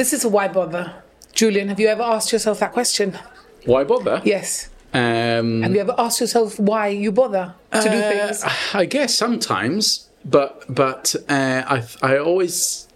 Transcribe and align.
this 0.00 0.14
is 0.14 0.24
a 0.24 0.30
why 0.30 0.48
bother. 0.48 0.94
Julian, 1.34 1.68
have 1.68 1.78
you 1.78 1.88
ever 1.88 2.02
asked 2.02 2.32
yourself 2.32 2.58
that 2.60 2.72
question? 2.72 3.18
Why 3.66 3.84
bother? 3.84 4.22
Yes. 4.24 4.70
Um, 4.94 5.60
Have 5.62 5.74
you 5.74 5.80
ever 5.80 5.94
asked 5.98 6.20
yourself 6.22 6.58
why 6.58 6.88
you 6.88 7.12
bother 7.12 7.54
to 7.70 7.82
do 7.82 7.98
Uh, 7.98 8.10
things? 8.10 8.44
I 8.72 8.86
guess 8.86 9.14
sometimes, 9.14 10.08
but 10.24 10.64
but 10.68 11.14
uh, 11.28 11.62
I 11.76 11.78
I 12.02 12.18
always 12.18 12.88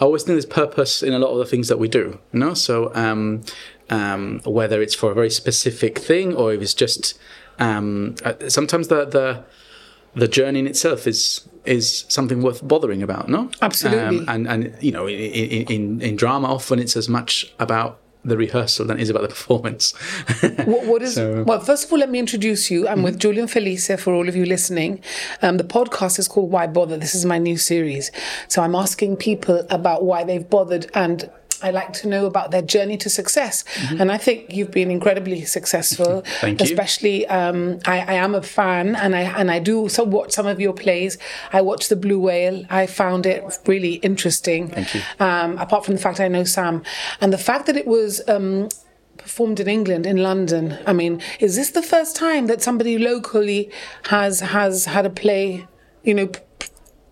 I 0.00 0.04
always 0.06 0.22
think 0.22 0.34
there's 0.36 0.46
purpose 0.64 1.06
in 1.06 1.12
a 1.12 1.18
lot 1.18 1.30
of 1.34 1.38
the 1.38 1.44
things 1.52 1.68
that 1.68 1.78
we 1.78 1.88
do. 1.88 2.04
You 2.32 2.40
know, 2.40 2.54
so 2.54 2.74
um, 2.94 3.42
um, 3.90 4.40
whether 4.44 4.80
it's 4.84 4.94
for 5.00 5.10
a 5.10 5.14
very 5.14 5.30
specific 5.30 5.98
thing 5.98 6.34
or 6.34 6.54
if 6.54 6.60
it's 6.62 6.74
just 6.74 7.18
um, 7.58 8.14
uh, 8.24 8.48
sometimes 8.48 8.88
the 8.88 9.04
the 9.04 9.28
the 10.16 10.28
journey 10.28 10.58
in 10.58 10.66
itself 10.66 11.06
is 11.06 11.46
is 11.64 12.04
something 12.08 12.42
worth 12.42 12.60
bothering 12.66 13.02
about. 13.02 13.28
No, 13.28 13.50
Absolutely. 13.62 14.18
Um, 14.20 14.24
and 14.28 14.48
and 14.48 14.60
you 14.80 14.92
know, 14.92 15.06
in, 15.06 15.66
in 15.76 16.00
in 16.00 16.16
drama, 16.16 16.48
often 16.48 16.78
it's 16.78 16.96
as 16.96 17.08
much 17.08 17.52
about 17.58 17.98
the 18.24 18.36
rehearsal 18.36 18.84
than 18.86 18.98
it 18.98 19.02
is 19.02 19.10
about 19.10 19.22
the 19.22 19.28
performance. 19.36 19.92
What, 20.64 20.86
what 20.86 21.02
is 21.02 21.14
So- 21.14 21.44
well? 21.46 21.60
First 21.60 21.84
of 21.86 21.92
all, 21.92 21.98
let 21.98 22.10
me 22.10 22.18
introduce 22.18 22.70
you. 22.72 22.88
I'm 22.88 23.02
with 23.04 23.20
Julian 23.20 23.46
Felice 23.46 23.90
for 24.02 24.12
all 24.14 24.28
of 24.28 24.34
you 24.34 24.44
listening. 24.46 25.00
Um, 25.42 25.58
the 25.58 25.64
podcast 25.64 26.18
is 26.18 26.26
called 26.28 26.50
Why 26.50 26.66
Bother. 26.66 26.96
This 26.96 27.14
is 27.14 27.24
my 27.24 27.38
new 27.38 27.56
series. 27.56 28.10
So 28.48 28.62
I'm 28.62 28.74
asking 28.74 29.16
people 29.16 29.64
about 29.70 30.02
why 30.04 30.24
they've 30.24 30.48
bothered, 30.48 30.86
and 30.94 31.30
I 31.62 31.70
like 31.70 31.92
to 31.94 32.08
know 32.08 32.26
about 32.26 32.50
their 32.50 32.62
journey 32.62 32.96
to 32.98 33.10
success. 33.10 33.64
And 33.98 34.12
I 34.12 34.18
think 34.18 34.52
you've 34.52 34.70
been 34.70 34.90
incredibly 34.90 35.44
successful. 35.44 36.22
Thank 36.40 36.60
you. 36.60 36.64
Especially, 36.64 37.26
um, 37.28 37.78
I, 37.86 38.00
I 38.00 38.14
am 38.14 38.34
a 38.34 38.42
fan, 38.42 38.96
and 38.96 39.14
I 39.14 39.22
and 39.22 39.50
I 39.50 39.58
do 39.58 39.88
so 39.88 40.04
watch 40.04 40.32
some 40.32 40.46
of 40.46 40.60
your 40.60 40.72
plays. 40.72 41.18
I 41.52 41.60
watched 41.62 41.88
The 41.88 41.96
Blue 41.96 42.20
Whale. 42.20 42.64
I 42.70 42.86
found 42.86 43.26
it 43.26 43.42
really 43.66 43.94
interesting. 43.94 44.68
Thank 44.68 44.94
you. 44.94 45.00
Um, 45.20 45.58
apart 45.58 45.84
from 45.84 45.94
the 45.94 46.00
fact 46.00 46.20
I 46.20 46.28
know 46.28 46.44
Sam, 46.44 46.82
and 47.20 47.32
the 47.32 47.38
fact 47.38 47.66
that 47.66 47.76
it 47.76 47.86
was. 47.86 48.22
Um, 48.28 48.68
performed 49.18 49.58
in 49.58 49.66
England, 49.66 50.06
in 50.06 50.18
London. 50.18 50.78
I 50.86 50.92
mean, 50.92 51.20
is 51.40 51.56
this 51.56 51.70
the 51.70 51.82
first 51.82 52.14
time 52.14 52.46
that 52.46 52.62
somebody 52.62 52.96
locally 52.96 53.72
has 54.10 54.40
has 54.40 54.84
had 54.84 55.04
a 55.04 55.10
play, 55.10 55.66
you 56.04 56.14
know, 56.14 56.28
p- 56.28 56.40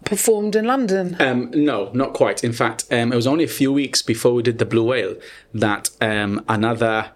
performed 0.05 0.55
in 0.56 0.64
London? 0.66 1.16
Um, 1.20 1.50
no, 1.55 1.91
not 1.92 2.12
quite. 2.12 2.44
In 2.44 2.52
fact, 2.52 2.84
um, 2.91 3.12
it 3.12 3.16
was 3.16 3.27
only 3.27 3.44
a 3.44 3.48
few 3.48 3.72
weeks 3.72 4.02
before 4.02 4.34
we 4.34 4.42
did 4.42 4.58
the 4.58 4.64
Blue 4.64 4.84
Whale 4.84 5.16
that 5.52 5.91
um, 6.00 6.44
another, 6.48 7.10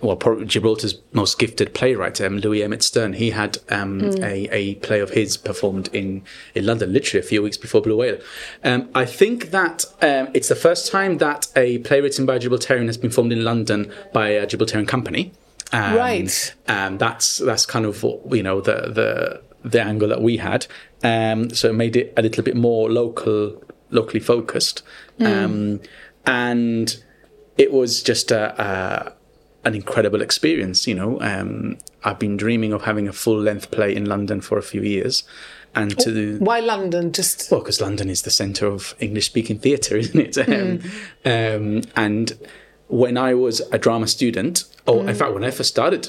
well, 0.00 0.16
probably 0.16 0.44
Gibraltar's 0.46 1.00
most 1.12 1.38
gifted 1.38 1.74
playwright, 1.74 2.20
um, 2.20 2.38
Louis 2.38 2.62
Emmett 2.62 2.82
Stern, 2.82 3.14
he 3.14 3.30
had 3.30 3.58
um, 3.70 4.02
a, 4.22 4.48
a 4.52 4.74
play 4.76 5.00
of 5.00 5.10
his 5.10 5.36
performed 5.36 5.88
in, 5.92 6.22
in 6.54 6.66
London, 6.66 6.92
literally 6.92 7.24
a 7.24 7.28
few 7.28 7.42
weeks 7.42 7.56
before 7.56 7.80
Blue 7.80 7.96
Whale. 7.96 8.18
Um, 8.62 8.88
I 8.94 9.04
think 9.04 9.50
that 9.50 9.84
um, 10.02 10.28
it's 10.34 10.48
the 10.48 10.56
first 10.56 10.90
time 10.90 11.18
that 11.18 11.46
a 11.56 11.78
play 11.78 12.00
written 12.00 12.26
by 12.26 12.36
a 12.36 12.40
Gibraltarian 12.40 12.86
has 12.86 12.98
been 12.98 13.10
performed 13.10 13.32
in 13.32 13.44
London 13.44 13.92
by 14.12 14.28
a 14.28 14.46
Gibraltarian 14.46 14.86
company. 14.88 15.32
Um, 15.72 15.96
Right. 15.96 16.54
Um, 16.68 16.98
that's 16.98 17.38
that's 17.38 17.66
kind 17.66 17.84
of 17.84 18.02
what, 18.02 18.20
you 18.32 18.42
know 18.42 18.60
the 18.60 18.92
the 18.92 19.42
the 19.64 19.80
angle 19.82 20.08
that 20.08 20.20
we 20.20 20.36
had. 20.36 20.66
Um, 21.04 21.50
so 21.50 21.68
it 21.68 21.74
made 21.74 21.96
it 21.96 22.12
a 22.16 22.22
little 22.22 22.42
bit 22.42 22.56
more 22.56 22.90
local, 22.90 23.62
locally 23.90 24.20
focused, 24.20 24.82
um, 25.20 25.80
and 26.24 26.96
it 27.58 27.72
was 27.72 28.02
just 28.02 28.30
a, 28.30 28.60
a 28.60 29.12
an 29.64 29.74
incredible 29.74 30.22
experience. 30.22 30.86
You 30.86 30.94
know, 30.94 31.20
um, 31.20 31.76
I've 32.02 32.18
been 32.18 32.38
dreaming 32.38 32.72
of 32.72 32.82
having 32.82 33.06
a 33.06 33.12
full 33.12 33.38
length 33.38 33.70
play 33.70 33.94
in 33.94 34.06
London 34.06 34.40
for 34.40 34.56
a 34.56 34.62
few 34.62 34.80
years, 34.80 35.24
and 35.74 35.98
to 36.00 36.38
Why 36.38 36.60
London? 36.60 37.12
Just 37.12 37.50
well, 37.50 37.60
because 37.60 37.80
London 37.80 38.08
is 38.08 38.22
the 38.22 38.30
centre 38.30 38.66
of 38.66 38.94
English 38.98 39.26
speaking 39.26 39.58
theatre, 39.58 39.96
isn't 40.04 40.38
it? 40.38 40.48
Um, 40.48 40.80
um, 41.24 41.82
and 41.96 42.38
when 42.88 43.16
I 43.16 43.34
was 43.34 43.60
a 43.72 43.78
drama 43.78 44.06
student, 44.06 44.64
or 44.86 45.08
in 45.08 45.14
fact, 45.14 45.34
when 45.34 45.44
I 45.44 45.50
first 45.50 45.70
started 45.70 46.08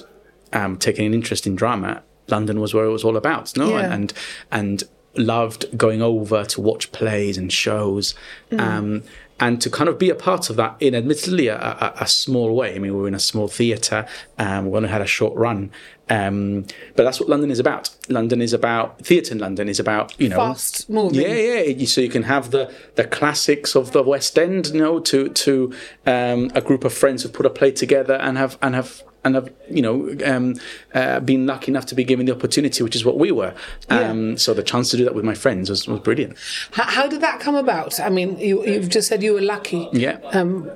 um, 0.54 0.78
taking 0.78 1.06
an 1.06 1.14
interest 1.14 1.48
in 1.48 1.56
drama, 1.56 2.04
London 2.28 2.60
was 2.60 2.74
where 2.74 2.86
it 2.86 2.92
was 2.92 3.04
all 3.04 3.18
about, 3.18 3.56
no? 3.58 3.70
Yeah. 3.70 3.94
And, 3.94 4.14
and 4.52 4.84
loved 5.16 5.78
going 5.78 6.02
over 6.02 6.44
to 6.46 6.62
watch 6.62 6.92
plays 6.92 7.38
and 7.38 7.52
shows. 7.52 8.16
Um, 8.52 9.04
and 9.40 9.62
to 9.62 9.70
kind 9.70 9.90
of 9.90 10.00
be 10.00 10.10
a 10.10 10.16
part 10.16 10.50
of 10.50 10.56
that 10.56 10.78
in 10.80 10.96
admittedly 10.96 11.48
a, 11.48 11.58
a, 11.58 11.94
a 12.02 12.08
small 12.08 12.56
way. 12.56 12.76
I 12.76 12.80
mean, 12.80 12.94
we 12.94 13.02
were 13.02 13.08
in 13.08 13.16
a 13.16 13.20
small 13.20 13.48
theatre, 13.48 14.08
um, 14.38 14.70
we 14.70 14.78
only 14.78 14.90
had 14.90 15.02
a 15.02 15.08
short 15.08 15.36
run. 15.36 15.72
Um, 16.10 16.66
but 16.96 17.04
that's 17.04 17.20
what 17.20 17.28
London 17.28 17.52
is 17.52 17.60
about. 17.60 17.90
London 18.08 18.42
is 18.42 18.54
about 18.54 19.00
theatre 19.00 19.34
in 19.34 19.40
London 19.40 19.68
is 19.68 19.80
about, 19.80 20.18
you 20.20 20.30
know, 20.30 20.38
Fast 20.38 20.90
moving. 20.90 21.20
Yeah, 21.20 21.34
yeah. 21.34 21.86
So 21.86 22.00
you 22.00 22.10
can 22.10 22.24
have 22.24 22.52
the 22.52 22.74
the 22.94 23.06
classics 23.06 23.76
of 23.76 23.92
the 23.92 24.04
West 24.04 24.38
End, 24.38 24.68
you 24.68 24.80
know, 24.80 25.00
to 25.00 25.30
to 25.30 25.74
um, 26.06 26.52
a 26.54 26.62
group 26.62 26.84
of 26.84 26.94
friends 26.94 27.24
who 27.24 27.30
put 27.30 27.46
a 27.46 27.50
play 27.50 27.72
together 27.72 28.16
and 28.16 28.38
have 28.38 28.58
and 28.62 28.76
have 28.76 29.04
and 29.26 29.36
have 29.36 29.50
you 29.70 29.82
know 29.82 30.16
um, 30.26 30.56
uh, 30.94 31.20
been 31.20 31.46
lucky 31.46 31.72
enough 31.72 31.86
to 31.88 31.96
be 31.96 32.04
given 32.06 32.26
the 32.26 32.32
opportunity, 32.32 32.84
which 32.84 32.96
is 32.96 33.04
what 33.04 33.18
we 33.18 33.32
were. 33.32 33.54
Um, 33.90 34.38
So 34.38 34.54
the 34.54 34.64
chance 34.64 34.92
to 34.92 34.98
do 34.98 35.04
that 35.04 35.16
with 35.16 35.26
my 35.26 35.34
friends 35.36 35.70
was, 35.70 35.88
was 35.88 36.00
brilliant. 36.00 36.38
how, 36.72 36.84
how 36.84 37.08
did 37.08 37.22
that 37.22 37.40
come 37.42 37.56
about? 37.56 38.00
I 38.00 38.10
mean, 38.10 38.38
you, 38.40 38.66
you've 38.66 38.90
just 38.90 39.08
said 39.10 39.22
you 39.24 39.34
were 39.34 39.42
lucky. 39.42 39.90
Yeah. 39.92 40.20
Um, 40.32 40.70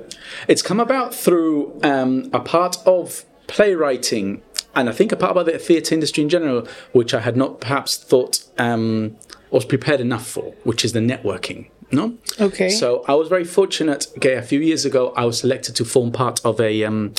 It's 0.48 0.62
come 0.62 0.80
about 0.80 1.14
through 1.16 1.80
um, 1.84 2.30
a 2.34 2.40
part 2.40 2.76
of 2.86 3.24
playwriting, 3.48 4.42
and 4.76 4.90
I 4.90 4.92
think 4.92 5.12
a 5.12 5.16
part 5.16 5.38
of 5.38 5.46
the 5.46 5.58
theatre 5.60 5.94
industry 5.96 6.24
in 6.24 6.30
general, 6.30 6.68
which 6.92 7.14
I 7.14 7.20
had 7.22 7.36
not 7.38 7.60
perhaps 7.62 7.98
thought 7.98 8.44
um, 8.58 9.16
was 9.52 9.66
prepared 9.66 10.00
enough 10.02 10.26
for, 10.28 10.54
which 10.64 10.84
is 10.86 10.94
the 10.94 11.00
networking. 11.00 11.70
No. 11.92 12.18
Okay. 12.40 12.70
So 12.70 13.04
I 13.08 13.16
was 13.16 13.28
very 13.30 13.44
fortunate. 13.44 14.08
Okay, 14.18 14.36
a 14.36 14.44
few 14.44 14.60
years 14.60 14.86
ago, 14.86 15.12
I 15.18 15.26
was 15.26 15.40
selected 15.40 15.76
to 15.78 15.86
form 15.86 16.12
part 16.12 16.40
of 16.46 16.62
a 16.62 16.84
um, 16.84 17.14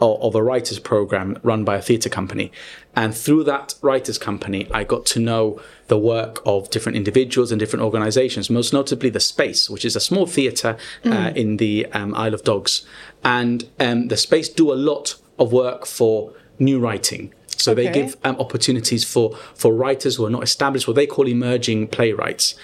o- 0.00 0.16
of 0.16 0.34
a 0.34 0.42
writers 0.42 0.78
program 0.78 1.38
run 1.42 1.64
by 1.64 1.76
a 1.76 1.82
theatre 1.82 2.08
company, 2.08 2.50
and 2.94 3.14
through 3.14 3.44
that 3.44 3.74
writers 3.82 4.18
company, 4.18 4.68
I 4.72 4.84
got 4.84 5.06
to 5.06 5.20
know 5.20 5.60
the 5.88 5.98
work 5.98 6.40
of 6.44 6.70
different 6.70 6.96
individuals 6.96 7.52
and 7.52 7.58
different 7.60 7.84
organisations. 7.84 8.50
Most 8.50 8.72
notably, 8.72 9.10
the 9.10 9.20
Space, 9.20 9.70
which 9.70 9.84
is 9.84 9.96
a 9.96 10.00
small 10.00 10.26
theatre 10.26 10.76
uh, 11.04 11.32
in 11.34 11.58
the 11.58 11.86
um, 11.92 12.14
Isle 12.14 12.34
of 12.34 12.42
Dogs, 12.44 12.84
and 13.22 13.68
um, 13.78 14.08
the 14.08 14.16
Space 14.16 14.48
do 14.48 14.72
a 14.72 14.74
lot 14.74 15.16
of 15.38 15.52
work 15.52 15.86
for 15.86 16.32
new 16.58 16.78
writing. 16.78 17.32
So 17.58 17.74
they 17.74 17.86
give 17.92 18.16
um, 18.24 18.36
opportunities 18.38 19.04
for 19.04 19.36
for 19.54 19.72
writers 19.72 20.16
who 20.16 20.24
are 20.26 20.30
not 20.30 20.42
established, 20.42 20.86
what 20.86 20.96
they 20.96 21.06
call 21.06 21.26
emerging 21.26 21.88
playwrights. 21.88 22.54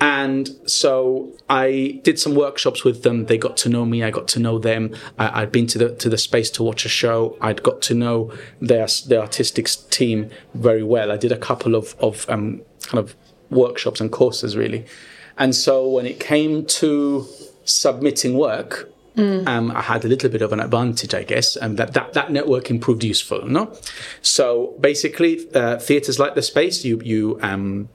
And 0.00 0.48
so 0.64 1.32
I 1.48 2.00
did 2.04 2.20
some 2.20 2.34
workshops 2.36 2.84
with 2.84 3.02
them. 3.02 3.26
They 3.26 3.36
got 3.36 3.56
to 3.58 3.68
know 3.68 3.84
me. 3.84 4.04
I 4.04 4.10
got 4.10 4.28
to 4.28 4.40
know 4.40 4.58
them. 4.58 4.94
I, 5.18 5.42
I'd 5.42 5.52
been 5.52 5.66
to 5.68 5.78
the 5.78 5.94
to 5.96 6.08
the 6.08 6.18
space 6.18 6.50
to 6.52 6.62
watch 6.62 6.84
a 6.84 6.88
show. 6.88 7.36
I'd 7.40 7.62
got 7.62 7.82
to 7.82 7.94
know 7.94 8.32
their 8.60 8.86
their 9.06 9.20
artistic 9.20 9.68
team 9.90 10.30
very 10.54 10.84
well. 10.84 11.10
I 11.10 11.16
did 11.16 11.32
a 11.32 11.36
couple 11.36 11.74
of 11.74 11.96
of 11.98 12.28
um, 12.30 12.62
kind 12.82 12.98
of 12.98 13.16
workshops 13.50 14.00
and 14.00 14.12
courses 14.12 14.56
really. 14.56 14.86
And 15.36 15.54
so 15.54 15.88
when 15.88 16.06
it 16.06 16.20
came 16.20 16.64
to 16.66 17.26
submitting 17.64 18.34
work, 18.34 18.90
um, 19.18 19.70
I 19.72 19.82
had 19.82 20.04
a 20.04 20.08
little 20.08 20.30
bit 20.30 20.42
of 20.42 20.52
an 20.52 20.60
advantage, 20.60 21.12
I 21.12 21.24
guess, 21.24 21.56
and 21.56 21.76
that, 21.76 21.92
that, 21.94 22.12
that 22.12 22.28
networking 22.28 22.80
proved 22.80 23.02
useful. 23.02 23.44
No, 23.46 23.72
so 24.22 24.76
basically, 24.80 25.52
uh, 25.54 25.78
theatres 25.78 26.18
like 26.18 26.34
the 26.34 26.42
space, 26.42 26.84
you 26.84 27.00
you 27.04 27.38
um, 27.42 27.88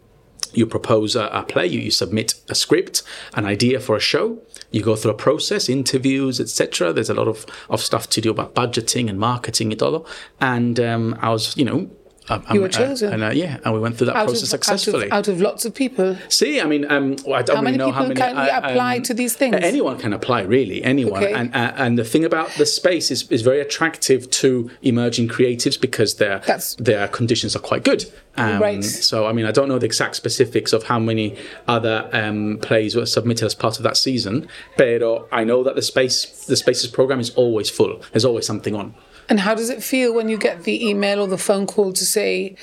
you 0.53 0.66
propose 0.66 1.16
a, 1.16 1.25
a 1.28 1.44
play, 1.44 1.68
you, 1.68 1.80
you 1.80 1.91
submit 1.91 2.36
a 2.50 2.56
script, 2.56 3.03
an 3.34 3.46
idea 3.46 3.80
for 3.80 3.96
a 3.96 4.00
show. 4.00 4.41
You 4.72 4.81
go 4.81 4.96
through 4.96 5.12
a 5.12 5.16
process, 5.16 5.69
interviews, 5.69 6.40
etc. 6.40 6.94
There's 6.94 7.09
a 7.09 7.14
lot 7.14 7.28
of, 7.28 7.46
of 7.70 7.82
stuff 7.82 8.09
to 8.09 8.22
do 8.22 8.32
about 8.32 8.55
budgeting 8.55 9.09
and 9.09 9.20
marketing 9.20 9.72
it 9.72 9.82
all. 9.82 10.08
And 10.41 10.79
um, 10.79 11.17
I 11.22 11.29
was, 11.29 11.55
you 11.55 11.66
know, 11.66 11.90
um, 12.29 12.43
You 12.53 12.61
were 12.61 12.70
chosen. 12.70 13.11
and 13.14 13.23
uh, 13.23 13.29
yeah, 13.31 13.58
and 13.66 13.73
we 13.73 13.79
went 13.79 13.97
through 13.97 14.08
that 14.08 14.16
out, 14.16 14.28
process 14.28 14.53
of, 14.53 14.59
out, 14.59 14.67
of, 14.70 14.79
successfully. 14.79 15.11
out 15.11 15.28
of 15.28 15.41
lots 15.41 15.66
of 15.66 15.75
people. 15.75 16.17
See, 16.29 16.61
I 16.61 16.66
mean, 16.66 16.90
um, 16.90 17.16
well, 17.25 17.35
I 17.40 17.41
don't 17.41 17.58
How 17.58 17.61
really 17.64 17.78
know 17.78 17.91
how 17.91 18.03
many 18.03 18.16
people 18.16 18.28
can 18.29 18.37
I- 18.37 18.47
apply 18.58 18.97
um, 18.97 19.03
to 19.03 19.14
these 19.14 19.35
things? 19.35 19.55
Anyone 19.59 19.97
can 19.97 20.14
apply, 20.14 20.41
really. 20.41 20.84
Anyone, 20.84 21.23
Okay. 21.23 21.34
and 21.34 21.53
uh, 21.53 21.73
and 21.75 21.97
the 21.97 22.03
thing 22.05 22.23
about 22.23 22.49
the 22.52 22.66
space 22.66 23.11
is, 23.11 23.29
is 23.29 23.41
very 23.41 23.59
attractive 23.59 24.29
to 24.31 24.70
emerging 24.81 25.28
creatives 25.28 25.79
because 25.79 26.16
their 26.16 26.40
That's- 26.40 26.75
their 26.79 27.08
conditions 27.08 27.55
are 27.55 27.59
quite 27.59 27.84
good. 27.84 28.05
Um, 28.37 28.59
Right. 28.61 28.84
So, 28.84 29.28
I 29.28 29.31
mean, 29.34 29.46
I 29.46 29.52
don't 29.52 29.67
know 29.67 29.78
the 29.78 29.85
exact 29.85 30.16
specifics 30.16 30.73
of 30.73 30.84
how 30.84 30.97
many 30.97 31.35
other 31.67 32.09
um, 32.14 32.58
plays 32.61 32.96
were 32.96 33.05
submitted 33.05 33.46
as 33.46 33.53
part 33.53 33.78
of 33.78 33.84
that 33.84 33.96
season, 33.97 34.47
but 34.78 35.03
I 35.31 35.43
know 35.43 35.64
that 35.64 35.76
the 35.76 35.81
space 35.84 36.46
the 36.46 36.55
spaces 36.55 36.90
program 36.90 37.19
is 37.19 37.29
always 37.31 37.69
full. 37.69 38.02
There's 38.11 38.26
always 38.26 38.47
something 38.47 38.73
on. 38.76 38.96
And 39.29 39.40
how 39.40 39.55
does 39.55 39.70
it 39.70 39.81
feel 39.81 40.14
when 40.14 40.29
you 40.29 40.37
get 40.37 40.64
the 40.64 40.87
email 40.90 41.20
or 41.22 41.28
the 41.28 41.37
phone 41.37 41.66
call 41.66 41.93
to 41.93 42.05
say, 42.05 42.55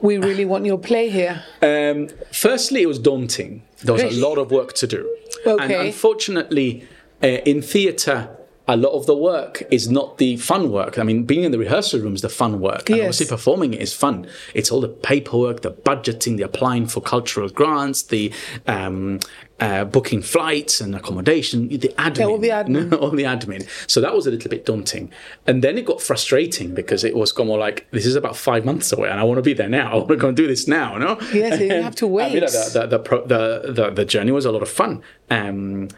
"We 0.00 0.16
really 0.18 0.44
want 0.44 0.64
your 0.66 0.78
play 0.78 1.08
here"? 1.10 1.42
Um, 1.62 2.08
firstly, 2.32 2.82
it 2.82 2.86
was 2.88 2.98
daunting. 2.98 3.62
There 3.82 3.92
was 3.94 4.02
Really? 4.02 4.18
a 4.20 4.28
lot 4.28 4.38
of 4.38 4.50
work 4.50 4.72
to 4.74 4.86
do. 4.86 5.08
And 5.46 5.70
unfortunately, 5.72 6.84
uh, 7.22 7.26
in 7.26 7.60
theatre, 7.62 8.28
a 8.66 8.76
lot 8.78 8.92
of 8.92 9.04
the 9.04 9.14
work 9.14 9.62
is 9.70 9.90
not 9.90 10.16
the 10.16 10.36
fun 10.38 10.70
work. 10.72 10.98
I 10.98 11.02
mean, 11.02 11.24
being 11.24 11.44
in 11.44 11.52
the 11.52 11.58
rehearsal 11.58 12.00
room 12.00 12.14
is 12.14 12.22
the 12.22 12.30
fun 12.30 12.60
work. 12.60 12.88
And 12.88 12.96
Yes. 12.96 13.04
obviously 13.04 13.26
performing 13.26 13.74
it 13.74 13.82
is 13.82 13.92
fun. 13.92 14.26
It's 14.54 14.70
all 14.72 14.80
the 14.80 14.88
paperwork, 14.88 15.60
the 15.60 15.70
budgeting, 15.70 16.38
the 16.38 16.44
applying 16.44 16.86
for 16.86 17.02
cultural 17.02 17.50
grants, 17.50 18.02
the 18.02 18.32
um, 18.66 19.20
uh, 19.60 19.84
booking 19.84 20.22
flights 20.22 20.80
and 20.80 20.94
accommodation, 20.94 21.68
the 21.68 21.92
admin. 21.98 22.26
all 22.26 22.38
the 22.38 22.48
admin. 22.48 22.98
all 23.00 23.10
the 23.10 23.24
admin. 23.24 23.68
So 23.86 24.00
that 24.00 24.14
was 24.14 24.26
a 24.26 24.30
little 24.30 24.50
bit 24.50 24.64
daunting. 24.64 25.10
And 25.46 25.62
then 25.62 25.76
it 25.76 25.84
got 25.84 26.00
frustrating 26.00 26.74
because 26.74 27.04
it 27.04 27.14
was 27.14 27.32
kind 27.32 27.50
of 27.50 27.58
like, 27.58 27.86
this 27.90 28.06
is 28.06 28.16
about 28.16 28.34
five 28.34 28.64
months 28.64 28.92
away 28.92 29.10
and 29.10 29.20
I 29.20 29.24
want 29.24 29.36
to 29.38 29.42
be 29.42 29.52
there 29.52 29.68
now. 29.68 29.90
I 29.92 29.96
want 29.96 30.08
to 30.08 30.16
go 30.16 30.28
and 30.28 30.36
do 30.36 30.46
this 30.46 30.66
now, 30.66 30.96
no? 30.96 31.18
Yes, 31.34 31.60
you 31.60 31.68
have 31.70 31.94
to 31.96 32.06
I 32.20 32.30
mean, 32.30 32.40
wait. 32.42 32.50
the, 32.50 32.86
the, 32.88 32.98
the, 32.98 33.26
the, 33.26 33.72
the, 33.72 33.90
the 33.90 34.04
journey 34.06 34.32
was 34.32 34.46
a 34.46 34.52
lot 34.52 34.62
of 34.62 34.70
fun. 34.70 35.02
Um, 35.30 35.88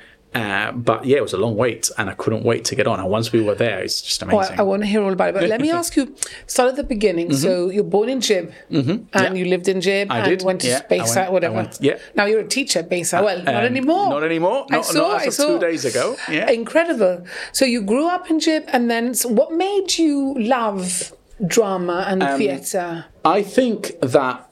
uh, 0.41 0.73
but 0.73 1.05
yeah, 1.11 1.17
it 1.19 1.23
was 1.29 1.33
a 1.33 1.43
long 1.45 1.55
wait 1.65 1.85
and 1.99 2.11
I 2.13 2.15
couldn't 2.23 2.45
wait 2.51 2.63
to 2.67 2.75
get 2.79 2.87
on. 2.87 2.97
And 3.01 3.09
once 3.19 3.33
we 3.33 3.41
were 3.49 3.55
there, 3.65 3.79
it's 3.87 3.99
just 4.09 4.23
Oh, 4.23 4.27
amazing. 4.29 4.57
I, 4.59 4.63
I 4.63 4.65
want 4.71 4.83
to 4.83 4.87
hear 4.87 5.03
all 5.03 5.13
about 5.19 5.29
it. 5.31 5.35
But 5.35 5.49
let 5.49 5.61
me 5.67 5.71
ask 5.81 5.97
you, 5.97 6.05
start 6.47 6.69
at 6.73 6.77
the 6.77 6.85
beginning. 6.97 7.29
So 7.45 7.71
you're 7.75 7.91
born 7.97 8.09
in 8.15 8.21
Jib, 8.21 8.53
and 8.71 9.09
Yeah. 9.15 9.33
you 9.33 9.45
lived 9.55 9.69
in 9.69 9.81
Jib, 9.81 10.11
I 10.11 10.19
and 10.19 10.27
did. 10.29 10.43
went 10.49 10.61
to 10.63 10.69
Yeah, 10.69 10.83
Bayside, 10.89 11.17
went- 11.25 11.33
whatever. 11.33 11.55
went- 11.57 11.79
yeah. 11.81 11.99
Now 12.15 12.25
you're 12.27 12.41
a 12.41 12.49
teacher 12.49 12.81
at 12.81 12.89
Bayside. 12.89 13.25
Well, 13.25 13.39
not 13.43 13.55
Um, 13.55 13.65
anymore. 13.75 14.09
Not 14.11 14.25
anymore. 14.25 14.67
I 14.71 14.81
saw. 14.83 15.09
not 15.13 15.21
I 15.23 15.25
of 15.27 15.35
saw. 15.35 15.47
two 15.47 15.59
days 15.59 15.85
ago. 15.85 16.17
Yeah. 16.31 16.51
Incredible. 16.51 17.25
So 17.53 17.65
you 17.65 17.83
grew 17.83 18.07
up 18.09 18.31
in 18.31 18.41
Jib, 18.41 18.65
and 18.75 18.91
then 18.91 19.15
so 19.15 19.29
what 19.29 19.53
made 19.53 19.99
you 19.99 20.35
love 20.39 21.13
drama 21.47 22.05
and 22.09 22.23
Um, 22.23 22.39
theatre? 22.39 23.05
I 23.25 23.43
think 23.43 23.93
that 24.01 24.49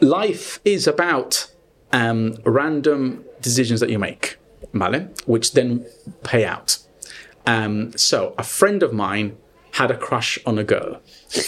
life 0.00 0.60
is 0.64 0.86
about 0.86 1.48
um, 1.92 2.36
random 2.44 3.24
decisions 3.40 3.80
that 3.80 3.90
you 3.90 3.98
make, 3.98 4.37
Malin, 4.72 5.14
which 5.26 5.52
then 5.52 5.86
pay 6.22 6.44
out. 6.44 6.78
Um, 7.46 7.96
so 7.96 8.34
a 8.38 8.42
friend 8.42 8.82
of 8.82 8.92
mine 8.92 9.36
had 9.72 9.90
a 9.90 9.96
crush 9.96 10.38
on 10.44 10.58
a 10.58 10.64
girl, 10.64 11.00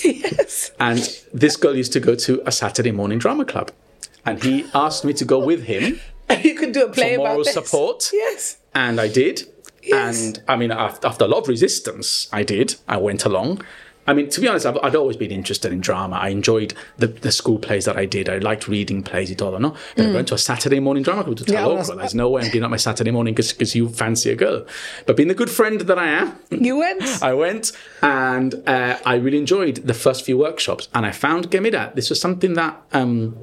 yes. 0.05 0.71
and 0.81 0.99
this 1.33 1.57
girl 1.57 1.77
used 1.77 1.93
to 1.95 2.01
go 2.01 2.15
to 2.15 2.43
a 2.47 2.53
Saturday 2.53 2.91
morning 2.93 3.19
drama 3.19 3.45
club, 3.45 3.73
and 4.25 4.43
he 4.43 4.67
asked 4.75 5.05
me 5.05 5.12
to 5.15 5.25
go 5.25 5.39
with 5.39 5.65
him, 5.65 6.01
You 6.43 6.55
could 6.55 6.73
do 6.73 6.85
a 6.85 6.89
play 6.89 7.17
For 7.17 7.23
about 7.23 7.29
moral 7.31 7.45
support. 7.45 8.11
Yes. 8.12 8.59
and 8.75 9.01
I 9.01 9.09
did. 9.09 9.43
Yes. 9.83 10.23
And 10.25 10.43
I 10.47 10.56
mean, 10.56 10.71
af- 10.71 11.05
after 11.05 11.25
a 11.25 11.29
lot 11.29 11.41
of 11.41 11.49
resistance, 11.49 12.29
I 12.33 12.43
did. 12.45 12.77
I 12.87 12.99
went 12.99 13.25
along. 13.25 13.63
I 14.11 14.12
mean, 14.12 14.29
to 14.31 14.41
be 14.41 14.49
honest, 14.49 14.67
I've, 14.67 14.77
I'd 14.83 14.97
always 14.97 15.17
been 15.17 15.31
interested 15.31 15.73
in 15.73 15.81
drama. 15.81 16.17
I 16.17 16.31
enjoyed 16.31 16.75
the, 16.97 17.07
the 17.07 17.31
school 17.31 17.61
plays 17.61 17.85
that 17.85 17.97
I 17.97 18.07
did. 18.07 18.29
I 18.29 18.39
liked 18.39 18.67
reading 18.67 19.05
plays, 19.05 19.31
it 19.31 19.41
all, 19.41 19.57
no? 19.61 19.77
But 19.97 20.07
I 20.07 20.12
went 20.12 20.27
to 20.29 20.35
a 20.35 20.39
Saturday 20.39 20.81
morning 20.81 21.05
drama 21.05 21.23
club 21.23 21.37
to 21.37 21.45
Mm. 21.45 21.53
Yeah, 21.53 21.61
tell 21.61 21.69
well, 21.69 21.79
local. 21.79 21.97
There's 21.97 22.15
no 22.17 22.29
way 22.29 22.43
I'm 22.43 22.51
being 22.51 22.65
up 22.65 22.73
my 22.73 22.77
Saturday 22.77 23.12
morning 23.12 23.35
because 23.35 23.73
you 23.77 23.89
fancy 23.89 24.31
a 24.33 24.35
girl. 24.35 24.67
But 25.07 25.17
being 25.17 25.29
the 25.29 25.35
good 25.35 25.49
friend 25.49 25.81
that 25.83 25.97
I 25.97 26.09
am, 26.09 26.37
You 26.51 26.79
went. 26.79 27.03
I 27.23 27.35
went 27.35 27.71
and 28.03 28.55
uh, 28.69 28.99
I 29.07 29.15
really 29.15 29.39
enjoyed 29.39 29.77
the 29.77 29.95
first 29.95 30.25
few 30.25 30.37
workshops. 30.37 30.89
And 30.93 31.06
I 31.06 31.13
found 31.13 31.49
Gemida, 31.53 31.95
this 31.95 32.11
was 32.11 32.21
something 32.21 32.55
that 32.55 32.83
um, 32.93 33.37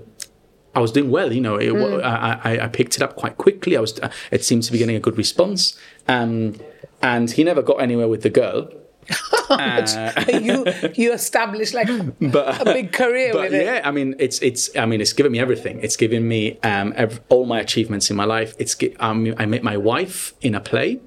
I 0.76 0.82
was 0.82 0.92
doing 0.92 1.10
well. 1.12 1.32
You 1.32 1.40
know, 1.40 1.56
it, 1.56 1.72
Hmm. 1.72 2.02
I, 2.04 2.42
I, 2.44 2.66
I 2.66 2.68
picked 2.68 2.98
it 2.98 3.02
up 3.02 3.16
quite 3.16 3.38
quickly. 3.38 3.78
I 3.78 3.80
was, 3.80 3.98
uh, 4.02 4.12
it 4.32 4.44
seemed 4.44 4.64
to 4.64 4.74
be 4.74 4.80
getting 4.80 4.98
a 4.98 5.00
good 5.00 5.18
response. 5.18 5.80
Um, 6.10 6.60
and 7.02 7.32
he 7.32 7.46
never 7.46 7.62
got 7.62 7.76
anywhere 7.82 8.10
with 8.10 8.24
the 8.24 8.30
girl. 8.30 8.70
you 10.42 10.66
you 10.96 11.14
established 11.14 11.74
like 11.74 11.88
But 12.20 12.62
a 12.62 12.66
big 12.66 12.92
career 12.92 13.32
but 13.34 13.44
with 13.44 13.54
it. 13.54 13.64
yeah, 13.66 13.82
I 13.84 13.92
mean, 13.92 14.16
it's 14.20 14.40
it's. 14.42 14.70
I 14.76 14.86
mean, 14.86 15.02
it's 15.02 15.14
given 15.14 15.32
me 15.32 15.40
everything. 15.40 15.80
It's 15.82 15.96
given 15.98 16.28
me 16.28 16.60
um, 16.64 16.94
ev- 16.96 17.22
all 17.30 17.46
my 17.46 17.60
achievements 17.60 18.10
in 18.10 18.16
my 18.16 18.26
life. 18.26 18.56
It's. 18.60 18.76
Um, 19.00 19.34
I 19.38 19.46
met 19.46 19.64
my 19.64 19.78
wife 19.78 20.34
in 20.42 20.56
a 20.56 20.60
play. 20.60 21.00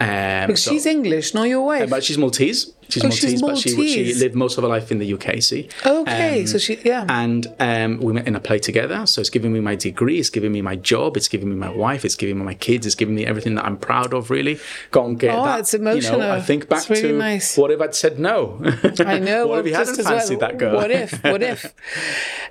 Um, 0.00 0.46
Because 0.48 0.62
so- 0.64 0.70
she's 0.72 0.86
English, 0.86 1.32
not 1.34 1.44
your 1.48 1.62
wife. 1.64 1.88
but 1.90 2.02
she's 2.04 2.18
Maltese. 2.18 2.72
She's 3.00 3.04
Oh, 3.04 3.08
Maltese, 3.08 3.62
she's 3.62 3.74
but 3.76 3.86
she 3.86 4.04
she 4.12 4.14
lived 4.14 4.34
most 4.34 4.58
of 4.58 4.62
her 4.64 4.68
life 4.68 4.90
in 4.92 4.98
the 4.98 5.12
UK. 5.14 5.40
See. 5.42 5.68
okay, 5.86 6.40
Um, 6.40 6.46
so 6.46 6.58
she 6.58 6.78
yeah. 6.84 7.06
and 7.08 7.46
um, 7.58 7.98
we 8.00 8.12
met 8.12 8.26
in 8.26 8.36
a 8.36 8.40
play 8.40 8.58
together. 8.58 9.06
So 9.06 9.20
it's 9.20 9.30
giving 9.30 9.52
me 9.52 9.60
my 9.60 9.74
degree, 9.76 10.18
it's 10.18 10.30
giving 10.30 10.52
me 10.52 10.62
my 10.62 10.76
job, 10.76 11.16
it's 11.16 11.28
giving 11.28 11.48
me 11.48 11.56
my 11.56 11.70
wife, 11.70 12.04
it's 12.04 12.14
giving 12.16 12.38
me 12.38 12.44
my 12.44 12.54
kids, 12.54 12.86
it's 12.86 12.94
giving 12.94 13.14
me 13.14 13.24
everything 13.26 13.54
that 13.56 13.64
I'm 13.64 13.76
proud 13.76 14.12
of. 14.14 14.30
Really, 14.30 14.58
go 14.90 15.04
and 15.06 15.18
get 15.18 15.34
Oh, 15.34 15.44
that. 15.44 15.60
it's 15.60 15.72
You 15.72 15.80
emotional. 15.80 16.18
know, 16.20 16.32
I 16.32 16.40
think 16.40 16.68
back 16.68 16.88
really 16.88 17.02
to 17.02 17.12
nice. 17.18 17.56
what 17.56 17.70
if 17.70 17.80
I'd 17.80 17.94
said 17.94 18.18
no? 18.18 18.60
I 18.62 19.18
know. 19.30 19.46
what 19.46 19.64
well, 19.64 19.66
if 19.66 19.74
hadn't 19.74 19.98
as 19.98 20.06
well, 20.30 20.38
that 20.38 20.58
girl? 20.58 20.74
What 20.76 20.90
if? 20.90 21.22
What 21.24 21.42
if? 21.42 21.74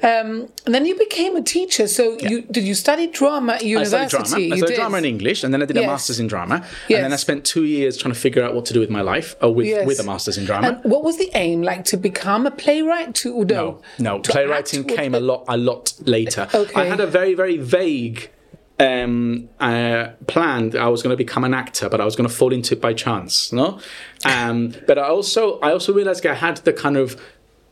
Um, 0.03 0.47
and 0.65 0.73
then 0.73 0.85
you 0.87 0.97
became 0.97 1.35
a 1.35 1.43
teacher. 1.43 1.87
So 1.87 2.17
you 2.17 2.41
did 2.41 2.63
you 2.63 2.73
study 2.73 3.05
drama 3.07 3.53
at 3.53 3.63
university? 3.63 3.97
I 4.03 4.07
studied 4.07 4.25
drama. 4.29 4.53
I 4.55 4.57
studied 4.57 4.71
did. 4.71 4.75
drama 4.75 4.97
in 4.97 5.05
English, 5.05 5.43
and 5.43 5.53
then 5.53 5.61
I 5.61 5.65
did 5.65 5.77
a 5.77 5.85
master's 5.85 6.19
in 6.19 6.27
drama. 6.27 6.65
Yes. 6.87 6.97
And 6.97 7.05
then 7.05 7.13
I 7.13 7.17
spent 7.17 7.45
two 7.45 7.65
years 7.65 7.97
trying 7.97 8.13
to 8.13 8.19
figure 8.19 8.43
out 8.43 8.55
what 8.55 8.65
to 8.65 8.73
do 8.73 8.79
with 8.79 8.89
my 8.89 9.01
life, 9.01 9.35
or 9.43 9.53
with, 9.53 9.67
Yes. 9.67 9.85
with 9.85 9.99
a 9.99 10.03
master's 10.03 10.30
in 10.37 10.45
drama. 10.45 10.67
And 10.67 10.83
what 10.91 11.03
was 11.03 11.17
the 11.17 11.29
aim? 11.33 11.61
Like 11.61 11.85
to 11.85 11.97
become 11.97 12.45
a 12.45 12.51
playwright? 12.51 13.15
To 13.15 13.43
no, 13.43 13.43
No, 13.43 13.81
no. 13.99 14.19
to 14.19 14.31
Playwriting 14.31 14.83
came 14.85 15.15
a 15.15 15.19
lot, 15.19 15.45
a 15.47 15.57
lot 15.57 15.93
later. 16.01 16.47
Okay. 16.53 16.81
I 16.81 16.85
had 16.85 16.99
a 16.99 17.07
very, 17.07 17.33
very 17.33 17.57
vague 17.57 18.29
um, 18.79 19.49
uh, 19.59 20.09
plan 20.27 20.75
I 20.75 20.87
was 20.87 21.03
going 21.03 21.13
to 21.13 21.17
become 21.17 21.43
an 21.43 21.53
actor, 21.53 21.87
but 21.89 22.01
I 22.01 22.05
was 22.05 22.15
going 22.15 22.27
to 22.27 22.33
fall 22.33 22.51
into 22.51 22.75
it 22.75 22.81
by 22.81 22.93
chance. 22.93 23.53
No, 23.53 23.79
um, 24.25 24.73
but 24.87 24.97
I 24.97 25.07
also, 25.07 25.59
I 25.59 25.71
also 25.71 25.93
realized 25.93 26.25
I 26.25 26.33
had 26.33 26.57
the 26.57 26.73
kind 26.73 26.97
of 26.97 27.21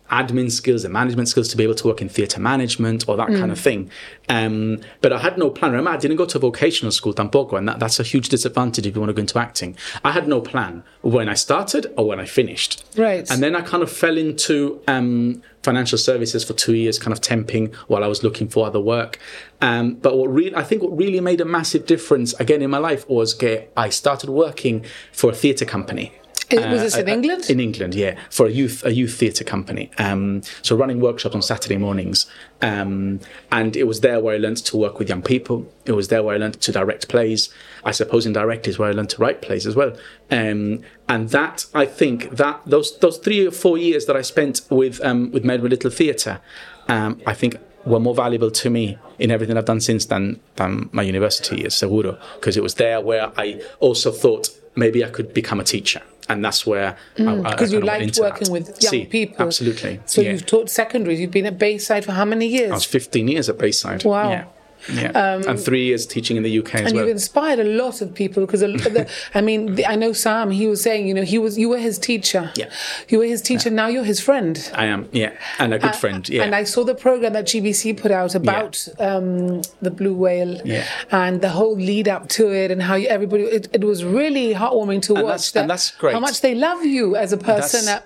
admin 0.10 0.52
skills 0.52 0.84
and 0.84 0.94
management 0.94 1.28
skills 1.30 1.48
to 1.50 1.58
be 1.58 1.64
able 1.64 1.76
to 1.76 1.88
work 1.88 2.02
in 2.02 2.10
theatre 2.10 2.40
management 2.40 3.08
or 3.08 3.18
that 3.18 3.28
kind 3.28 3.52
of 3.52 3.60
thing. 3.60 3.90
Um, 4.28 4.82
but 5.02 5.14
I 5.14 5.20
had 5.20 5.38
no 5.38 5.50
plan. 5.50 5.72
Remember, 5.72 5.92
I 5.92 5.98
didn't 5.98 6.18
go 6.18 6.26
to 6.26 6.40
vocational 6.40 6.92
school 6.92 7.14
tampoco, 7.14 7.58
and 7.58 7.68
that, 7.68 7.80
that's 7.80 8.00
a 8.00 8.04
huge 8.04 8.30
disadvantage 8.30 8.86
if 8.86 8.96
you 8.96 9.02
want 9.02 9.10
to 9.10 9.14
go 9.14 9.22
into 9.22 9.40
acting. 9.40 9.78
I 10.04 10.12
had 10.12 10.28
no 10.28 10.42
plan 10.42 10.84
when 11.02 11.30
I 11.30 11.34
started 11.34 11.92
or 11.98 12.08
when 12.08 12.20
I 12.20 12.26
finished. 12.26 12.84
Right. 12.98 13.30
And 13.30 13.42
then 13.42 13.56
I 13.56 13.62
kind 13.62 13.84
of 13.84 13.92
fell 13.92 14.18
into 14.18 14.82
um, 14.88 15.42
financial 15.64 15.98
services 15.98 16.44
for 16.44 16.54
two 16.54 16.76
years, 16.76 17.00
kind 17.00 17.14
of 17.14 17.22
temping 17.22 17.74
while 17.88 18.04
I 18.04 18.08
was 18.08 18.24
looking 18.24 18.48
for 18.48 18.66
other 18.66 18.80
work. 18.80 19.20
Um, 19.62 19.96
but 19.96 20.18
what 20.18 20.32
really, 20.32 20.56
I 20.56 20.64
think 20.64 20.82
what 20.82 20.96
really 20.98 21.20
made 21.20 21.42
a 21.42 21.46
massive 21.46 21.86
difference 21.86 22.34
again 22.34 22.62
in 22.62 22.70
my 22.70 22.78
life 22.78 23.08
was 23.10 23.34
get, 23.34 23.72
I 23.76 23.90
started 23.90 24.30
working 24.30 24.86
for 25.12 25.32
a 25.32 25.36
theatre 25.36 25.66
company. 25.66 26.14
Was 26.52 26.82
this 26.82 26.96
Uh, 26.96 27.02
in 27.02 27.10
uh, 27.10 27.14
England? 27.14 27.50
In 27.50 27.60
England, 27.60 27.96
yeah, 27.96 28.16
for 28.30 28.48
a 28.48 28.50
youth 28.50 28.84
a 28.86 28.94
youth 28.94 29.16
theatre 29.16 29.44
company. 29.44 29.92
Um, 29.98 30.42
so 30.62 30.76
running 30.76 31.00
workshops 31.00 31.36
on 31.36 31.42
Saturday 31.42 31.78
mornings, 31.78 32.26
um, 32.62 33.20
and 33.52 33.76
it 33.76 33.84
was 33.84 34.02
there 34.02 34.20
where 34.20 34.36
I 34.36 34.38
learned 34.40 34.58
to 34.66 34.78
work 34.78 34.98
with 35.00 35.10
young 35.10 35.22
people. 35.22 35.72
It 35.86 35.92
was 35.92 36.08
there 36.08 36.24
where 36.24 36.36
I 36.36 36.38
learned 36.40 36.60
to 36.62 36.72
direct 36.72 37.08
plays. 37.08 37.50
I 37.84 37.92
suppose 37.92 38.26
in 38.26 38.34
direct 38.34 38.68
is 38.68 38.80
where 38.80 38.90
I 38.90 38.94
learned 38.94 39.12
to 39.12 39.22
write 39.22 39.42
plays 39.42 39.68
as 39.68 39.76
well. 39.76 39.96
Um, 40.32 40.82
and 41.08 41.30
that 41.30 41.66
I 41.74 41.86
think 41.86 42.32
that 42.32 42.62
those 42.66 42.98
those 43.00 43.18
three 43.18 43.48
or 43.48 43.52
four 43.52 43.78
years 43.78 44.06
that 44.08 44.16
I 44.16 44.24
spent 44.24 44.62
with 44.70 45.00
um, 45.04 45.32
with 45.32 45.44
Melbourne 45.46 45.70
Little 45.70 45.92
Theatre, 45.92 46.42
um, 46.88 47.22
I 47.28 47.34
think 47.34 47.58
were 47.86 48.00
more 48.00 48.16
valuable 48.16 48.52
to 48.52 48.70
me 48.70 48.98
in 49.20 49.32
everything 49.32 49.58
I've 49.58 49.66
done 49.66 49.82
since 49.82 50.06
than 50.06 50.40
than 50.56 50.90
my 50.92 51.04
university 51.04 51.58
years, 51.58 51.76
seguro, 51.76 52.18
because 52.36 52.58
it 52.58 52.64
was 52.64 52.76
there 52.76 53.00
where 53.02 53.32
I 53.38 53.62
also 53.80 54.12
thought 54.12 54.50
maybe 54.76 55.04
I 55.06 55.10
could 55.10 55.34
become 55.34 55.60
a 55.60 55.64
teacher. 55.64 56.02
And 56.30 56.46
that's 56.46 56.66
where 56.66 56.96
I- 57.18 57.22
mm, 57.22 57.46
I, 57.46 57.50
I 57.50 57.52
Because 57.52 57.74
you 57.74 57.80
kind 57.82 58.02
liked 58.06 58.20
working 58.20 58.52
with 58.52 58.68
young 58.82 58.92
See, 58.92 59.06
people. 59.06 59.46
Absolutely. 59.48 60.00
So 60.06 60.22
yeah. 60.22 60.32
you've 60.32 60.46
taught 60.46 60.70
secondaries. 60.70 61.20
You've 61.20 61.32
been 61.32 61.48
at 61.48 61.58
Bayside 61.58 62.06
for 62.06 62.12
how 62.12 62.26
many 62.26 62.46
years? 62.46 62.72
I 62.72 62.76
was 62.76 62.86
15 62.86 63.28
years 63.28 63.50
at 63.50 63.58
Bayside. 63.58 64.04
Wow. 64.06 64.30
Yeah. 64.30 64.46
Yeah. 64.88 65.42
and 65.48 65.60
three 65.60 65.84
years 65.86 66.06
teaching 66.06 66.38
in 66.38 66.44
the 66.44 66.60
UK 66.60 66.76
as 66.76 66.82
and 66.82 66.94
well. 66.94 67.04
you've 67.04 67.12
inspired 67.12 67.60
a 67.60 67.64
lot 67.64 68.02
of 68.02 68.14
people 68.14 68.46
because 68.46 68.64
I 69.36 69.42
mean 69.42 69.76
the, 69.76 69.86
I 69.86 69.96
know 69.96 70.14
Sam. 70.14 70.52
He 70.52 70.68
was 70.68 70.82
saying, 70.82 71.08
you 71.08 71.14
know, 71.14 71.24
he 71.24 71.38
was 71.38 71.58
you 71.58 71.70
were 71.70 71.78
his 71.80 71.98
teacher. 72.00 72.52
Yeah. 72.56 72.70
You 73.10 73.20
were 73.20 73.26
his 73.26 73.42
teacher. 73.42 73.70
Now 73.70 73.88
you're 73.88 74.04
his 74.04 74.20
friend. 74.22 74.72
I 74.74 74.86
am, 74.86 75.10
yeah. 75.12 75.34
And 75.60 75.74
a 75.74 75.80
good 75.80 75.96
friend, 75.96 76.28
yeah. 76.30 76.44
And 76.44 76.56
I 76.56 76.64
saw 76.64 76.84
the 76.84 76.96
program 76.96 77.34
that 77.34 77.46
GBC 77.46 78.00
put 78.00 78.12
out 78.12 78.36
about 78.36 78.88
um, 79.00 79.62
the 79.82 79.92
blue 79.92 80.14
whale 80.14 80.60
Yeah. 80.66 80.86
and 81.12 81.42
the 81.42 81.50
whole 81.50 81.76
lead 81.76 82.08
up 82.08 82.30
to 82.30 82.52
it 82.54 82.72
and 82.72 82.82
how 82.82 82.96
you, 82.96 83.08
everybody. 83.08 83.44
It, 83.44 83.68
it 83.74 83.84
was 83.84 84.04
really 84.04 84.54
heartwarming 84.54 85.02
to 85.04 85.14
watch. 85.14 85.24
that's- 85.24 85.56
and 85.56 85.70
that's 85.70 85.92
great. 85.92 86.14
How 86.14 86.20
much 86.20 86.42
they 86.42 86.56
love 86.56 86.86
you 86.86 87.16
as 87.16 87.34
a 87.34 87.38
person. 87.38 87.86
That's- 87.86 87.86
That, 87.86 88.06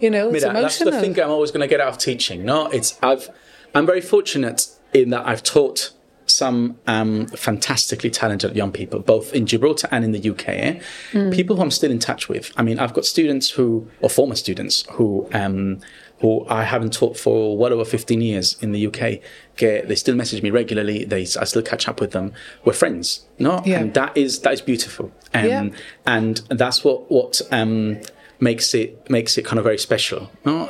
you 0.00 0.10
know, 0.10 0.30
it's 0.34 0.44
Mira, 0.44 0.60
that's 0.60 0.78
the 0.80 0.90
thing 1.00 1.18
I'm 1.20 1.30
always 1.30 1.50
going 1.50 1.60
to 1.62 1.66
get 1.68 1.80
out 1.80 1.88
of 1.88 1.98
teaching. 1.98 2.44
No, 2.44 2.66
it's 2.66 2.98
I've 3.02 3.30
I'm 3.74 3.86
very 3.86 4.00
fortunate 4.00 4.66
in 4.94 5.10
that 5.10 5.26
I've 5.26 5.42
taught 5.42 5.90
some 6.26 6.78
um, 6.86 7.26
fantastically 7.26 8.10
talented 8.10 8.56
young 8.56 8.72
people, 8.72 9.00
both 9.00 9.34
in 9.34 9.44
Gibraltar 9.44 9.88
and 9.90 10.04
in 10.04 10.12
the 10.12 10.30
UK. 10.30 10.48
eh? 10.48 10.80
Hmm. 11.12 11.30
People 11.30 11.56
who 11.56 11.62
I'm 11.62 11.70
still 11.70 11.90
in 11.90 11.98
touch 11.98 12.30
with. 12.30 12.50
I 12.56 12.62
mean, 12.62 12.78
I've 12.78 12.94
got 12.94 13.04
students 13.04 13.50
who, 13.50 13.88
or 14.00 14.08
former 14.08 14.34
students 14.34 14.84
who. 14.92 15.28
Um, 15.32 15.80
who 16.20 16.46
I 16.48 16.62
haven't 16.62 16.92
taught 16.92 17.18
for 17.18 17.58
well 17.58 17.72
over 17.72 17.84
15 17.84 18.20
years 18.20 18.56
in 18.62 18.72
the 18.72 18.86
UK. 18.86 19.20
Get, 19.56 19.88
they 19.88 19.96
still 19.96 20.14
message 20.14 20.42
me 20.42 20.50
regularly. 20.50 21.04
They, 21.04 21.22
I 21.22 21.44
still 21.44 21.60
catch 21.60 21.86
up 21.88 22.00
with 22.00 22.12
them. 22.12 22.32
We're 22.64 22.72
friends, 22.72 23.26
no? 23.38 23.60
Yeah. 23.66 23.80
And 23.80 23.92
that 23.94 24.16
is 24.16 24.38
that 24.40 24.54
is 24.54 24.60
beautiful. 24.62 25.12
Um, 25.34 25.44
Yeah. 25.44 25.68
And 26.06 26.36
that's 26.48 26.84
what 26.84 27.10
what 27.10 27.42
um, 27.50 28.00
makes 28.40 28.74
it 28.74 29.10
makes 29.10 29.36
it 29.36 29.44
kind 29.44 29.58
of 29.58 29.64
very 29.64 29.76
special. 29.78 30.30
No? 30.46 30.68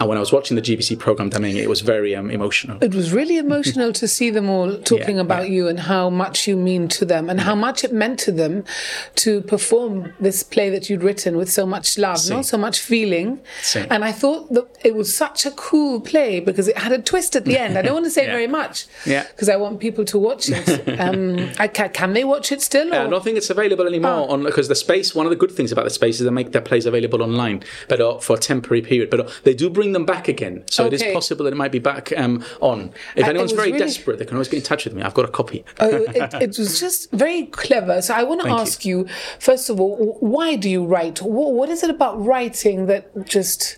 And 0.00 0.08
when 0.08 0.16
I 0.16 0.20
was 0.20 0.32
watching 0.32 0.54
the 0.56 0.62
GBC 0.62 0.98
program, 0.98 1.28
Damien, 1.28 1.58
it 1.58 1.68
was 1.68 1.82
very 1.82 2.16
um, 2.16 2.30
emotional. 2.30 2.78
It 2.82 2.94
was 2.94 3.12
really 3.12 3.36
emotional 3.36 3.92
to 3.92 4.08
see 4.08 4.30
them 4.30 4.48
all 4.48 4.76
talking 4.92 5.16
Yeah, 5.16 5.22
about 5.22 5.44
yeah. 5.48 5.54
you 5.56 5.68
and 5.68 5.78
how 5.78 6.08
much 6.08 6.48
you 6.48 6.56
mean 6.56 6.88
to 6.88 7.04
them 7.04 7.28
and 7.28 7.38
how 7.40 7.54
much 7.54 7.84
it 7.84 7.92
meant 7.92 8.18
to 8.20 8.32
them 8.32 8.64
to 9.16 9.42
perform 9.42 10.14
this 10.18 10.42
play 10.42 10.70
that 10.70 10.88
you'd 10.88 11.02
written 11.02 11.36
with 11.36 11.50
so 11.52 11.66
much 11.66 11.98
love, 11.98 12.18
not 12.30 12.46
so 12.46 12.56
much 12.56 12.80
feeling. 12.80 13.40
Si. 13.60 13.80
And 13.90 14.02
I 14.04 14.12
thought 14.12 14.50
that 14.54 14.66
it 14.82 14.94
was 14.94 15.14
such 15.14 15.44
a 15.44 15.50
cool 15.50 16.00
play 16.00 16.40
because 16.40 16.66
it 16.66 16.78
had 16.78 16.92
a 16.92 16.98
twist 17.02 17.36
at 17.36 17.44
the 17.44 17.58
end. 17.58 17.76
I 17.76 17.82
don't 17.82 17.92
want 17.92 18.06
to 18.06 18.10
say 18.10 18.24
Yeah. 18.30 18.32
very 18.32 18.46
much 18.46 18.86
Yeah. 19.04 19.24
because 19.24 19.48
I 19.50 19.56
want 19.56 19.80
people 19.80 20.04
to 20.06 20.18
watch 20.18 20.48
it. 20.48 20.66
Um, 21.00 21.50
I 21.58 21.68
can 21.68 22.12
they 22.12 22.24
watch 22.24 22.52
it 22.52 22.60
still? 22.62 22.88
Yeah, 22.88 23.04
I 23.04 23.08
don't 23.08 23.22
think 23.24 23.36
it's 23.36 23.50
available 23.50 23.86
anymore 23.86 24.26
Oh. 24.28 24.32
on 24.32 24.42
because 24.44 24.68
the 24.68 24.74
space. 24.74 25.14
One 25.14 25.26
of 25.26 25.30
the 25.30 25.36
good 25.36 25.50
things 25.52 25.72
about 25.72 25.84
the 25.84 25.90
space 25.90 26.20
is 26.20 26.24
they 26.24 26.30
make 26.30 26.52
their 26.52 26.60
plays 26.62 26.84
available 26.86 27.22
online, 27.22 27.62
but 27.88 28.00
uh, 28.00 28.18
for 28.18 28.36
a 28.36 28.38
temporary 28.38 28.82
period. 28.82 29.08
But 29.10 29.20
uh, 29.20 29.28
they 29.44 29.54
do 29.54 29.68
bring 29.70 29.89
them 29.92 30.04
back 30.04 30.28
again, 30.28 30.64
so 30.70 30.86
it 30.86 30.92
is 30.92 31.02
possible 31.12 31.44
that 31.44 31.52
it 31.52 31.56
might 31.56 31.72
be 31.72 31.78
back 31.78 32.12
um, 32.16 32.44
on. 32.60 32.92
If 33.16 33.24
I- 33.26 33.30
anyone's 33.30 33.52
very 33.52 33.72
really- 33.72 33.78
desperate, 33.78 34.18
they 34.18 34.24
can 34.24 34.36
always 34.36 34.48
get 34.48 34.58
in 34.58 34.62
touch 34.62 34.84
with 34.84 34.94
me. 34.94 35.02
I've 35.02 35.14
got 35.14 35.24
a 35.24 35.28
copy. 35.32 35.64
Oh, 35.78 35.88
it, 35.88 36.34
it 36.42 36.58
was 36.58 36.78
just 36.80 37.10
very 37.12 37.46
clever. 37.46 38.00
So 38.02 38.14
I 38.14 38.22
want 38.22 38.40
to 38.40 38.46
Thank 38.46 38.56
you. 38.58 38.62
ask 38.62 38.84
you. 38.84 39.06
first 39.38 39.70
of 39.70 39.80
all, 39.80 40.16
why 40.20 40.56
do 40.56 40.68
you 40.70 40.84
write? 40.84 41.20
What, 41.22 41.52
what 41.52 41.68
is 41.68 41.82
it 41.82 41.90
about 41.90 42.24
writing 42.24 42.86
that 42.86 43.26
just 43.26 43.76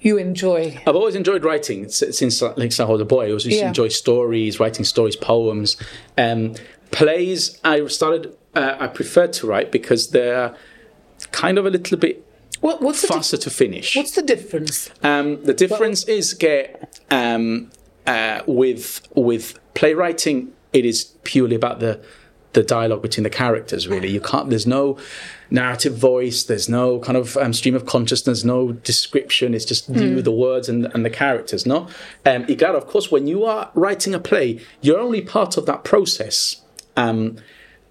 you 0.00 0.18
enjoy? 0.18 0.80
I've 0.86 0.96
always 0.96 1.14
enjoyed 1.14 1.44
writing 1.44 1.88
since 1.88 2.40
like, 2.42 2.56
since 2.58 2.80
I 2.80 2.84
was 2.84 3.00
a 3.00 3.04
boy. 3.04 3.24
I 3.24 3.28
always 3.28 3.46
used 3.46 3.58
to 3.58 3.62
Yeah. 3.62 3.68
enjoy 3.68 3.88
stories, 3.88 4.60
writing 4.60 4.84
stories, 4.84 5.16
poems, 5.16 5.76
um, 6.18 6.54
plays. 6.90 7.58
I 7.64 7.86
started. 7.86 8.36
Uh, 8.54 8.76
I 8.78 8.86
prefer 8.86 9.26
to 9.28 9.46
write 9.46 9.72
because 9.72 10.10
they're 10.10 10.54
kind 11.32 11.58
of 11.58 11.66
a 11.66 11.70
little 11.70 11.96
bit 11.98 12.24
What, 12.64 12.80
what's 12.80 13.02
the 13.02 13.08
di- 13.08 13.14
faster 13.14 13.36
to 13.36 13.50
finish. 13.50 13.94
what's 13.94 14.12
the 14.12 14.22
difference? 14.22 14.88
Um, 15.02 15.44
the 15.44 15.52
difference 15.52 16.04
is 16.04 16.32
get 16.32 16.98
um, 17.10 17.70
uh, 18.06 18.40
with 18.46 19.06
with 19.14 19.58
playwriting. 19.74 20.50
It 20.72 20.86
is 20.86 21.12
purely 21.24 21.56
about 21.56 21.80
the 21.80 22.00
the 22.54 22.62
dialogue 22.62 23.02
between 23.02 23.24
the 23.24 23.28
characters. 23.28 23.86
Really, 23.86 24.10
you 24.10 24.18
can't. 24.18 24.48
There's 24.48 24.66
no 24.66 24.96
narrative 25.50 25.94
voice. 25.94 26.44
There's 26.44 26.66
no 26.66 27.00
kind 27.00 27.18
of 27.18 27.36
um, 27.36 27.52
stream 27.52 27.74
of 27.74 27.84
consciousness. 27.84 28.44
No 28.44 28.72
description. 28.72 29.52
It's 29.52 29.66
just 29.66 29.90
you, 29.90 30.22
the 30.22 30.32
words, 30.32 30.66
and 30.66 30.86
and 30.94 31.04
the 31.04 31.10
characters. 31.10 31.66
No, 31.66 31.86
um, 32.24 32.46
claro, 32.46 32.78
of 32.78 32.86
course, 32.86 33.10
when 33.10 33.26
you 33.26 33.44
are 33.44 33.70
writing 33.74 34.14
a 34.14 34.18
play, 34.18 34.58
you're 34.80 34.98
only 34.98 35.20
part 35.20 35.58
of 35.58 35.66
that 35.66 35.84
process. 35.84 36.62
Um, 36.96 37.36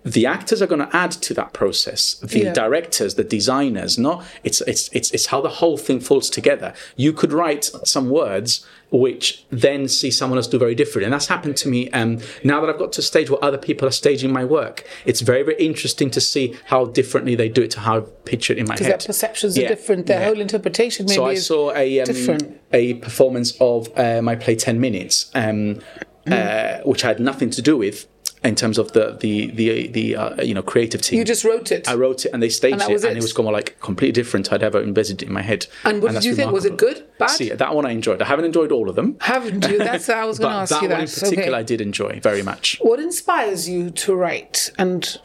the 0.05 0.25
actors 0.25 0.62
are 0.62 0.67
going 0.67 0.86
to 0.86 0.95
add 0.95 1.12
to 1.12 1.33
that 1.33 1.53
process. 1.53 2.15
The 2.15 2.39
Yeah. 2.43 2.53
directors, 2.53 3.15
the 3.15 3.24
designers, 3.24 3.98
no, 3.98 4.22
it's 4.43 4.60
it's 4.62 4.89
it's 4.91 5.12
it's 5.12 5.27
how 5.27 5.39
the 5.41 5.50
whole 5.50 5.77
thing 5.77 6.00
falls 6.01 6.29
together. 6.29 6.74
You 6.98 7.13
could 7.13 7.31
write 7.31 7.72
some 7.86 8.10
words 8.10 8.65
which 8.91 9.43
then 9.50 9.88
see 9.88 10.12
someone 10.12 10.38
else 10.38 10.45
do 10.45 10.60
very 10.60 10.75
different, 10.75 11.05
and 11.05 11.13
that's 11.13 11.25
happened 11.27 11.57
to 11.57 11.67
me. 11.67 11.89
Um, 11.91 12.19
now 12.43 12.62
that 12.62 12.69
I've 12.69 12.77
got 12.77 12.91
to 12.93 13.00
a 13.00 13.03
stage 13.03 13.27
where 13.29 13.43
other 13.43 13.57
people 13.57 13.88
are 13.88 13.91
staging 13.91 14.31
my 14.31 14.45
work, 14.45 14.83
it's 15.05 15.22
very 15.22 15.41
very 15.41 15.57
interesting 15.57 16.12
to 16.12 16.22
see 16.22 16.55
how 16.65 16.86
differently 16.86 17.33
they 17.36 17.50
do 17.50 17.62
it 17.63 17.72
to 17.72 17.79
how 17.79 17.98
I 17.98 18.01
picture 18.25 18.53
it 18.53 18.60
in 18.60 18.67
my 18.67 18.75
Because 18.75 18.88
head. 18.88 19.00
their 19.01 19.07
perceptions 19.07 19.57
are 19.57 19.67
different. 19.67 20.05
Their 20.07 20.19
yeah. 20.19 20.25
whole 20.27 20.39
interpretation 20.41 21.05
maybe 21.05 21.15
So 21.15 21.25
I 21.25 21.36
saw 21.36 21.74
a 21.74 22.00
um, 22.01 22.05
different. 22.05 22.60
a 22.74 22.95
performance 22.95 23.53
of 23.60 23.89
uh, 23.98 24.22
my 24.22 24.36
play 24.36 24.55
Ten 24.55 24.79
Minutes, 24.79 25.31
um, 25.33 25.79
uh, 26.27 26.79
which 26.86 27.03
I 27.03 27.07
had 27.07 27.19
nothing 27.19 27.50
to 27.51 27.62
do 27.62 27.77
with 27.77 28.05
in 28.43 28.55
terms 28.55 28.77
of 28.77 28.91
the 28.91 29.17
the 29.19 29.47
the 29.51 29.88
the 29.88 30.15
uh, 30.15 30.41
you 30.43 30.53
know 30.53 30.62
creative 30.62 31.01
team. 31.01 31.17
You 31.19 31.25
just 31.25 31.43
wrote 31.43 31.71
it. 31.71 31.88
I 31.88 31.95
wrote 31.95 32.25
it 32.25 32.31
and 32.33 32.43
they 32.43 32.50
staged 32.50 32.73
And 32.73 32.81
that 32.81 32.89
it, 32.89 32.93
was 32.93 33.03
and 33.03 33.13
it? 33.13 33.17
it 33.17 33.21
was 33.21 33.33
kind 33.33 33.47
of 33.47 33.53
like 33.53 33.79
completely 33.79 34.12
different 34.12 34.51
I'd 34.51 34.63
ever 34.63 34.81
envisaged 34.81 35.21
it 35.23 35.27
in 35.27 35.33
my 35.33 35.41
head. 35.41 35.67
And 35.85 36.01
what 36.01 36.09
did 36.09 36.15
that's 36.17 36.25
you 36.25 36.35
think? 36.35 36.51
Was 36.51 36.65
it 36.65 36.77
good? 36.77 37.05
Bad? 37.17 37.29
See, 37.29 37.50
that 37.50 37.73
one 37.75 37.85
I 37.85 37.91
enjoyed. 37.91 38.21
I 38.21 38.25
haven't 38.25 38.45
enjoyed 38.45 38.71
all 38.71 38.89
of 38.89 38.95
them, 38.95 39.17
Haven't 39.21 39.67
you? 39.67 39.77
That's 39.77 40.09
I 40.09 40.25
was 40.25 40.39
going 40.43 40.51
to 40.51 40.57
ask 40.57 40.69
that 40.71 40.81
you 40.81 40.89
one 40.89 40.89
that. 40.89 40.95
One 40.95 41.03
in 41.07 41.09
particular 41.09 41.43
okay. 41.50 41.57
I 41.59 41.63
did 41.63 41.81
enjoy 41.81 42.19
very 42.21 42.43
much. 42.43 42.79
What 42.81 43.00
inspires 43.00 43.69
you 43.69 43.89
to 43.91 44.15
write? 44.15 44.71
And 44.77 45.17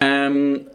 Um, 0.00 0.68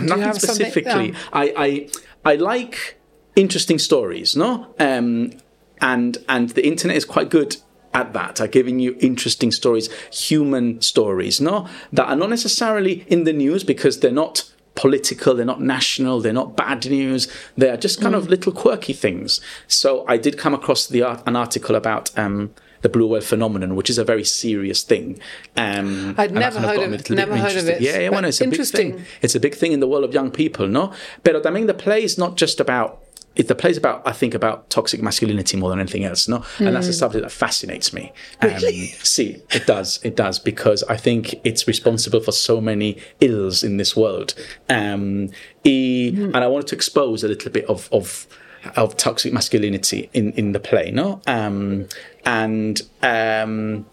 nothing 0.00 0.32
specifically. 0.34 1.10
yeah. 1.10 1.18
I, 1.32 1.52
I 1.56 1.88
I 2.32 2.34
like 2.36 2.98
interesting 3.34 3.78
stories, 3.78 4.36
no? 4.36 4.74
Um, 4.78 5.32
and 5.80 6.18
and 6.28 6.50
the 6.50 6.66
internet 6.66 6.96
is 6.96 7.04
quite 7.04 7.28
good 7.30 7.56
at 8.00 8.12
that, 8.12 8.40
at 8.40 8.52
giving 8.52 8.78
you 8.84 8.90
interesting 9.00 9.50
stories, 9.60 9.86
human 10.28 10.66
stories, 10.82 11.40
no? 11.40 11.66
That 11.96 12.06
are 12.10 12.16
not 12.22 12.30
necessarily 12.30 12.94
in 13.14 13.24
the 13.24 13.32
news 13.32 13.64
because 13.64 13.94
they're 14.00 14.20
not 14.24 14.44
political, 14.74 15.34
they're 15.34 15.46
not 15.54 15.62
national, 15.62 16.20
they're 16.20 16.40
not 16.42 16.54
bad 16.64 16.84
news. 16.98 17.22
They're 17.56 17.78
just 17.86 17.98
kind 18.04 18.14
Mm. 18.14 18.18
of 18.18 18.28
little 18.28 18.52
quirky 18.52 18.92
things. 18.92 19.40
So 19.66 20.04
I 20.06 20.16
did 20.18 20.36
come 20.36 20.52
across 20.60 20.86
the 20.86 21.02
art, 21.02 21.22
an 21.26 21.34
article 21.36 21.74
about. 21.74 22.10
Um, 22.24 22.50
the 22.82 22.90
blue 22.90 23.06
whale 23.06 23.22
phenomenon, 23.22 23.74
which 23.74 23.90
is 23.90 23.98
a 23.98 24.04
very 24.04 24.22
serious 24.22 24.80
thing. 24.84 25.18
Um, 25.56 26.14
I'd 26.18 26.32
never 26.32 26.60
heard 26.60 26.78
of- 26.78 26.90
little 26.90 27.16
never 27.16 27.34
heard 27.36 27.56
of 27.56 27.66
it, 27.68 27.80
Yeah, 27.80 27.98
yeah, 28.00 28.08
well, 28.10 28.24
it's 28.24 28.38
a 28.40 28.44
big 28.44 28.52
interesting. 28.52 28.92
thing. 28.92 29.04
It's 29.22 29.34
a 29.34 29.40
big 29.40 29.54
thing 29.60 29.72
in 29.72 29.80
the 29.80 29.88
world 29.88 30.04
of 30.04 30.12
young 30.14 30.30
people, 30.30 30.68
no? 30.68 30.92
But 31.24 31.44
I 31.46 31.50
mean, 31.50 31.66
the 31.66 31.74
play 31.86 32.04
is 32.04 32.16
not 32.18 32.36
just 32.36 32.60
about. 32.60 32.98
It, 33.36 33.48
the 33.48 33.54
play's 33.54 33.76
about, 33.76 34.02
I 34.06 34.12
think, 34.12 34.34
about 34.34 34.70
toxic 34.70 35.02
masculinity 35.02 35.56
more 35.56 35.70
than 35.70 35.78
anything 35.78 36.04
else, 36.04 36.26
no? 36.26 36.42
And 36.58 36.74
that's 36.74 36.86
a 36.88 36.90
Hmm. 36.92 36.96
subject 37.02 37.22
that 37.22 37.30
fascinates 37.30 37.92
me. 37.92 38.12
Um, 38.40 38.58
see, 38.60 39.42
it 39.52 39.66
does, 39.66 40.00
it 40.02 40.16
does, 40.16 40.38
because 40.38 40.82
I 40.84 40.96
think 40.96 41.34
it's 41.44 41.68
responsible 41.68 42.20
for 42.20 42.32
so 42.32 42.60
many 42.60 42.96
ills 43.20 43.62
in 43.62 43.76
this 43.76 43.94
world. 43.94 44.34
Um, 44.70 45.30
e- 45.64 46.12
Hmm. 46.12 46.34
And 46.34 46.36
I 46.44 46.46
wanted 46.46 46.68
to 46.68 46.74
expose 46.74 47.22
a 47.24 47.28
little 47.28 47.50
bit 47.52 47.66
of 47.66 47.88
of 47.92 48.26
of 48.74 48.96
toxic 48.96 49.32
masculinity 49.32 50.08
in 50.12 50.32
in 50.32 50.52
the 50.52 50.58
play, 50.60 50.90
no? 50.90 51.20
Um, 51.26 51.86
and 52.24 52.80
um, 53.02 53.86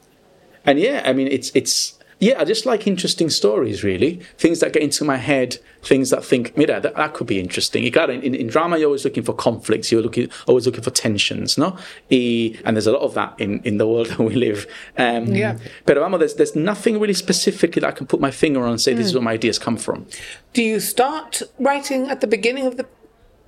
and 0.65 0.79
yeah, 0.79 1.03
I 1.05 1.13
mean, 1.13 1.27
it's 1.27 1.51
it's 1.53 1.99
yeah, 2.23 2.39
I 2.39 2.45
just 2.45 2.65
like 2.65 2.87
interesting 2.87 3.29
stories, 3.29 3.83
really. 3.83 4.21
Things 4.37 4.61
that 4.61 4.71
get 4.71 4.81
into 4.81 5.03
my 5.03 5.17
head, 5.17 5.57
things 5.81 6.09
that 6.11 6.23
think, 6.23 6.55
mira, 6.55 6.79
that, 6.79 6.95
that 6.95 7.13
could 7.13 7.27
be 7.27 7.37
interesting. 7.37 7.83
You 7.83 7.91
got 7.91 8.09
in, 8.09 8.21
in, 8.21 8.47
drama, 8.47 8.77
you're 8.77 8.85
always 8.85 9.03
looking 9.03 9.23
for 9.23 9.33
conflicts. 9.33 9.91
You're 9.91 10.01
looking 10.01 10.29
always 10.47 10.65
looking 10.65 10.83
for 10.83 10.89
tensions, 10.89 11.57
no? 11.57 11.77
E, 12.09 12.57
and 12.63 12.77
there's 12.77 12.87
a 12.87 12.93
lot 12.93 13.01
of 13.01 13.13
that 13.15 13.35
in, 13.39 13.61
in 13.63 13.77
the 13.77 13.85
world 13.85 14.07
that 14.11 14.21
we 14.21 14.35
live. 14.35 14.65
Um, 14.97 15.35
Yeah. 15.35 15.57
But 15.85 15.97
vamos, 15.97 16.19
there's 16.19 16.35
there's 16.35 16.55
nothing 16.55 16.97
really 16.97 17.13
specifically 17.13 17.81
that 17.81 17.89
I 17.89 17.91
can 17.91 18.07
put 18.07 18.21
my 18.21 18.31
finger 18.31 18.63
on 18.63 18.69
and 18.69 18.79
say 18.79 18.93
this 18.93 19.07
is 19.07 19.13
where 19.13 19.21
my 19.21 19.33
ideas 19.33 19.59
come 19.59 19.75
from. 19.75 20.05
do 20.53 20.63
you 20.63 20.79
start 20.79 21.41
writing 21.59 22.09
at 22.09 22.21
the 22.21 22.27
beginning 22.27 22.67
of 22.67 22.77
the, 22.77 22.87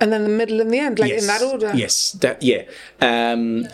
and 0.02 0.12
then 0.12 0.24
the 0.24 0.36
middle 0.42 0.60
and 0.60 0.72
the 0.74 0.80
end, 0.80 1.00
like 1.00 1.14
in 1.14 1.28
that 1.28 1.42
order? 1.42 1.72
Yes, 1.74 2.12
that 2.24 2.44
yeah. 2.44 2.64
Um, 3.00 3.68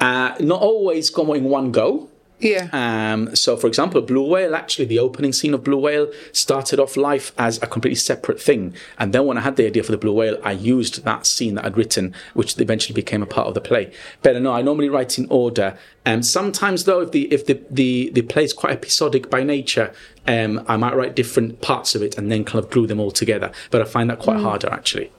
uh, 0.00 0.34
not 0.40 0.60
always 0.60 1.10
go 1.10 1.32
in 1.32 1.44
one 1.44 1.70
go. 1.70 2.08
Yeah. 2.42 2.68
Um, 2.72 3.34
so, 3.36 3.56
for 3.56 3.68
example, 3.68 4.02
Blue 4.02 4.28
Whale, 4.28 4.54
actually, 4.54 4.86
the 4.86 4.98
opening 4.98 5.32
scene 5.32 5.54
of 5.54 5.62
Blue 5.62 5.78
Whale 5.78 6.10
started 6.32 6.80
off 6.80 6.96
life 6.96 7.32
as 7.38 7.62
a 7.62 7.66
completely 7.66 7.96
separate 7.96 8.40
thing. 8.40 8.74
And 8.98 9.12
then 9.12 9.26
when 9.26 9.38
I 9.38 9.42
had 9.42 9.56
the 9.56 9.66
idea 9.66 9.84
for 9.84 9.92
the 9.92 9.98
Blue 9.98 10.12
Whale, 10.12 10.38
I 10.42 10.52
used 10.52 11.04
that 11.04 11.24
scene 11.24 11.54
that 11.54 11.64
I'd 11.64 11.76
written, 11.76 12.14
which 12.34 12.58
eventually 12.58 12.94
became 12.94 13.22
a 13.22 13.26
part 13.26 13.46
of 13.46 13.54
the 13.54 13.60
play. 13.60 13.92
But 14.22 14.40
no, 14.42 14.52
I 14.52 14.60
normally 14.60 14.88
write 14.88 15.18
in 15.18 15.26
order. 15.30 15.78
Um, 16.04 16.22
sometimes, 16.24 16.84
though, 16.84 17.00
if 17.00 17.12
the 17.12 17.32
if 17.32 17.46
the, 17.46 17.62
the, 17.70 18.10
the 18.10 18.22
play 18.22 18.42
is 18.42 18.52
quite 18.52 18.72
episodic 18.72 19.30
by 19.30 19.44
nature, 19.44 19.94
um, 20.26 20.64
I 20.66 20.76
might 20.76 20.96
write 20.96 21.14
different 21.14 21.60
parts 21.60 21.94
of 21.94 22.02
it 22.02 22.18
and 22.18 22.30
then 22.30 22.44
kind 22.44 22.62
of 22.64 22.70
glue 22.70 22.88
them 22.88 22.98
all 22.98 23.12
together. 23.12 23.52
But 23.70 23.82
I 23.82 23.84
find 23.84 24.10
that 24.10 24.18
quite 24.18 24.40
harder, 24.40 24.68
actually. 24.68 25.12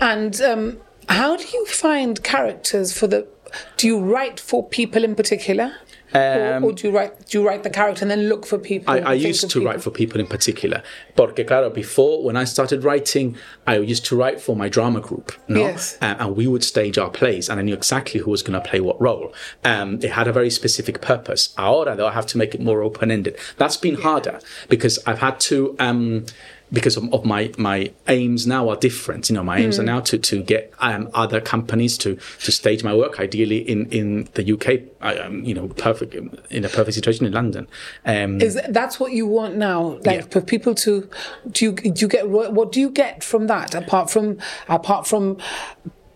And 0.00 0.40
um, 0.40 0.80
how 1.08 1.36
do 1.36 1.44
you 1.52 1.66
find 1.66 2.22
characters 2.24 2.92
for 2.96 3.06
the? 3.06 3.28
Do 3.76 3.86
you 3.86 3.98
write 3.98 4.38
for 4.40 4.66
people 4.68 5.04
in 5.04 5.14
particular, 5.14 5.74
or, 6.14 6.64
or 6.64 6.72
do 6.72 6.88
you 6.88 6.94
write 6.94 7.26
do 7.26 7.38
you 7.38 7.46
write 7.46 7.62
the 7.62 7.70
character 7.70 8.04
and 8.04 8.10
then 8.10 8.28
look 8.28 8.46
for 8.46 8.58
people? 8.58 8.94
Um, 8.94 9.06
I, 9.06 9.10
I 9.10 9.12
used 9.14 9.42
to 9.42 9.46
people? 9.46 9.66
write 9.66 9.82
for 9.82 9.90
people 9.90 10.20
in 10.20 10.26
particular. 10.26 10.82
Porque, 11.16 11.46
claro, 11.46 11.70
before, 11.70 12.24
when 12.24 12.36
I 12.36 12.44
started 12.44 12.84
writing, 12.84 13.36
I 13.66 13.78
used 13.78 14.04
to 14.06 14.16
write 14.16 14.40
for 14.40 14.56
my 14.56 14.68
drama 14.68 15.00
group. 15.00 15.32
No? 15.48 15.60
Yes. 15.60 15.98
Uh, 16.00 16.16
and 16.18 16.36
we 16.36 16.46
would 16.46 16.64
stage 16.64 16.98
our 16.98 17.10
plays, 17.10 17.48
and 17.48 17.60
I 17.60 17.62
knew 17.62 17.74
exactly 17.74 18.20
who 18.20 18.30
was 18.30 18.42
going 18.42 18.60
to 18.60 18.68
play 18.68 18.80
what 18.80 19.00
role. 19.00 19.32
Um, 19.64 19.94
it 20.02 20.10
had 20.12 20.28
a 20.28 20.32
very 20.32 20.50
specific 20.50 21.00
purpose. 21.00 21.54
Ahora, 21.58 21.96
though, 21.96 22.08
I 22.08 22.12
have 22.12 22.26
to 22.26 22.38
make 22.38 22.54
it 22.54 22.60
more 22.60 22.82
open 22.82 23.10
ended. 23.10 23.36
That's 23.56 23.76
been 23.76 23.96
harder 23.96 24.40
because 24.68 24.98
I've 25.06 25.18
had 25.18 25.40
to. 25.40 25.76
Um, 25.78 26.26
because 26.72 26.96
of, 26.96 27.12
of 27.14 27.24
my 27.24 27.52
my 27.56 27.90
aims 28.08 28.46
now 28.46 28.68
are 28.68 28.76
different. 28.76 29.28
You 29.28 29.36
know, 29.36 29.42
my 29.42 29.58
aims 29.58 29.78
are 29.78 29.84
now 29.84 30.00
to 30.00 30.18
to 30.18 30.42
get 30.42 30.72
um, 30.80 31.08
other 31.14 31.40
companies 31.40 31.96
to 31.98 32.16
to 32.44 32.52
stage 32.52 32.84
my 32.84 32.94
work, 32.94 33.18
ideally 33.20 33.58
in 33.58 33.86
in 33.90 34.28
the 34.34 34.52
UK. 34.52 34.80
I, 35.00 35.16
um, 35.18 35.44
you 35.44 35.54
know, 35.54 35.68
perfect 35.68 36.14
in 36.50 36.64
a 36.64 36.68
perfect 36.68 36.94
situation 36.94 37.24
in 37.26 37.32
London. 37.32 37.66
Um, 38.04 38.40
Is 38.40 38.60
that's 38.68 38.98
what 39.00 39.12
you 39.12 39.26
want 39.26 39.56
now? 39.56 39.98
Like 40.04 40.20
Yeah. 40.20 40.26
for 40.30 40.40
people 40.40 40.74
to 40.76 41.08
do 41.52 41.64
you 41.66 41.72
do 41.72 42.00
you 42.04 42.08
get 42.08 42.28
what 42.28 42.72
do 42.72 42.80
you 42.80 42.90
get 42.90 43.22
from 43.24 43.46
that 43.46 43.74
apart 43.74 44.10
from 44.10 44.38
apart 44.68 45.06
from 45.06 45.38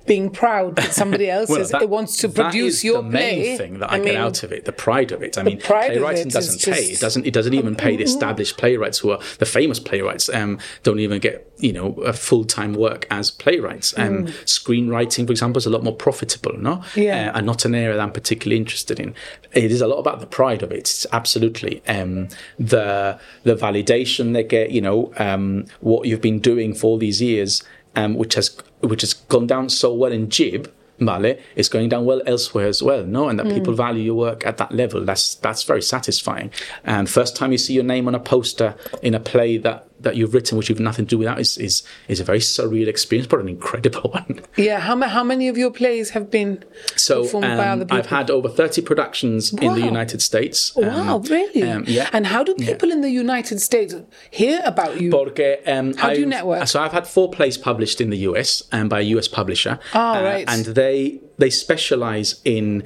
being 0.06 0.30
proud 0.30 0.76
that 0.76 0.92
somebody 0.92 1.28
else 1.37 1.49
Well, 1.49 1.61
is, 1.61 1.71
that- 1.71 1.82
it 1.82 1.88
wants 1.88 2.16
to 2.18 2.28
produce 2.28 2.82
your 2.85 3.02
the 3.02 3.11
play. 3.11 3.37
main 3.42 3.59
thing 3.59 3.78
that 3.80 3.90
I, 3.92 3.97
mean, 3.99 4.04
get 4.06 4.16
out 4.16 4.42
of 4.42 4.52
it, 4.52 4.64
the 4.64 4.73
pride 4.73 5.12
of 5.12 5.23
it. 5.23 5.38
I 5.38 5.42
mean, 5.42 5.61
playwriting 5.61 6.28
doesn't 6.28 6.61
pay. 6.73 6.80
just- 6.80 6.92
It 6.92 7.00
doesn't. 7.00 7.26
It 7.26 7.32
doesn't 7.35 7.54
even 7.54 7.75
pay 7.76 7.97
the 7.97 8.04
established 8.04 8.56
playwrights 8.59 8.99
who 8.99 9.11
are 9.11 9.21
the 9.38 9.47
famous 9.47 9.78
playwrights. 9.78 10.28
Um, 10.28 10.59
don't 10.82 11.00
even 11.00 11.21
get 11.21 11.49
you 11.59 11.73
know 11.73 11.92
a 12.02 12.12
full 12.12 12.44
time 12.44 12.75
work 12.75 13.06
as 13.11 13.30
playwrights. 13.30 13.97
Um, 13.99 14.26
screenwriting, 14.44 15.26
for 15.26 15.32
example, 15.32 15.59
is 15.59 15.66
a 15.66 15.71
lot 15.71 15.82
more 15.85 15.94
profitable, 15.94 16.56
no? 16.59 16.76
Mm. 16.76 17.02
Yeah. 17.02 17.30
Uh, 17.32 17.38
and 17.38 17.47
not 17.47 17.64
an 17.64 17.75
area 17.75 17.97
that 17.97 18.02
I'm 18.02 18.12
particularly 18.12 18.56
interested 18.56 18.99
in. 19.00 19.14
It 19.52 19.71
is 19.71 19.80
a 19.80 19.87
lot 19.87 19.99
about 19.99 20.21
the 20.21 20.26
pride 20.26 20.62
of 20.62 20.73
it. 20.73 20.78
It's 20.78 21.06
absolutely 21.12 21.82
um, 21.87 22.28
the 22.59 23.18
the 23.44 23.54
validation 23.54 24.32
they 24.32 24.42
get. 24.44 24.71
You 24.71 24.80
know, 24.80 25.12
um, 25.18 25.66
what 25.80 26.06
you've 26.06 26.21
been 26.21 26.40
doing 26.40 26.75
for 26.75 26.87
all 26.88 26.99
these 26.99 27.21
years, 27.23 27.62
um, 27.97 28.14
which 28.14 28.35
has 28.35 28.56
which 28.80 29.02
has 29.02 29.12
gone 29.32 29.46
down 29.46 29.68
so 29.68 29.92
well 29.92 30.12
in 30.12 30.28
Jib. 30.28 30.70
Vale, 31.00 31.36
it's 31.56 31.68
going 31.68 31.88
down 31.88 32.04
well 32.04 32.22
elsewhere 32.26 32.68
as 32.68 32.80
well, 32.80 33.04
no, 33.04 33.28
and 33.28 33.36
that 33.38 33.46
mm. 33.46 33.54
people 33.54 33.74
value 33.74 34.04
your 34.04 34.14
work 34.14 34.46
at 34.46 34.58
that 34.58 34.70
level. 34.70 35.04
That's 35.04 35.34
that's 35.36 35.64
very 35.64 35.82
satisfying. 35.82 36.52
And 36.84 37.10
first 37.10 37.34
time 37.34 37.50
you 37.50 37.58
see 37.58 37.74
your 37.74 37.82
name 37.82 38.06
on 38.06 38.14
a 38.14 38.20
poster 38.20 38.76
in 39.02 39.14
a 39.14 39.18
play 39.18 39.56
that 39.56 39.88
that 40.02 40.16
you've 40.16 40.35
written, 40.35 40.59
which 40.59 40.68
you've 40.68 40.80
nothing 40.80 41.06
to 41.06 41.11
do 41.11 41.18
with 41.18 41.26
that, 41.26 41.38
is 41.40 41.59
is 41.59 41.82
is 42.09 42.21
a 42.21 42.25
very 42.25 42.38
surreal 42.40 42.87
experience, 42.88 43.26
but 43.28 43.40
an 43.40 43.49
incredible 43.49 44.11
one. 44.18 44.40
Yeah, 44.56 44.80
how, 44.80 44.94
ma- 44.94 45.09
how 45.09 45.25
many 45.25 45.49
of 45.49 45.56
your 45.56 45.71
plays 45.71 46.11
have 46.11 46.30
been 46.30 46.62
So 46.97 47.23
performed 47.23 47.56
by 47.56 47.66
um, 47.68 47.73
other 47.80 47.85
people? 47.85 47.99
I've 47.99 48.06
had 48.06 48.30
over 48.30 48.49
thirty 48.49 48.82
productions 48.82 49.52
in 49.52 49.75
the 49.75 49.80
United 49.80 50.23
States. 50.23 50.76
Um, 50.76 50.85
Wow, 50.92 51.18
really? 51.30 51.62
um, 51.62 51.85
yeah. 51.87 52.09
And 52.12 52.26
how 52.26 52.42
do 52.44 52.54
people 52.54 52.90
in 52.90 53.00
the 53.00 53.11
United 53.11 53.61
States 53.61 53.94
hear 54.30 54.61
about 54.64 55.00
you? 55.00 55.11
Porque, 55.11 55.61
um, 55.66 55.94
How 55.94 56.12
do 56.14 56.21
you 56.21 56.26
network? 56.26 56.66
So 56.68 56.80
I've 56.80 56.92
had 56.92 57.06
four 57.06 57.30
plays 57.30 57.56
published 57.59 58.00
in 58.00 58.11
the 58.11 58.18
US 58.28 58.62
um, 58.73 58.88
by 58.88 59.00
a 59.00 59.04
US 59.16 59.28
publisher. 59.28 59.78
Ah, 59.94 60.18
uh, 60.18 60.23
right. 60.23 60.44
And 60.49 60.64
they 60.66 61.21
they 61.38 61.50
specialize 61.50 62.40
in 62.44 62.82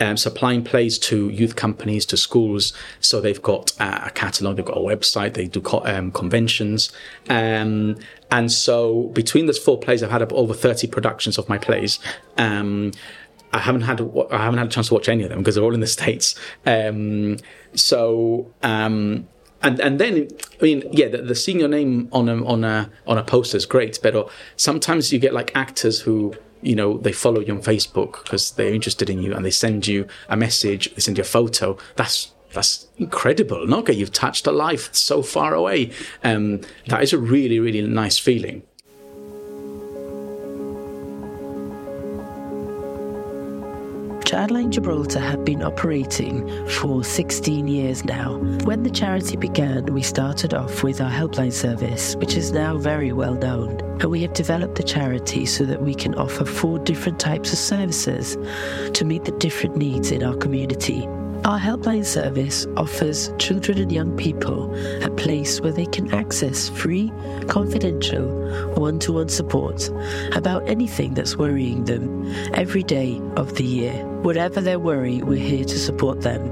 um, 0.00 0.16
supplying 0.16 0.64
plays 0.64 0.98
to 0.98 1.28
youth 1.28 1.56
companies, 1.56 2.04
to 2.06 2.16
schools. 2.16 2.72
So 3.00 3.20
they've 3.20 3.40
got 3.40 3.72
uh, 3.80 4.00
a 4.06 4.10
catalog, 4.10 4.56
they've 4.56 4.64
got 4.64 4.78
a 4.78 4.80
website, 4.80 5.34
they 5.34 5.46
do 5.46 5.60
co- 5.60 5.84
um, 5.84 6.10
conventions. 6.10 6.90
Um, 7.28 7.96
and 8.30 8.50
so 8.50 9.04
between 9.12 9.46
those 9.46 9.58
four 9.58 9.78
plays, 9.78 10.02
I've 10.02 10.10
had 10.10 10.32
over 10.32 10.54
30 10.54 10.86
productions 10.88 11.38
of 11.38 11.48
my 11.48 11.58
plays. 11.58 11.98
Um, 12.38 12.92
I 13.52 13.58
haven't 13.58 13.82
had 13.82 14.00
I 14.30 14.44
haven't 14.44 14.58
had 14.58 14.68
a 14.68 14.70
chance 14.70 14.88
to 14.88 14.94
watch 14.94 15.08
any 15.08 15.24
of 15.24 15.28
them 15.28 15.38
because 15.38 15.56
they're 15.56 15.64
all 15.64 15.74
in 15.74 15.80
the 15.80 15.86
states. 15.98 16.34
Um, 16.66 17.36
so 17.74 18.52
um, 18.62 19.28
and 19.62 19.80
and 19.80 19.98
then 19.98 20.28
I 20.60 20.64
mean 20.64 20.84
yeah, 20.92 21.08
the, 21.08 21.18
the 21.18 21.34
seeing 21.34 21.58
your 21.58 21.68
name 21.68 22.08
on 22.12 22.28
a 22.28 22.44
on 22.44 22.64
a 22.64 22.90
on 23.06 23.18
a 23.18 23.24
poster 23.24 23.56
is 23.56 23.66
great, 23.66 23.98
but 24.02 24.30
sometimes 24.56 25.12
you 25.12 25.18
get 25.18 25.34
like 25.34 25.50
actors 25.56 26.00
who 26.00 26.34
you 26.62 26.74
know 26.74 26.98
they 26.98 27.12
follow 27.12 27.40
you 27.40 27.54
on 27.54 27.62
Facebook 27.62 28.24
because 28.24 28.52
they're 28.52 28.74
interested 28.74 29.10
in 29.10 29.22
you 29.22 29.34
and 29.34 29.44
they 29.44 29.50
send 29.50 29.86
you 29.86 30.06
a 30.28 30.36
message, 30.36 30.92
they 30.94 31.00
send 31.00 31.18
you 31.18 31.22
a 31.22 31.24
photo. 31.24 31.76
That's 31.96 32.32
that's 32.52 32.88
incredible. 32.96 33.72
Okay, 33.74 33.92
you've 33.92 34.12
touched 34.12 34.46
a 34.46 34.52
life 34.52 34.92
so 34.92 35.22
far 35.22 35.54
away. 35.54 35.92
Um, 36.24 36.60
that 36.88 37.02
is 37.02 37.12
a 37.12 37.18
really 37.18 37.60
really 37.60 37.82
nice 37.82 38.18
feeling. 38.18 38.62
Childline 44.30 44.70
Gibraltar 44.70 45.18
have 45.18 45.44
been 45.44 45.60
operating 45.60 46.46
for 46.68 47.02
16 47.02 47.66
years 47.66 48.04
now. 48.04 48.36
When 48.62 48.84
the 48.84 48.90
charity 48.90 49.36
began, 49.36 49.86
we 49.86 50.02
started 50.02 50.54
off 50.54 50.84
with 50.84 51.00
our 51.00 51.10
helpline 51.10 51.52
service, 51.52 52.14
which 52.14 52.36
is 52.36 52.52
now 52.52 52.78
very 52.78 53.10
well 53.10 53.34
known. 53.34 53.80
And 54.00 54.04
we 54.04 54.22
have 54.22 54.32
developed 54.32 54.76
the 54.76 54.84
charity 54.84 55.46
so 55.46 55.64
that 55.64 55.82
we 55.82 55.96
can 55.96 56.14
offer 56.14 56.44
four 56.44 56.78
different 56.78 57.18
types 57.18 57.52
of 57.52 57.58
services 57.58 58.36
to 58.92 59.04
meet 59.04 59.24
the 59.24 59.32
different 59.32 59.76
needs 59.76 60.12
in 60.12 60.22
our 60.22 60.36
community. 60.36 61.08
Our 61.44 61.58
helpline 61.58 62.04
service 62.04 62.66
offers 62.76 63.32
children 63.38 63.78
and 63.78 63.90
young 63.90 64.14
people 64.16 64.74
a 65.02 65.10
place 65.10 65.58
where 65.62 65.72
they 65.72 65.86
can 65.86 66.12
access 66.12 66.68
free, 66.68 67.10
confidential, 67.48 68.28
one 68.74 68.98
to 69.00 69.14
one 69.14 69.30
support 69.30 69.88
about 70.34 70.68
anything 70.68 71.14
that's 71.14 71.36
worrying 71.36 71.84
them 71.84 72.30
every 72.52 72.82
day 72.82 73.18
of 73.36 73.54
the 73.56 73.64
year. 73.64 73.92
Whatever 74.20 74.60
their 74.60 74.78
worry, 74.78 75.22
we're 75.22 75.38
here 75.38 75.64
to 75.64 75.78
support 75.78 76.20
them. 76.20 76.42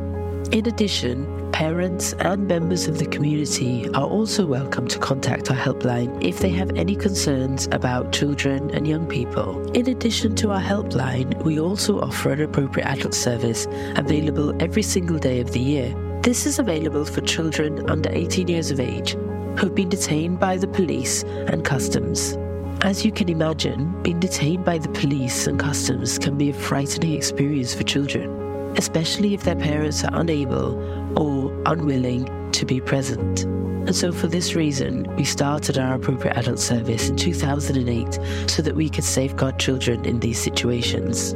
In 0.52 0.66
addition, 0.66 1.26
parents 1.52 2.12
and 2.20 2.46
members 2.46 2.86
of 2.86 2.98
the 2.98 3.06
community 3.06 3.88
are 3.94 4.06
also 4.06 4.46
welcome 4.46 4.86
to 4.88 4.98
contact 4.98 5.50
our 5.50 5.56
helpline 5.56 6.22
if 6.24 6.38
they 6.40 6.50
have 6.50 6.70
any 6.76 6.94
concerns 6.94 7.68
about 7.72 8.12
children 8.12 8.70
and 8.70 8.86
young 8.86 9.06
people. 9.06 9.70
In 9.72 9.88
addition 9.88 10.34
to 10.36 10.50
our 10.50 10.60
helpline, 10.60 11.42
we 11.42 11.60
also 11.60 12.00
offer 12.00 12.32
an 12.32 12.42
appropriate 12.42 12.86
adult 12.86 13.14
service 13.14 13.66
available 13.96 14.54
every 14.62 14.82
single 14.82 15.18
day 15.18 15.40
of 15.40 15.52
the 15.52 15.60
year. 15.60 15.94
This 16.22 16.46
is 16.46 16.58
available 16.58 17.04
for 17.04 17.20
children 17.22 17.88
under 17.90 18.10
18 18.12 18.48
years 18.48 18.70
of 18.70 18.80
age 18.80 19.12
who've 19.58 19.74
been 19.74 19.88
detained 19.88 20.38
by 20.38 20.56
the 20.56 20.68
police 20.68 21.22
and 21.22 21.64
customs. 21.64 22.36
As 22.82 23.04
you 23.04 23.10
can 23.10 23.28
imagine, 23.28 24.00
being 24.02 24.20
detained 24.20 24.64
by 24.64 24.78
the 24.78 24.88
police 24.90 25.46
and 25.46 25.58
customs 25.58 26.18
can 26.18 26.38
be 26.38 26.50
a 26.50 26.54
frightening 26.54 27.14
experience 27.14 27.74
for 27.74 27.82
children 27.82 28.38
especially 28.76 29.34
if 29.34 29.42
their 29.42 29.56
parents 29.56 30.04
are 30.04 30.20
unable 30.20 30.80
or 31.16 31.52
unwilling 31.66 32.28
to 32.52 32.66
be 32.66 32.80
present. 32.80 33.44
And 33.44 33.96
so, 33.96 34.12
for 34.12 34.26
this 34.26 34.54
reason, 34.54 35.06
we 35.16 35.24
started 35.24 35.78
our 35.78 35.94
appropriate 35.94 36.36
adult 36.36 36.58
service 36.58 37.08
in 37.08 37.16
2008 37.16 38.18
so 38.46 38.60
that 38.62 38.74
we 38.74 38.90
could 38.90 39.04
safeguard 39.04 39.58
children 39.58 40.04
in 40.04 40.20
these 40.20 40.38
situations. 40.38 41.34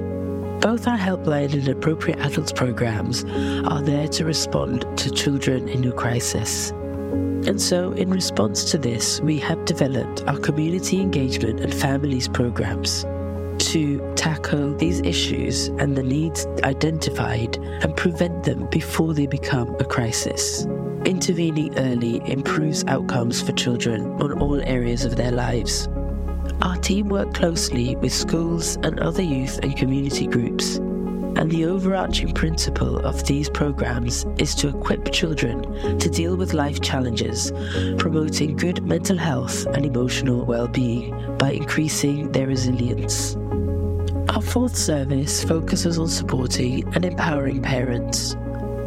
Both 0.60 0.86
our 0.86 0.98
helpline 0.98 1.54
and 1.54 1.66
appropriate 1.68 2.18
adults 2.20 2.52
programs 2.52 3.24
are 3.66 3.82
there 3.82 4.06
to 4.08 4.24
respond 4.24 4.84
to 4.98 5.10
children 5.10 5.68
in 5.68 5.86
a 5.88 5.92
crisis. 5.92 6.70
And 6.70 7.60
so, 7.60 7.92
in 7.92 8.10
response 8.10 8.70
to 8.70 8.78
this, 8.78 9.20
we 9.22 9.38
have 9.38 9.64
developed 9.64 10.22
our 10.28 10.38
community 10.38 11.00
engagement 11.00 11.60
and 11.60 11.74
families 11.74 12.28
programs 12.28 13.04
to 13.72 14.12
tackle 14.16 14.74
these 14.76 15.00
issues 15.00 15.68
and 15.78 15.96
the 15.96 16.02
needs 16.02 16.44
identified 16.62 17.56
and 17.56 17.96
prevent 17.96 18.44
them 18.44 18.68
before 18.68 19.14
they 19.14 19.26
become 19.26 19.74
a 19.80 19.84
crisis. 19.84 20.66
Intervening 21.06 21.78
early 21.78 22.20
improves 22.30 22.84
outcomes 22.84 23.40
for 23.40 23.52
children 23.52 24.02
on 24.20 24.38
all 24.40 24.60
areas 24.68 25.06
of 25.06 25.16
their 25.16 25.32
lives. 25.32 25.88
Our 26.60 26.76
team 26.76 27.08
work 27.08 27.32
closely 27.32 27.96
with 27.96 28.12
schools 28.12 28.76
and 28.82 29.00
other 29.00 29.22
youth 29.22 29.58
and 29.62 29.74
community 29.74 30.26
groups. 30.26 30.76
And 30.76 31.50
the 31.50 31.64
overarching 31.64 32.34
principle 32.34 32.98
of 32.98 33.24
these 33.24 33.48
programs 33.48 34.26
is 34.36 34.54
to 34.56 34.68
equip 34.68 35.10
children 35.12 35.98
to 35.98 36.10
deal 36.10 36.36
with 36.36 36.52
life 36.52 36.82
challenges, 36.82 37.50
promoting 37.96 38.54
good 38.54 38.84
mental 38.84 39.16
health 39.16 39.64
and 39.64 39.86
emotional 39.86 40.44
well 40.44 40.68
being 40.68 41.38
by 41.38 41.52
increasing 41.52 42.30
their 42.32 42.48
resilience. 42.48 43.34
Our 44.32 44.40
fourth 44.40 44.74
service 44.74 45.44
focuses 45.44 45.98
on 45.98 46.08
supporting 46.08 46.88
and 46.94 47.04
empowering 47.04 47.60
parents. 47.60 48.34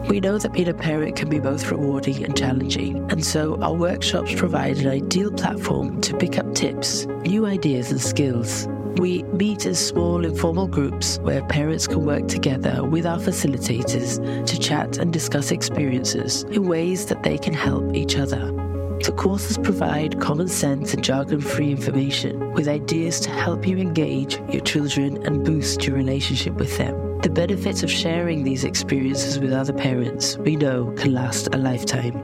We 0.10 0.20
know 0.20 0.40
that 0.40 0.54
being 0.54 0.70
a 0.70 0.74
parent 0.74 1.16
can 1.16 1.30
be 1.30 1.40
both 1.40 1.70
rewarding 1.70 2.24
and 2.26 2.36
challenging, 2.36 3.06
and 3.12 3.24
so 3.24 3.62
our 3.62 3.76
workshops 3.76 4.34
provide 4.34 4.80
an 4.80 4.88
ideal 4.88 5.32
platform 5.32 6.02
to 6.02 6.18
pick 6.18 6.40
up 6.40 6.56
tips, 6.56 7.06
new 7.06 7.46
ideas, 7.46 7.92
and 7.92 8.02
skills. 8.02 8.68
We 8.98 9.22
meet 9.22 9.68
in 9.68 9.76
small, 9.76 10.26
informal 10.26 10.66
groups 10.66 11.20
where 11.20 11.46
parents 11.46 11.86
can 11.86 12.04
work 12.04 12.28
together 12.28 12.84
with 12.84 13.06
our 13.06 13.20
facilitators 13.20 14.48
to 14.48 14.60
chat 14.60 14.98
and 14.98 15.14
discuss 15.14 15.52
experiences 15.52 16.42
in 16.46 16.68
ways 16.68 17.06
that 17.06 17.22
they 17.22 17.38
can 17.38 17.54
help 17.54 17.94
each 17.94 18.18
other. 18.18 18.65
The 19.06 19.12
courses 19.12 19.60
provide 19.60 20.20
common 20.20 20.48
sense 20.48 20.96
and 20.96 21.04
jargon 21.04 21.40
free 21.40 21.70
information 21.70 22.52
with 22.54 22.68
ideas 22.68 23.20
to 23.20 23.30
help 23.30 23.68
you 23.68 23.78
engage 23.78 24.40
your 24.52 24.62
children 24.62 25.24
and 25.28 25.46
boost 25.46 25.86
your 25.86 25.96
relationship 25.96 26.56
with 26.56 26.76
them. 26.80 27.20
The 27.20 27.30
benefits 27.30 27.84
of 27.84 27.92
sharing 27.92 28.44
these 28.44 28.64
experiences 28.64 29.38
with 29.38 29.54
other 29.54 29.74
parents 29.74 30.40
we 30.40 30.56
know 30.56 30.92
can 30.98 31.14
last 31.14 31.54
a 31.54 31.58
lifetime. 31.60 32.20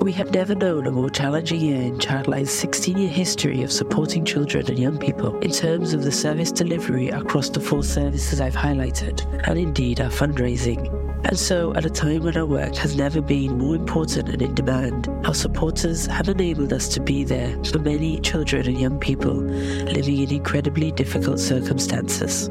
We 0.00 0.10
have 0.14 0.32
never 0.32 0.56
known 0.56 0.88
a 0.88 0.90
more 0.90 1.08
challenging 1.08 1.60
year 1.60 1.82
in 1.82 2.00
Childline's 2.00 2.50
16 2.50 2.98
year 2.98 3.08
history 3.08 3.62
of 3.62 3.70
supporting 3.70 4.24
children 4.24 4.66
and 4.66 4.78
young 4.78 4.98
people 4.98 5.38
in 5.38 5.52
terms 5.52 5.94
of 5.94 6.02
the 6.02 6.10
service 6.10 6.50
delivery 6.50 7.10
across 7.10 7.48
the 7.48 7.60
four 7.60 7.84
services 7.84 8.40
I've 8.40 8.56
highlighted, 8.56 9.22
and 9.46 9.56
indeed 9.56 10.00
our 10.00 10.10
fundraising. 10.10 11.07
And 11.24 11.38
so, 11.38 11.74
at 11.74 11.84
a 11.84 11.90
time 11.90 12.22
when 12.22 12.36
our 12.36 12.46
work 12.46 12.76
has 12.76 12.96
never 12.96 13.20
been 13.20 13.58
more 13.58 13.74
important 13.74 14.28
and 14.28 14.40
in 14.40 14.54
demand, 14.54 15.08
our 15.24 15.34
supporters 15.34 16.06
have 16.06 16.28
enabled 16.28 16.72
us 16.72 16.88
to 16.90 17.00
be 17.00 17.24
there 17.24 17.56
for 17.64 17.80
many 17.80 18.20
children 18.20 18.66
and 18.66 18.80
young 18.80 18.98
people 19.00 19.34
living 19.34 20.18
in 20.18 20.32
incredibly 20.32 20.92
difficult 20.92 21.40
circumstances. 21.40 22.48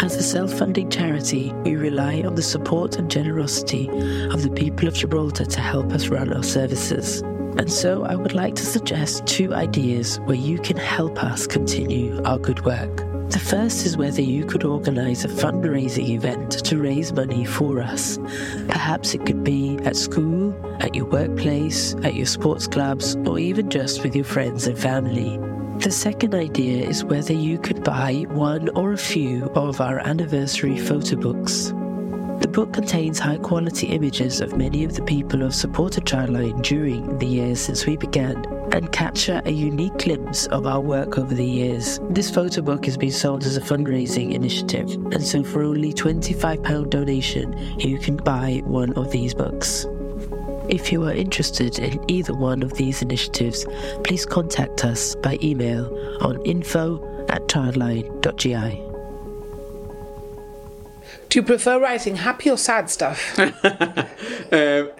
As 0.00 0.16
a 0.16 0.22
self 0.22 0.52
funding 0.52 0.90
charity, 0.90 1.52
we 1.64 1.76
rely 1.76 2.22
on 2.22 2.34
the 2.34 2.42
support 2.42 2.96
and 2.96 3.10
generosity 3.10 3.88
of 4.30 4.42
the 4.42 4.50
people 4.50 4.88
of 4.88 4.94
Gibraltar 4.94 5.44
to 5.44 5.60
help 5.60 5.92
us 5.92 6.08
run 6.08 6.32
our 6.32 6.42
services. 6.42 7.20
And 7.58 7.72
so, 7.72 8.04
I 8.04 8.14
would 8.14 8.34
like 8.34 8.56
to 8.56 8.66
suggest 8.66 9.26
two 9.26 9.54
ideas 9.54 10.18
where 10.20 10.36
you 10.36 10.58
can 10.58 10.76
help 10.76 11.22
us 11.22 11.46
continue 11.46 12.20
our 12.24 12.38
good 12.38 12.64
work. 12.64 13.07
The 13.30 13.38
first 13.38 13.84
is 13.84 13.96
whether 13.96 14.22
you 14.22 14.46
could 14.46 14.64
organise 14.64 15.24
a 15.24 15.28
fundraising 15.28 16.08
event 16.08 16.64
to 16.64 16.78
raise 16.78 17.12
money 17.12 17.44
for 17.44 17.82
us. 17.82 18.18
Perhaps 18.68 19.14
it 19.14 19.26
could 19.26 19.44
be 19.44 19.78
at 19.84 19.96
school, 19.96 20.54
at 20.80 20.94
your 20.94 21.04
workplace, 21.04 21.94
at 22.02 22.14
your 22.14 22.26
sports 22.26 22.66
clubs, 22.66 23.16
or 23.26 23.38
even 23.38 23.68
just 23.68 24.02
with 24.02 24.16
your 24.16 24.24
friends 24.24 24.66
and 24.66 24.78
family. 24.78 25.38
The 25.80 25.90
second 25.90 26.34
idea 26.34 26.88
is 26.88 27.04
whether 27.04 27.34
you 27.34 27.58
could 27.58 27.84
buy 27.84 28.24
one 28.30 28.70
or 28.70 28.92
a 28.92 28.98
few 28.98 29.44
of 29.54 29.80
our 29.80 29.98
anniversary 30.00 30.78
photo 30.78 31.16
books. 31.16 31.72
The 32.40 32.46
book 32.46 32.72
contains 32.72 33.18
high 33.18 33.38
quality 33.38 33.88
images 33.88 34.40
of 34.40 34.56
many 34.56 34.84
of 34.84 34.94
the 34.94 35.02
people 35.02 35.40
who 35.40 35.46
have 35.46 35.54
supported 35.54 36.04
Childline 36.04 36.62
during 36.62 37.18
the 37.18 37.26
years 37.26 37.60
since 37.60 37.84
we 37.84 37.96
began 37.96 38.44
and 38.72 38.92
capture 38.92 39.42
a 39.44 39.50
unique 39.50 39.98
glimpse 39.98 40.46
of 40.46 40.64
our 40.64 40.80
work 40.80 41.18
over 41.18 41.34
the 41.34 41.44
years. 41.44 41.98
This 42.10 42.30
photo 42.30 42.62
book 42.62 42.84
has 42.84 42.96
been 42.96 43.10
sold 43.10 43.44
as 43.44 43.56
a 43.56 43.60
fundraising 43.60 44.34
initiative, 44.34 44.88
and 45.12 45.22
so 45.22 45.42
for 45.42 45.62
only 45.62 45.92
£25 45.92 46.88
donation, 46.88 47.58
you 47.78 47.98
can 47.98 48.16
buy 48.16 48.62
one 48.64 48.92
of 48.92 49.10
these 49.10 49.34
books. 49.34 49.86
If 50.68 50.92
you 50.92 51.04
are 51.04 51.12
interested 51.12 51.80
in 51.80 51.98
either 52.08 52.34
one 52.34 52.62
of 52.62 52.74
these 52.74 53.02
initiatives, 53.02 53.66
please 54.04 54.24
contact 54.24 54.84
us 54.84 55.16
by 55.16 55.38
email 55.42 55.86
on 56.20 56.40
info 56.44 57.02
at 57.28 57.48
childline.gi. 57.48 58.84
Do 61.28 61.38
you 61.38 61.42
prefer 61.42 61.78
writing 61.78 62.16
happy 62.16 62.50
or 62.50 62.56
sad 62.56 62.88
stuff? 62.88 63.38
um, 63.38 63.48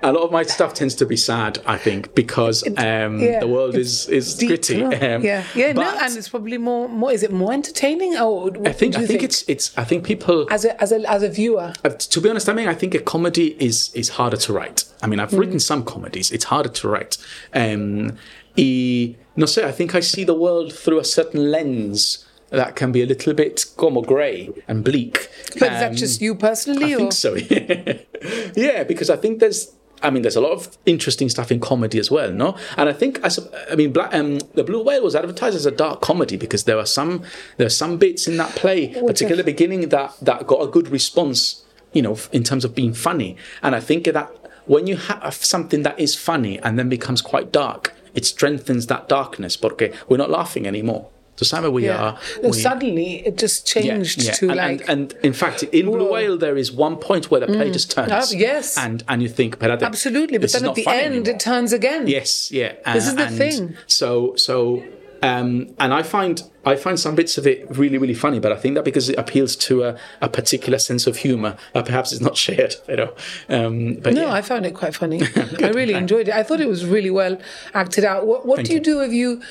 a 0.03 0.13
lot 0.13 0.25
of 0.25 0.31
my 0.31 0.43
stuff 0.43 0.75
tends 0.75 0.95
to 0.97 1.07
be 1.07 1.17
sad, 1.17 1.59
I 1.65 1.79
think, 1.79 2.15
because 2.15 2.63
um, 2.77 3.19
yeah, 3.21 3.41
the 3.41 3.49
world 3.49 3.75
it's 3.75 4.07
is 4.09 4.29
is 4.29 4.35
Deep, 4.37 4.49
gritty. 4.49 4.83
no? 4.83 4.89
Um, 4.89 5.23
yeah, 5.23 5.43
yeah, 5.55 5.73
no, 5.73 5.83
and 6.03 6.17
it's 6.17 6.29
probably 6.29 6.59
more, 6.59 6.87
more. 6.89 7.13
Is 7.13 7.23
it 7.23 7.33
more 7.33 7.53
entertaining? 7.55 8.19
Or 8.19 8.51
I 8.67 8.73
think 8.73 8.97
I 8.97 9.07
think, 9.07 9.23
it's 9.23 9.43
it's 9.49 9.77
I 9.79 9.85
think 9.85 10.05
people 10.05 10.47
as 10.51 10.65
a 10.67 10.81
as 10.83 10.93
a 10.93 11.01
as 11.11 11.23
a 11.23 11.31
viewer. 11.31 11.73
Uh, 11.83 11.89
to 11.91 12.21
be 12.21 12.29
honest, 12.29 12.49
I 12.49 12.53
mean, 12.53 12.69
I 12.69 12.75
think 12.75 12.95
a 12.95 13.01
comedy 13.01 13.57
is 13.63 13.91
is 13.95 14.11
harder 14.11 14.37
to 14.37 14.53
write. 14.53 14.85
I 15.03 15.07
mean, 15.07 15.21
I've 15.21 15.31
Mm. 15.31 15.39
written 15.41 15.61
some 15.61 15.83
comedies; 15.85 16.31
it's 16.31 16.45
harder 16.45 16.69
to 16.69 16.89
write. 16.89 17.17
Um, 17.55 18.17
y, 18.57 19.17
no 19.37 19.47
sé, 19.47 19.65
I 19.65 19.73
think 19.73 19.95
I 19.95 20.01
see 20.01 20.25
the 20.25 20.35
world 20.35 20.73
through 20.75 20.99
a 20.99 21.05
certain 21.05 21.51
lens 21.51 22.25
that 22.51 22.77
can 22.77 22.93
be 22.93 23.03
a 23.03 23.07
little 23.07 23.35
bit 23.35 23.65
como 23.77 24.01
grey 24.03 24.51
and 24.67 24.83
bleak. 24.85 25.29
But 25.59 25.73
is 25.73 25.81
that 25.81 25.91
Um, 25.91 25.97
just 25.97 26.21
you 26.21 26.35
personally? 26.35 26.93
I 26.93 26.97
or? 26.97 26.99
think 26.99 27.13
so. 27.13 27.35
yeah, 28.57 28.85
because 28.85 29.11
I 29.11 29.17
think 29.17 29.41
there's. 29.41 29.73
I 30.01 30.11
mean, 30.11 30.23
there's 30.23 30.37
a 30.37 30.41
lot 30.41 30.53
of 30.53 30.79
interesting 30.87 31.29
stuff 31.29 31.51
in 31.51 31.59
comedy 31.59 31.99
as 31.99 32.09
well, 32.09 32.31
no? 32.31 32.55
And 32.77 32.89
I 32.89 32.93
think, 32.93 33.19
I, 33.25 33.31
I 33.69 33.75
mean, 33.75 33.93
Black, 33.93 34.15
um, 34.15 34.39
the 34.55 34.63
Blue 34.63 34.81
Whale 34.81 35.03
was 35.03 35.17
advertised 35.17 35.57
as 35.57 35.67
a 35.67 35.73
dark 35.73 36.01
comedy 36.03 36.37
because 36.37 36.65
there 36.65 36.79
are 36.79 36.87
some 36.87 37.25
there 37.57 37.67
are 37.67 37.71
some 37.83 37.97
bits 37.99 38.29
in 38.29 38.37
that 38.37 38.55
play, 38.55 38.89
particularly 38.95 39.39
the 39.39 39.45
beginning, 39.53 39.89
that 39.89 40.15
that 40.23 40.47
got 40.47 40.63
a 40.63 40.69
good 40.69 40.89
response, 40.89 41.65
you 41.93 42.01
know, 42.03 42.17
in 42.31 42.45
terms 42.45 42.65
of 42.65 42.77
being 42.77 42.95
funny. 42.95 43.37
And 43.61 43.75
I 43.75 43.81
think 43.81 44.05
that 44.05 44.31
when 44.67 44.87
you 44.87 44.97
have 44.99 45.35
something 45.35 45.83
that 45.83 45.99
is 45.99 46.15
funny 46.15 46.61
and 46.61 46.79
then 46.79 46.89
becomes 46.89 47.21
quite 47.21 47.51
dark, 47.51 47.93
it 48.15 48.25
strengthens 48.25 48.87
that 48.87 49.09
darkness. 49.09 49.57
Porque 49.57 49.93
we're 50.09 50.17
not 50.19 50.31
laughing 50.31 50.65
anymore. 50.65 51.09
So 51.39 51.45
Simon, 51.45 51.73
we 51.73 51.85
Yeah. 51.87 51.97
are. 52.05 52.19
No, 52.43 52.49
we- 52.51 52.59
suddenly 52.69 53.11
it 53.27 53.39
just 53.39 53.67
changed 53.67 54.21
to 54.39 54.49
and, 54.49 54.57
like. 54.57 54.81
and, 54.89 55.13
and 55.13 55.25
in 55.25 55.33
fact, 55.33 55.63
in 55.63 55.87
Blue 55.87 56.11
Whale, 56.13 56.37
there 56.37 56.57
is 56.57 56.69
one 56.73 56.97
point 56.97 57.31
where 57.31 57.41
the 57.41 57.47
play 57.47 57.71
just 57.71 57.91
turns. 57.93 58.11
Oh, 58.13 58.37
yes. 58.37 58.77
and 58.77 59.05
and 59.09 59.23
you 59.23 59.29
think, 59.39 59.59
but 59.61 59.71
Absolutely, 59.83 60.39
but 60.39 60.51
then 60.53 60.65
at 60.69 60.75
the 60.75 60.87
end 60.89 61.15
anymore. 61.15 61.31
it 61.35 61.41
turns 61.41 61.73
again. 61.73 62.03
Yes, 62.09 62.51
yeah. 62.51 62.73
This 62.93 63.07
is 63.07 63.15
the 63.15 63.29
thing. 63.29 63.77
So 63.87 64.35
so. 64.37 64.83
Um, 65.21 65.75
and 65.81 65.93
I 65.93 66.05
find 66.05 66.41
I 66.65 66.77
find 66.77 66.97
some 67.07 67.17
bits 67.17 67.39
of 67.39 67.45
it 67.45 67.67
really 67.77 67.99
really 67.99 68.15
funny, 68.15 68.39
but 68.39 68.53
I 68.53 68.57
think 68.57 68.77
that 68.77 68.85
because 68.85 69.09
it 69.09 69.19
appeals 69.19 69.57
to 69.67 69.83
a, 69.83 69.99
a 70.21 70.29
particular 70.29 70.79
sense 70.79 71.09
of 71.09 71.17
humour, 71.17 71.57
uh, 71.75 71.83
perhaps 71.83 72.13
it's 72.13 72.21
not 72.21 72.37
shared. 72.47 72.77
You 72.89 72.97
know, 73.01 73.11
um, 73.49 73.95
but 73.95 74.15
No, 74.15 74.27
yeah. 74.27 74.33
I 74.33 74.43
found 74.43 74.65
it 74.65 74.75
quite 74.75 74.95
funny. 74.95 75.21
I 75.61 75.71
really 75.71 75.95
enjoyed 75.95 76.29
it. 76.29 76.35
I 76.35 76.45
thought 76.45 76.61
it 76.61 76.69
was 76.69 76.87
really 76.87 77.11
well 77.11 77.37
acted 77.75 78.05
out. 78.05 78.29
What, 78.29 78.47
what 78.47 78.65
do 78.65 78.71
you, 78.71 78.79
you. 78.79 78.85
do 78.85 79.01
if 79.01 79.13
you? 79.13 79.43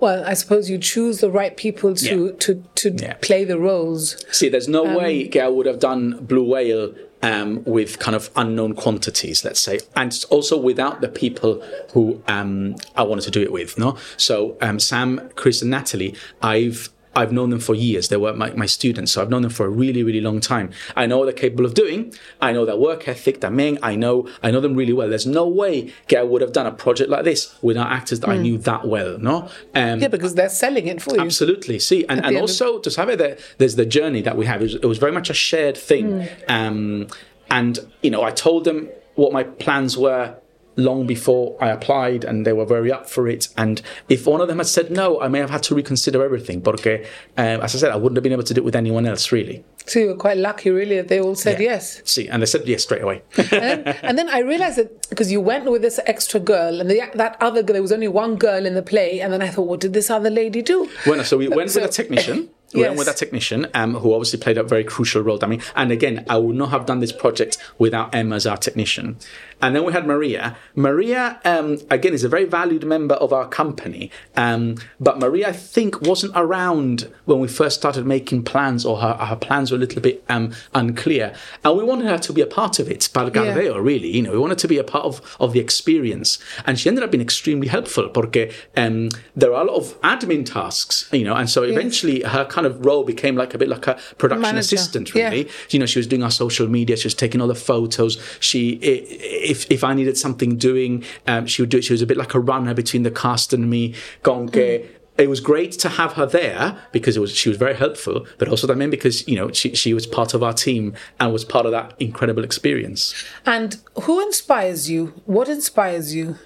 Well, 0.00 0.24
I 0.26 0.34
suppose 0.34 0.70
you 0.70 0.78
choose 0.78 1.20
the 1.20 1.30
right 1.30 1.56
people 1.56 1.94
to 1.94 2.26
Yeah. 2.26 2.32
to 2.38 2.64
to 2.76 2.90
Yeah. 2.90 3.14
play 3.20 3.44
the 3.44 3.58
roles. 3.58 4.16
See, 4.32 4.48
there's 4.48 4.68
no 4.68 4.86
Um, 4.86 4.94
way 4.94 5.24
Gail 5.28 5.54
would 5.54 5.66
have 5.66 5.78
done 5.78 6.18
Blue 6.22 6.42
Whale 6.44 6.92
um, 7.22 7.62
with 7.66 7.98
kind 7.98 8.16
of 8.16 8.30
unknown 8.34 8.72
quantities, 8.74 9.44
let's 9.44 9.60
say, 9.60 9.78
and 9.94 10.24
also 10.30 10.56
without 10.56 11.02
the 11.02 11.08
people 11.08 11.62
who 11.92 12.22
um, 12.26 12.76
I 12.96 13.02
wanted 13.02 13.24
to 13.24 13.30
do 13.30 13.42
it 13.42 13.52
with. 13.52 13.76
No, 13.78 13.96
so 14.16 14.56
um, 14.62 14.78
Sam, 14.80 15.28
Chris, 15.36 15.60
and 15.60 15.70
Natalie, 15.70 16.14
I've 16.40 16.88
I've 17.14 17.32
known 17.32 17.50
them 17.50 17.60
for 17.60 17.74
years. 17.74 18.08
They 18.08 18.16
were 18.16 18.32
my, 18.32 18.52
my 18.52 18.66
students, 18.66 19.12
so 19.12 19.20
I've 19.22 19.30
known 19.30 19.42
them 19.42 19.50
for 19.50 19.66
a 19.66 19.68
really, 19.68 20.02
really 20.02 20.20
long 20.20 20.40
time. 20.40 20.70
I 20.96 21.06
know 21.06 21.18
what 21.18 21.24
they're 21.24 21.32
capable 21.34 21.64
of 21.66 21.74
doing. 21.74 22.14
I 22.40 22.52
know 22.52 22.64
their 22.64 22.76
work 22.76 23.08
ethic, 23.08 23.40
their 23.40 23.50
ming. 23.50 23.78
I 23.82 23.96
know 23.96 24.28
I 24.42 24.50
know 24.50 24.60
them 24.60 24.74
really 24.74 24.92
well. 24.92 25.08
There's 25.08 25.26
no 25.26 25.46
way 25.48 25.92
Gail 26.06 26.28
would 26.28 26.40
have 26.42 26.52
done 26.52 26.66
a 26.66 26.72
project 26.72 27.10
like 27.10 27.24
this 27.24 27.54
without 27.62 27.90
actors 27.90 28.20
that 28.20 28.30
I 28.30 28.36
knew 28.38 28.58
that 28.58 28.86
well. 28.86 29.18
No, 29.18 29.48
um, 29.74 30.00
Yeah, 30.00 30.08
because 30.08 30.34
they're 30.36 30.48
selling 30.48 30.86
it 30.86 31.02
for 31.02 31.14
you. 31.14 31.20
Absolutely. 31.20 31.78
See, 31.80 32.02
and, 32.08 32.18
and 32.18 32.26
end 32.26 32.36
of- 32.36 32.42
also 32.42 32.78
to 32.78 33.00
have 33.00 33.08
it 33.08 33.18
there, 33.18 33.36
there's 33.58 33.76
the 33.76 33.86
journey 33.86 34.20
that 34.22 34.36
we 34.36 34.46
have. 34.46 34.60
It 34.60 34.64
was, 34.64 34.74
it 34.76 34.86
was 34.86 34.98
very 34.98 35.12
much 35.12 35.30
a 35.30 35.34
shared 35.34 35.76
thing. 35.76 36.28
Um, 36.48 37.08
and, 37.50 37.78
you 38.02 38.10
know, 38.10 38.22
I 38.22 38.30
told 38.30 38.64
them 38.64 38.88
what 39.16 39.32
my 39.32 39.42
plans 39.42 39.98
were 39.98 40.36
long 40.80 41.06
before 41.06 41.56
I 41.60 41.68
applied 41.70 42.24
and 42.24 42.44
they 42.46 42.52
were 42.52 42.64
very 42.64 42.90
up 42.90 43.08
for 43.08 43.28
it. 43.28 43.48
And 43.56 43.80
if 44.08 44.26
one 44.26 44.40
of 44.40 44.48
them 44.48 44.58
had 44.58 44.66
said 44.66 44.90
no, 44.90 45.20
I 45.20 45.28
may 45.28 45.38
have 45.38 45.50
had 45.50 45.62
to 45.64 45.74
reconsider 45.74 46.24
everything. 46.24 46.60
Porque, 46.62 47.04
uh, 47.38 47.40
as 47.62 47.74
I 47.74 47.78
said, 47.78 47.90
I 47.92 47.96
wouldn't 47.96 48.16
have 48.16 48.22
been 48.22 48.32
able 48.32 48.42
to 48.44 48.54
do 48.54 48.60
it 48.60 48.64
with 48.64 48.76
anyone 48.76 49.06
else, 49.06 49.30
really. 49.32 49.64
So 49.86 49.98
you 49.98 50.08
were 50.08 50.14
quite 50.16 50.36
lucky, 50.36 50.70
really, 50.70 50.96
that 50.96 51.08
they 51.08 51.20
all 51.20 51.34
said 51.34 51.58
Yeah. 51.60 51.70
yes. 51.72 52.02
See, 52.04 52.28
and 52.28 52.42
they 52.42 52.46
said 52.46 52.66
yes 52.66 52.82
straight 52.82 53.02
away. 53.02 53.22
And 53.36 53.46
then, 53.50 53.82
and 54.02 54.18
then 54.18 54.28
I 54.28 54.40
realized 54.40 54.76
that 54.78 55.08
because 55.10 55.30
you 55.32 55.40
went 55.40 55.70
with 55.70 55.82
this 55.82 55.98
extra 56.06 56.38
girl, 56.40 56.80
and 56.80 56.90
the, 56.90 57.02
that 57.14 57.36
other 57.40 57.62
girl, 57.62 57.74
there 57.74 57.82
was 57.82 57.92
only 57.92 58.08
one 58.08 58.36
girl 58.36 58.66
in 58.66 58.74
the 58.74 58.82
play, 58.82 59.20
and 59.20 59.32
then 59.32 59.42
I 59.42 59.48
thought, 59.48 59.66
what 59.68 59.80
did 59.80 59.92
this 59.92 60.10
other 60.10 60.30
lady 60.30 60.62
do? 60.62 60.88
Well, 61.06 61.24
so 61.24 61.36
we 61.38 61.48
went 61.48 61.70
So- 61.70 61.80
with 61.82 61.90
a 61.90 61.92
technician. 61.92 62.50
We 62.74 62.80
went 62.82 62.92
Yes. 62.92 62.98
with 62.98 63.08
a 63.08 63.18
technician 63.18 63.66
um, 63.74 63.94
who 63.94 64.14
obviously 64.14 64.38
played 64.38 64.58
a 64.58 64.62
very 64.62 64.84
crucial 64.84 65.22
role. 65.22 65.38
I 65.42 65.46
mean, 65.46 65.62
and 65.74 65.90
again, 65.90 66.24
I 66.28 66.36
would 66.36 66.56
not 66.56 66.70
have 66.70 66.86
done 66.86 67.00
this 67.00 67.12
project 67.12 67.58
without 67.78 68.14
Emma 68.14 68.36
as 68.36 68.46
our 68.46 68.56
technician. 68.56 69.16
And 69.62 69.76
then 69.76 69.84
we 69.84 69.92
had 69.92 70.06
Maria. 70.06 70.56
Maria, 70.74 71.38
um, 71.44 71.78
again, 71.90 72.14
is 72.14 72.24
a 72.24 72.28
very 72.28 72.44
valued 72.46 72.84
member 72.84 73.14
of 73.16 73.32
our 73.32 73.46
company. 73.46 74.10
Um, 74.36 74.76
but 74.98 75.18
Maria, 75.18 75.48
I 75.48 75.52
think, 75.52 76.00
wasn't 76.00 76.32
around 76.34 77.10
when 77.26 77.40
we 77.40 77.48
first 77.48 77.76
started 77.76 78.06
making 78.06 78.44
plans, 78.44 78.86
or 78.86 78.98
her, 78.98 79.14
her 79.14 79.36
plans 79.36 79.70
were 79.70 79.76
a 79.76 79.80
little 79.80 80.00
bit 80.00 80.24
um, 80.30 80.52
unclear. 80.74 81.34
And 81.62 81.76
we 81.76 81.84
wanted 81.84 82.06
her 82.06 82.18
to 82.18 82.32
be 82.32 82.40
a 82.40 82.46
part 82.46 82.78
of 82.78 82.90
it, 82.90 83.00
Spargalveo, 83.00 83.82
really. 83.82 84.08
You 84.16 84.22
know, 84.22 84.32
we 84.32 84.38
wanted 84.38 84.58
to 84.58 84.68
be 84.68 84.78
a 84.78 84.84
part 84.84 85.04
of, 85.04 85.36
of 85.40 85.52
the 85.52 85.60
experience. 85.60 86.38
And 86.66 86.78
she 86.78 86.88
ended 86.88 87.04
up 87.04 87.10
being 87.10 87.20
extremely 87.22 87.68
helpful 87.68 88.08
porque 88.08 88.50
um, 88.76 89.10
there 89.36 89.52
are 89.54 89.62
a 89.62 89.64
lot 89.70 89.76
of 89.76 90.00
admin 90.00 90.46
tasks, 90.46 91.08
you 91.12 91.24
know, 91.24 91.34
and 91.34 91.50
so 91.50 91.62
eventually 91.64 92.22
her 92.22 92.44
kind 92.60 92.72
of 92.72 92.84
role 92.84 93.04
became 93.04 93.36
like 93.36 93.54
a 93.54 93.58
bit 93.58 93.68
like 93.68 93.86
a 93.86 93.98
production 94.18 94.42
Manager, 94.42 94.76
assistant, 94.76 95.14
yeah. 95.14 95.30
really. 95.30 95.48
You 95.70 95.78
know, 95.78 95.86
she 95.86 95.98
was 95.98 96.06
doing 96.06 96.22
our 96.22 96.30
social 96.30 96.68
media, 96.68 96.96
she 96.96 97.06
was 97.06 97.14
taking 97.14 97.40
all 97.40 97.48
the 97.48 97.54
photos. 97.54 98.18
She, 98.40 98.72
if 98.82 99.70
if 99.70 99.82
I 99.82 99.94
needed 99.94 100.16
something 100.18 100.56
doing, 100.56 101.04
um, 101.26 101.46
she 101.46 101.62
would 101.62 101.70
do 101.70 101.78
it. 101.78 101.84
She 101.84 101.92
was 101.92 102.02
a 102.02 102.06
bit 102.06 102.16
like 102.16 102.34
a 102.34 102.40
runner 102.40 102.74
between 102.74 103.02
the 103.02 103.10
cast 103.10 103.52
and 103.52 103.70
me. 103.70 103.94
Gonke. 104.22 104.52
Mm. 104.52 104.86
It 105.18 105.28
was 105.28 105.40
great 105.40 105.72
to 105.72 105.90
have 105.90 106.14
her 106.14 106.24
there 106.24 106.78
because 106.92 107.14
it 107.14 107.20
was 107.20 107.36
she 107.36 107.50
was 107.50 107.58
very 107.58 107.74
helpful, 107.74 108.26
but 108.38 108.48
also 108.48 108.66
I 108.72 108.74
mean 108.74 108.88
because 108.88 109.28
you 109.28 109.36
know 109.36 109.52
she 109.52 109.74
she 109.74 109.92
was 109.92 110.06
part 110.06 110.32
of 110.32 110.42
our 110.42 110.54
team 110.54 110.94
and 111.18 111.30
was 111.30 111.44
part 111.44 111.66
of 111.66 111.72
that 111.72 111.94
incredible 111.98 112.42
experience. 112.42 113.12
And 113.44 113.76
who 114.04 114.18
inspires 114.20 114.88
you? 114.88 115.12
What 115.26 115.48
inspires 115.48 116.14
you? 116.14 116.36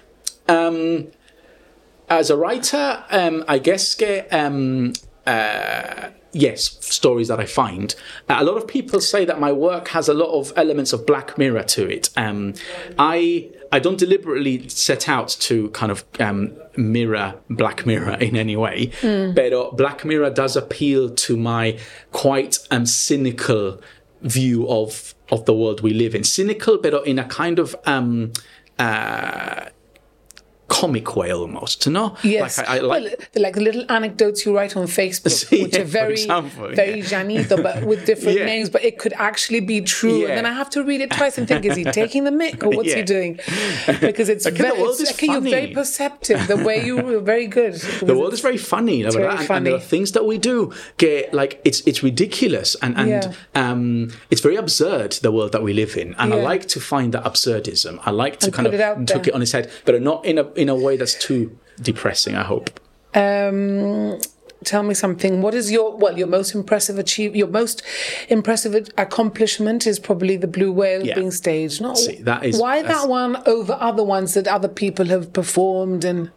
Um, 0.49 1.07
as 2.09 2.29
a 2.29 2.35
writer, 2.35 3.03
um, 3.11 3.45
I 3.47 3.59
guess 3.59 3.95
um, 4.31 4.93
uh, 5.25 6.09
yes, 6.33 6.77
stories 6.85 7.29
that 7.29 7.39
I 7.39 7.45
find. 7.45 7.95
Uh, 8.29 8.37
a 8.39 8.43
lot 8.43 8.57
of 8.57 8.67
people 8.67 8.99
say 9.01 9.25
that 9.25 9.39
my 9.39 9.51
work 9.51 9.87
has 9.89 10.07
a 10.09 10.13
lot 10.13 10.37
of 10.37 10.53
elements 10.55 10.93
of 10.93 11.05
Black 11.05 11.37
Mirror 11.37 11.63
to 11.63 11.89
it. 11.89 12.09
Um, 12.15 12.53
I 12.99 13.49
I 13.71 13.79
don't 13.79 13.97
deliberately 13.97 14.69
set 14.69 15.09
out 15.09 15.29
to 15.41 15.69
kind 15.69 15.91
of 15.91 16.05
um, 16.19 16.53
mirror 16.77 17.35
Black 17.49 17.85
Mirror 17.85 18.13
in 18.19 18.35
any 18.35 18.55
way, 18.55 18.91
but 19.01 19.53
uh, 19.53 19.71
Black 19.71 20.05
Mirror 20.05 20.31
does 20.31 20.55
appeal 20.55 21.09
to 21.09 21.37
my 21.37 21.79
quite 22.11 22.59
um, 22.71 22.85
cynical 22.85 23.81
view 24.21 24.67
of 24.69 25.15
of 25.31 25.45
the 25.45 25.53
world 25.53 25.81
we 25.81 25.93
live 25.93 26.13
in. 26.13 26.23
Cynical, 26.23 26.77
but 26.77 27.07
in 27.07 27.17
a 27.17 27.25
kind 27.25 27.59
of 27.59 27.75
um, 27.85 28.33
uh, 28.77 29.69
comic 30.67 31.15
way 31.15 31.31
almost, 31.31 31.85
you 31.85 31.91
know? 31.91 32.15
Yes, 32.23 32.57
Like 32.57 32.69
I, 32.69 32.77
I 32.77 32.79
like. 32.79 33.03
well, 33.03 33.13
like 33.35 33.53
the 33.55 33.61
little 33.61 33.85
anecdotes 33.91 34.45
you 34.45 34.55
write 34.55 34.75
on 34.75 34.85
Facebook, 34.87 35.51
Yeah, 35.51 35.63
which 35.63 35.77
are 35.77 35.83
very, 35.83 36.13
example, 36.13 36.69
very 36.69 36.99
yeah. 36.99 37.05
Janito, 37.05 37.61
but 37.61 37.83
with 37.85 38.05
different 38.11 38.39
Yeah. 38.39 38.45
names. 38.45 38.69
But 38.69 38.83
it 38.83 38.97
could 38.97 39.13
actually 39.13 39.59
be 39.59 39.81
true, 39.81 40.19
Yeah. 40.21 40.27
and 40.29 40.37
then 40.39 40.45
I 40.45 40.53
have 40.53 40.69
to 40.71 40.83
read 40.83 41.01
it 41.01 41.11
twice 41.11 41.37
and 41.37 41.47
think: 41.47 41.65
Is 41.65 41.75
he 41.75 41.83
taking 42.01 42.23
the 42.23 42.31
mick 42.31 42.63
or 42.63 42.69
what's 42.75 42.93
he 42.93 43.03
doing? 43.03 43.39
Because 44.01 44.27
it's 44.29 44.45
Okay, 44.47 44.57
very, 44.57 44.79
it's, 44.81 45.11
okay, 45.13 45.27
you're 45.27 45.41
very 45.41 45.67
perceptive. 45.73 46.47
The 46.47 46.57
way 46.57 46.83
you 46.85 46.95
were 46.97 47.19
very 47.19 47.47
good. 47.47 47.75
the 48.01 48.15
world 48.17 48.33
is 48.33 48.39
very 48.41 48.57
funny, 48.57 49.03
like, 49.03 49.13
very 49.13 49.27
and, 49.27 49.49
and 49.51 49.65
there 49.67 49.75
are 49.75 49.79
things 49.79 50.11
that 50.13 50.25
we 50.25 50.37
do 50.37 50.73
get 50.97 51.33
like 51.33 51.61
it's 51.63 51.81
it's 51.81 52.01
ridiculous 52.03 52.75
and 52.81 52.97
and 52.97 53.09
Yeah. 53.09 53.31
um, 53.53 54.11
it's 54.31 54.41
very 54.41 54.55
absurd 54.55 55.11
the 55.21 55.31
world 55.31 55.51
that 55.51 55.61
we 55.63 55.73
live 55.73 55.95
in, 55.97 56.15
and 56.17 56.33
I 56.33 56.37
like 56.51 56.65
to 56.69 56.79
find 56.79 57.13
that 57.13 57.23
absurdism. 57.23 57.99
I 58.05 58.11
like 58.11 58.39
to 58.39 58.45
And 58.47 58.53
kind 58.55 58.67
of 58.67 58.73
it 58.73 59.07
took 59.07 59.23
there. 59.23 59.29
it 59.31 59.35
on 59.35 59.41
its 59.41 59.51
head, 59.51 59.69
but 59.85 60.01
not 60.01 60.25
in 60.25 60.37
a 60.39 60.43
in 60.55 60.69
a 60.69 60.75
way 60.75 60.97
that's 60.97 61.15
too 61.15 61.57
depressing. 61.81 62.35
I 62.35 62.43
hope. 62.43 62.69
Um, 63.13 64.19
tell 64.63 64.83
me 64.83 64.93
something. 64.93 65.41
What 65.41 65.53
is 65.53 65.71
your 65.71 65.95
well? 65.95 66.17
Your 66.17 66.27
most 66.27 66.53
impressive 66.55 66.97
achieve 66.97 67.35
your 67.35 67.47
most 67.47 67.81
impressive 68.29 68.89
accomplishment 68.97 69.85
is 69.87 69.99
probably 69.99 70.37
the 70.37 70.47
Blue 70.47 70.71
Whale 70.71 71.05
Yeah. 71.05 71.15
being 71.15 71.31
staged. 71.31 71.81
No, 71.81 71.93
See, 71.93 72.17
that 72.23 72.43
is- 72.45 72.57
why 72.59 72.81
that 72.81 73.07
one 73.07 73.41
over 73.45 73.77
other 73.79 74.03
ones 74.03 74.33
that 74.33 74.47
other 74.47 74.67
people 74.67 75.05
have 75.07 75.31
performed 75.33 76.03
and. 76.05 76.31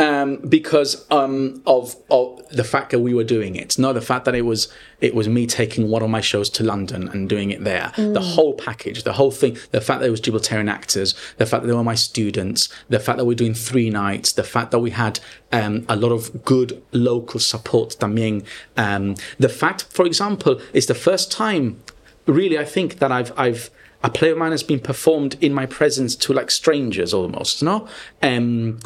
Um, 0.00 0.36
because 0.36 1.06
um, 1.10 1.62
of 1.66 1.94
of 2.10 2.40
the 2.48 2.64
fact 2.64 2.90
that 2.90 3.00
we 3.00 3.12
were 3.12 3.22
doing 3.22 3.54
it, 3.54 3.78
not 3.78 3.92
the 3.92 4.00
fact 4.00 4.24
that 4.24 4.34
it 4.34 4.42
was 4.42 4.72
it 5.00 5.14
was 5.14 5.28
me 5.28 5.46
taking 5.46 5.88
one 5.88 6.02
of 6.02 6.08
my 6.08 6.22
shows 6.22 6.48
to 6.50 6.64
London 6.64 7.08
and 7.08 7.28
doing 7.28 7.50
it 7.50 7.62
there. 7.64 7.92
The 7.96 8.20
whole 8.20 8.54
package, 8.54 9.04
the 9.04 9.12
whole 9.12 9.30
thing, 9.30 9.58
the 9.72 9.80
fact 9.80 10.00
that 10.00 10.06
it 10.06 10.10
was 10.10 10.20
Gibraltarian 10.22 10.70
actors, 10.70 11.14
the 11.36 11.44
fact 11.44 11.62
that 11.62 11.68
they 11.68 11.74
were 11.74 11.84
my 11.84 11.94
students, 11.94 12.68
the 12.88 12.98
fact 12.98 13.18
that 13.18 13.26
we're 13.26 13.34
doing 13.34 13.52
three 13.54 13.90
nights, 13.90 14.32
the 14.32 14.42
fact 14.42 14.70
that 14.70 14.78
we 14.78 14.90
had 14.90 15.20
um, 15.52 15.84
a 15.88 15.96
lot 15.96 16.12
of 16.12 16.44
good 16.46 16.82
local 16.92 17.38
support. 17.38 17.96
También, 18.00 18.44
um, 18.78 19.16
the 19.38 19.50
fact, 19.50 19.84
for 19.90 20.06
example, 20.06 20.60
is 20.72 20.86
the 20.86 20.94
first 20.94 21.30
time, 21.30 21.78
really, 22.26 22.58
I 22.58 22.64
think 22.64 23.00
that 23.00 23.12
I've 23.12 23.38
I've 23.38 23.70
a 24.02 24.08
play 24.08 24.30
of 24.30 24.38
mine 24.38 24.52
has 24.52 24.62
been 24.62 24.80
performed 24.80 25.36
in 25.42 25.52
my 25.52 25.66
presence 25.66 26.16
to 26.16 26.32
like 26.32 26.50
strangers 26.50 27.12
almost, 27.12 27.62
no? 27.62 27.86
Um, 28.22 28.80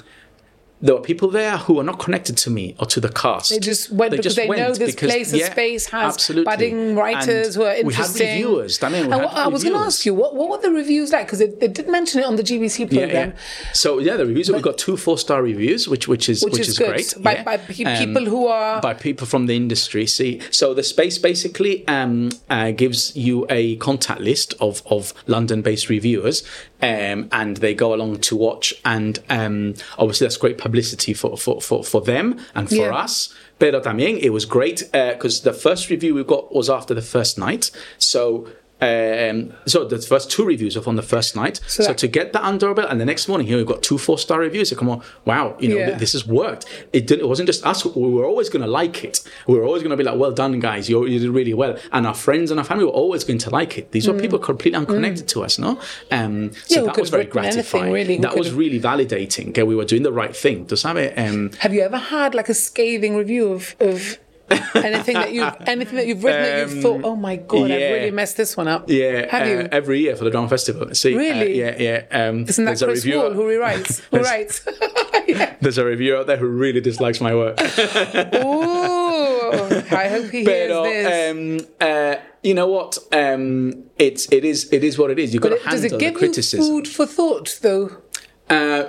there 0.84 0.94
were 0.94 1.00
people 1.00 1.28
there 1.30 1.56
who 1.64 1.72
were 1.78 1.82
not 1.90 1.98
connected 1.98 2.36
to 2.44 2.50
me 2.50 2.64
or 2.78 2.86
to 2.94 3.00
the 3.00 3.08
cast. 3.08 3.48
They 3.50 3.58
just 3.58 3.90
went 3.90 4.10
because 4.12 4.36
they 4.36 4.46
know 4.46 4.72
this 4.74 4.94
place, 4.94 5.30
the 5.30 5.40
space 5.40 5.86
has 5.86 6.30
budding 6.44 6.94
writers 6.94 7.46
And 7.46 7.54
who 7.56 7.62
are 7.62 7.74
We 7.82 7.94
had 7.94 8.04
interesting. 8.06 8.28
reviewers. 8.28 8.82
I 8.82 8.88
mean, 8.90 9.06
we 9.06 9.12
And 9.12 9.20
had 9.22 9.24
what- 9.24 9.34
I 9.46 9.48
was 9.48 9.62
going 9.64 9.74
to 9.80 9.80
ask 9.90 10.04
you, 10.06 10.12
what, 10.12 10.34
what 10.38 10.46
were 10.50 10.58
the 10.66 10.70
reviews 10.70 11.10
like? 11.10 11.24
Because 11.26 11.38
they, 11.38 11.46
they 11.62 11.68
did 11.68 11.88
mention 11.88 12.20
it 12.20 12.26
on 12.26 12.36
the 12.36 12.42
GBC 12.42 12.76
program. 12.90 13.30
yeah. 13.30 13.72
So 13.72 13.98
yeah, 13.98 14.16
the 14.16 14.26
reviews 14.26 14.50
we 14.50 14.60
got 14.60 14.76
two 14.78 14.96
four 14.98 15.16
star 15.16 15.42
reviews, 15.42 15.88
which 15.88 16.06
which 16.06 16.28
is 16.28 16.44
Which 16.44 16.58
is 16.58 16.76
good. 16.78 16.90
great 16.90 17.14
By- 17.26 17.34
yeah. 17.36 17.44
by 17.44 17.56
pe- 17.56 17.96
people 18.04 18.24
who 18.26 18.46
are- 18.46 18.80
by 18.82 18.94
people 18.94 19.26
from 19.26 19.46
the 19.46 19.56
industry. 19.56 20.06
See, 20.06 20.32
so 20.50 20.74
the 20.74 20.82
space 20.82 21.16
basically 21.18 21.74
um, 21.88 22.30
uh, 22.50 22.70
gives 22.72 23.16
you 23.16 23.46
a 23.48 23.76
contact 23.76 24.20
list 24.20 24.52
of 24.60 24.82
of 24.96 25.14
London 25.26 25.62
based 25.62 25.88
reviewers, 25.88 26.42
um, 26.84 27.28
and 27.30 27.56
they 27.58 27.74
go 27.74 27.94
along 27.94 28.20
to 28.20 28.36
watch, 28.36 28.74
and 28.84 29.18
um, 29.30 29.74
obviously 29.98 30.26
that's 30.26 30.36
great 30.36 30.58
publicity 30.58 31.14
for 31.14 31.36
for 31.36 31.60
for, 31.60 31.82
for 31.84 32.00
them 32.02 32.36
and 32.54 32.68
for 32.68 32.74
Yeah. 32.76 33.04
us. 33.04 33.32
Pero 33.58 33.80
también 33.80 34.18
it 34.20 34.30
was 34.30 34.44
great 34.46 34.82
because 34.92 35.42
the 35.42 35.52
first 35.52 35.88
review 35.90 36.14
we 36.14 36.24
got 36.24 36.52
was 36.54 36.68
after 36.68 36.94
the 36.94 37.02
first 37.02 37.38
night, 37.38 37.70
so. 37.98 38.46
Um, 38.84 39.52
so 39.66 39.84
the 39.84 39.98
first 39.98 40.30
two 40.30 40.44
reviews 40.44 40.76
are 40.76 40.86
on 40.88 40.96
the 40.96 41.02
first 41.02 41.34
night. 41.36 41.60
So, 41.66 41.82
that- 41.84 41.98
to 41.98 42.08
get 42.08 42.32
that 42.34 42.42
under 42.42 42.72
belt, 42.74 42.88
and 42.90 43.00
the 43.00 43.04
next 43.04 43.28
morning 43.28 43.46
here 43.46 43.56
we've 43.56 43.66
got 43.66 43.82
two 43.82 43.98
four 43.98 44.18
star 44.18 44.38
reviews. 44.40 44.70
So 44.70 44.76
come 44.76 44.88
on, 44.88 45.02
wow, 45.24 45.56
you 45.60 45.68
know 45.68 45.76
Yeah. 45.76 45.86
th- 45.86 45.98
this 45.98 46.12
has 46.12 46.26
worked. 46.26 46.64
It 46.92 47.06
didn't. 47.06 47.24
It 47.24 47.28
wasn't 47.28 47.46
just 47.46 47.64
us. 47.64 47.84
We 47.84 48.10
were 48.10 48.24
always 48.24 48.48
going 48.48 48.62
to 48.62 48.68
like 48.70 49.04
it. 49.04 49.20
We 49.46 49.54
were 49.56 49.64
always 49.64 49.82
going 49.82 49.90
to 49.90 49.96
be 49.96 50.04
like, 50.04 50.18
well 50.18 50.32
done, 50.32 50.58
guys. 50.60 50.88
You, 50.90 51.06
you 51.06 51.18
did 51.18 51.30
really 51.30 51.54
well. 51.54 51.76
And 51.92 52.06
our 52.06 52.14
friends 52.14 52.50
and 52.50 52.58
our 52.60 52.64
family 52.64 52.84
were 52.84 52.90
always 52.90 53.24
going 53.24 53.38
to 53.40 53.50
like 53.50 53.78
it. 53.78 53.92
These 53.92 54.06
were 54.08 54.14
people 54.14 54.38
completely 54.38 54.78
unconnected 54.78 55.28
to 55.28 55.44
us, 55.44 55.58
no? 55.58 55.78
Um, 56.10 56.52
so 56.52 56.74
Mm. 56.74 56.76
Yeah, 56.76 56.82
that 56.82 56.98
was 57.00 57.10
very 57.10 57.22
anything, 57.24 57.42
gratifying. 57.42 57.92
really, 57.92 58.16
that 58.18 58.36
was 58.36 58.52
really 58.52 58.80
validating. 58.80 59.48
Okay, 59.50 59.62
we 59.62 59.74
were 59.74 59.84
doing 59.84 60.02
the 60.02 60.12
right 60.12 60.34
thing. 60.36 60.66
To 60.66 60.74
um, 61.16 61.50
Have 61.60 61.72
you 61.72 61.82
ever 61.82 61.96
had 61.96 62.34
like 62.34 62.48
a 62.48 62.54
scathing 62.54 63.16
review 63.16 63.52
of, 63.52 63.74
of 63.80 64.18
anything 64.50 65.14
that 65.14 65.32
you've 65.32 65.54
anything 65.66 65.96
that 65.96 66.06
you've 66.06 66.22
written 66.22 66.42
that 66.42 66.70
you've 66.70 66.82
thought, 66.82 67.00
oh 67.04 67.16
my 67.16 67.36
god, 67.36 67.68
yeah. 67.68 67.74
I've 67.76 67.92
really 67.94 68.10
messed 68.10 68.36
this 68.36 68.56
one 68.56 68.68
up? 68.68 68.88
yeah, 68.90 69.26
Have 69.30 69.46
uh, 69.46 69.50
you? 69.50 69.68
every 69.72 70.00
year 70.00 70.16
for 70.16 70.24
the 70.24 70.30
drama 70.30 70.48
festival. 70.48 70.92
See, 70.94 71.14
uh, 71.14 71.18
Really? 71.18 71.58
yeah, 71.58 71.76
yeah. 71.78 72.04
Um, 72.28 72.44
Isn't 72.46 72.64
that 72.66 72.78
Chris 72.78 73.06
Wall 73.06 73.32
who 73.32 73.42
rewrites? 73.44 74.00
Who 74.10 74.18
writes? 74.20 74.66
yeah. 75.26 75.54
There's 75.60 75.78
a 75.78 75.84
reviewer 75.84 76.18
out 76.18 76.26
there 76.26 76.36
who 76.36 76.46
really 76.46 76.80
dislikes 76.80 77.20
my 77.20 77.34
work. 77.34 77.58
Ooh, 78.64 79.82
I 79.90 80.08
hope 80.08 80.30
he 80.30 80.44
hears 80.44 80.68
Pero, 80.68 80.84
this. 80.84 81.30
um, 81.62 81.66
uh, 81.80 82.16
you 82.42 82.54
know 82.54 82.66
what? 82.68 82.98
Um, 83.12 83.84
it's 83.98 84.30
it 84.32 84.44
is 84.44 84.70
it 84.72 84.84
is 84.84 84.98
what 84.98 85.10
it 85.10 85.18
is. 85.18 85.32
You've 85.32 85.42
got 85.42 85.50
But 85.50 85.56
to 85.56 85.62
it- 85.62 85.70
does 85.70 85.80
handle 85.82 85.86
it 85.86 85.90
the 85.92 85.98
give 85.98 86.12
you 86.12 86.18
criticism. 86.18 86.60
food 86.66 86.88
for 86.88 87.06
thought, 87.06 87.58
though? 87.62 88.02
Uh, 88.50 88.84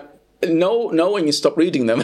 no, 0.47 0.89
no, 0.89 1.11
when 1.11 1.25
you 1.25 1.31
stop 1.31 1.55
reading 1.57 1.85
them, 1.85 2.03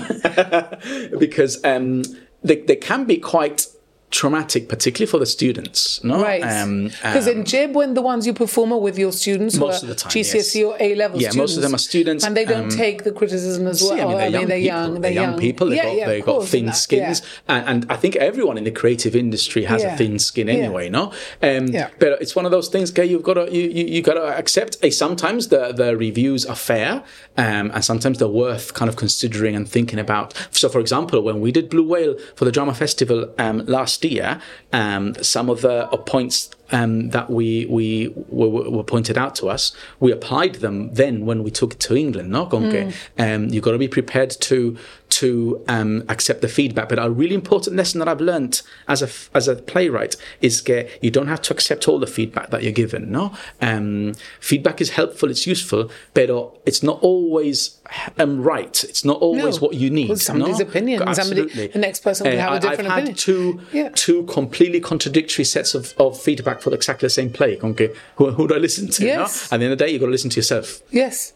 because 1.20 1.64
um, 1.66 2.04
they 2.44 2.58
they 2.58 2.76
can 2.76 3.06
be 3.06 3.18
quite 3.18 3.68
traumatic, 4.12 4.68
particularly 4.70 5.10
for 5.10 5.20
the 5.20 5.26
students. 5.26 6.04
No, 6.04 6.22
Right. 6.22 6.42
Um, 6.44 6.86
Because 7.02 7.28
um, 7.28 7.38
in 7.38 7.46
Jib, 7.46 7.74
when 7.76 7.94
the 7.94 8.02
ones 8.02 8.28
you 8.28 8.34
perform 8.34 8.72
are 8.74 8.80
with 8.80 8.98
your 9.00 9.12
students, 9.12 9.56
Most 9.58 9.84
are 9.84 9.86
of 9.86 9.90
the 9.90 9.96
time, 9.96 10.12
GCSE 10.12 10.56
yes. 10.56 10.66
or 10.66 10.76
A 10.80 10.96
level 10.96 11.20
Yeah, 11.22 11.30
students, 11.30 11.38
most 11.52 11.56
of 11.58 11.64
them 11.64 11.74
are 11.76 11.78
students, 11.80 12.24
and 12.26 12.36
they 12.38 12.46
don't 12.46 12.66
um, 12.66 12.70
take 12.70 13.04
the 13.04 13.12
criticism 13.12 13.68
as 13.68 13.82
well. 13.82 14.18
I 14.18 14.30
mean, 14.30 14.48
they're, 14.48 14.58
young, 14.58 14.58
they're 14.58 14.58
people. 14.58 14.62
young. 14.62 15.02
They're, 15.02 15.12
young 15.12 15.40
people. 15.40 15.68
They've 15.68 15.78
Yeah, 15.78 15.84
got, 15.86 15.96
yeah, 15.96 16.08
they've 16.08 16.26
got 16.26 16.46
thin 16.46 16.66
that- 16.68 16.76
skins, 16.76 17.22
and, 17.48 17.66
and 17.72 17.92
I 17.92 17.96
think 17.96 18.16
everyone 18.18 18.58
in 18.58 18.66
the 18.66 18.72
creative 18.72 19.16
industry 19.16 19.64
has 19.66 19.82
Yeah. 19.82 19.94
a 19.94 19.98
thin 19.98 20.20
skin 20.20 20.48
Yeah. 20.48 20.54
anyway. 20.56 20.90
No, 20.90 21.12
um, 21.42 21.68
Yeah. 21.68 21.90
but 22.00 22.22
it's 22.22 22.36
one 22.36 22.46
of 22.46 22.52
those 22.52 22.68
things. 22.68 22.92
Okay, 22.92 23.06
you've 23.06 23.24
got 23.24 23.36
to 23.36 23.46
you, 23.52 23.64
you, 23.70 23.86
you 23.86 24.02
got 24.02 24.16
to 24.16 24.24
accept. 24.38 24.78
A, 24.84 24.90
sometimes 24.92 25.48
the 25.48 25.72
the 25.72 25.96
reviews 25.96 26.46
are 26.46 26.56
fair, 26.56 27.04
um, 27.38 27.72
and 27.74 27.84
sometimes 27.86 28.18
they're 28.20 28.28
worth 28.46 28.74
kind 28.74 28.90
of 28.90 28.96
considering 28.98 29.56
and 29.56 29.68
thinking 29.70 30.00
about. 30.00 30.34
So, 30.52 30.68
for 30.70 30.80
example, 30.80 31.22
when 31.22 31.40
we 31.40 31.52
did 31.52 31.70
Blue 31.70 31.88
Whale 31.88 32.16
for 32.36 32.44
the 32.46 32.52
drama 32.52 32.74
festival 32.74 33.34
um, 33.38 33.64
last 33.68 34.01
year, 34.10 34.42
um, 34.74 35.16
some 35.22 35.50
of 35.50 35.62
the 35.62 35.90
uh, 35.92 35.98
points 35.98 36.50
um, 36.72 37.10
that 37.10 37.30
we 37.30 37.66
we 37.66 38.14
were, 38.30 38.70
were 38.70 38.84
pointed 38.84 39.18
out 39.18 39.36
to 39.36 39.50
us, 39.50 39.76
we 40.00 40.12
applied 40.12 40.56
them 40.56 40.94
then 40.94 41.26
when 41.26 41.44
we 41.44 41.52
took 41.52 41.74
it 41.74 41.80
to 41.82 41.96
England. 41.96 42.30
No, 42.30 42.46
Con 42.46 42.72
que, 42.72 42.94
um, 43.18 43.50
you've 43.50 43.64
got 43.64 43.72
to 43.72 43.78
be 43.78 43.88
prepared 43.88 44.32
to 44.42 44.78
to 45.10 45.64
um, 45.68 46.06
accept 46.08 46.42
the 46.42 46.48
feedback. 46.48 46.88
But 46.90 46.98
a 46.98 47.10
really 47.10 47.36
important 47.36 47.76
lesson 47.76 48.00
that 48.00 48.08
I've 48.08 48.22
learned 48.22 48.62
as 48.88 49.02
a 49.02 49.10
as 49.36 49.48
a 49.48 49.56
playwright 49.56 50.16
is 50.42 50.64
that 50.64 50.90
you 51.02 51.12
don't 51.12 51.28
have 51.28 51.42
to 51.44 51.54
accept 51.54 51.88
all 51.88 52.00
the 52.00 52.08
feedback 52.08 52.50
that 52.52 52.64
you're 52.64 52.72
given. 52.72 53.12
No, 53.12 53.34
um, 53.62 54.14
feedback 54.40 54.80
is 54.82 54.92
helpful, 54.92 55.30
it's 55.30 55.46
useful, 55.46 55.92
but 56.14 56.30
it's 56.66 56.82
not 56.82 57.00
always 57.02 57.81
um, 58.18 58.42
right. 58.42 58.84
It's 58.84 59.04
not 59.06 59.18
always 59.22 59.56
No. 59.62 59.68
what 59.68 59.76
you 59.76 59.90
need. 59.90 60.10
Well, 60.10 60.18
somebody's 60.18 60.60
no? 60.60 60.66
opinion, 60.66 61.00
somebody- 61.14 61.42
Absolutely. 61.42 61.68
the 61.68 61.80
next 61.80 62.00
person 62.04 62.28
will 62.28 62.38
Uh, 62.38 62.42
have 62.42 62.52
a 62.54 62.56
I- 62.56 62.60
different 62.60 62.90
I've 62.90 62.98
opinion. 62.98 63.08
had 63.16 63.18
two 63.18 63.62
Yeah. 63.74 63.90
two 63.96 64.24
completely 64.24 64.80
contradictory 64.80 65.46
sets 65.46 65.74
of, 65.76 65.94
of 65.98 66.20
feedback 66.20 66.62
for 66.62 66.74
exactly 66.74 67.06
the 67.08 67.10
same 67.12 67.30
play. 67.32 67.58
Okay, 67.62 67.90
who, 68.16 68.32
who 68.32 68.48
do 68.48 68.56
I 68.56 68.58
listen 68.58 68.88
to? 68.90 69.02
no? 69.04 69.08
Yes. 69.08 69.52
At 69.52 69.60
the 69.60 69.66
end 69.66 69.74
of 69.74 69.80
the 69.80 69.86
day, 69.86 69.92
you've 69.92 70.02
got 70.02 70.08
to 70.08 70.12
listen 70.12 70.30
to 70.32 70.38
yourself. 70.38 70.82
Yes. 70.92 71.34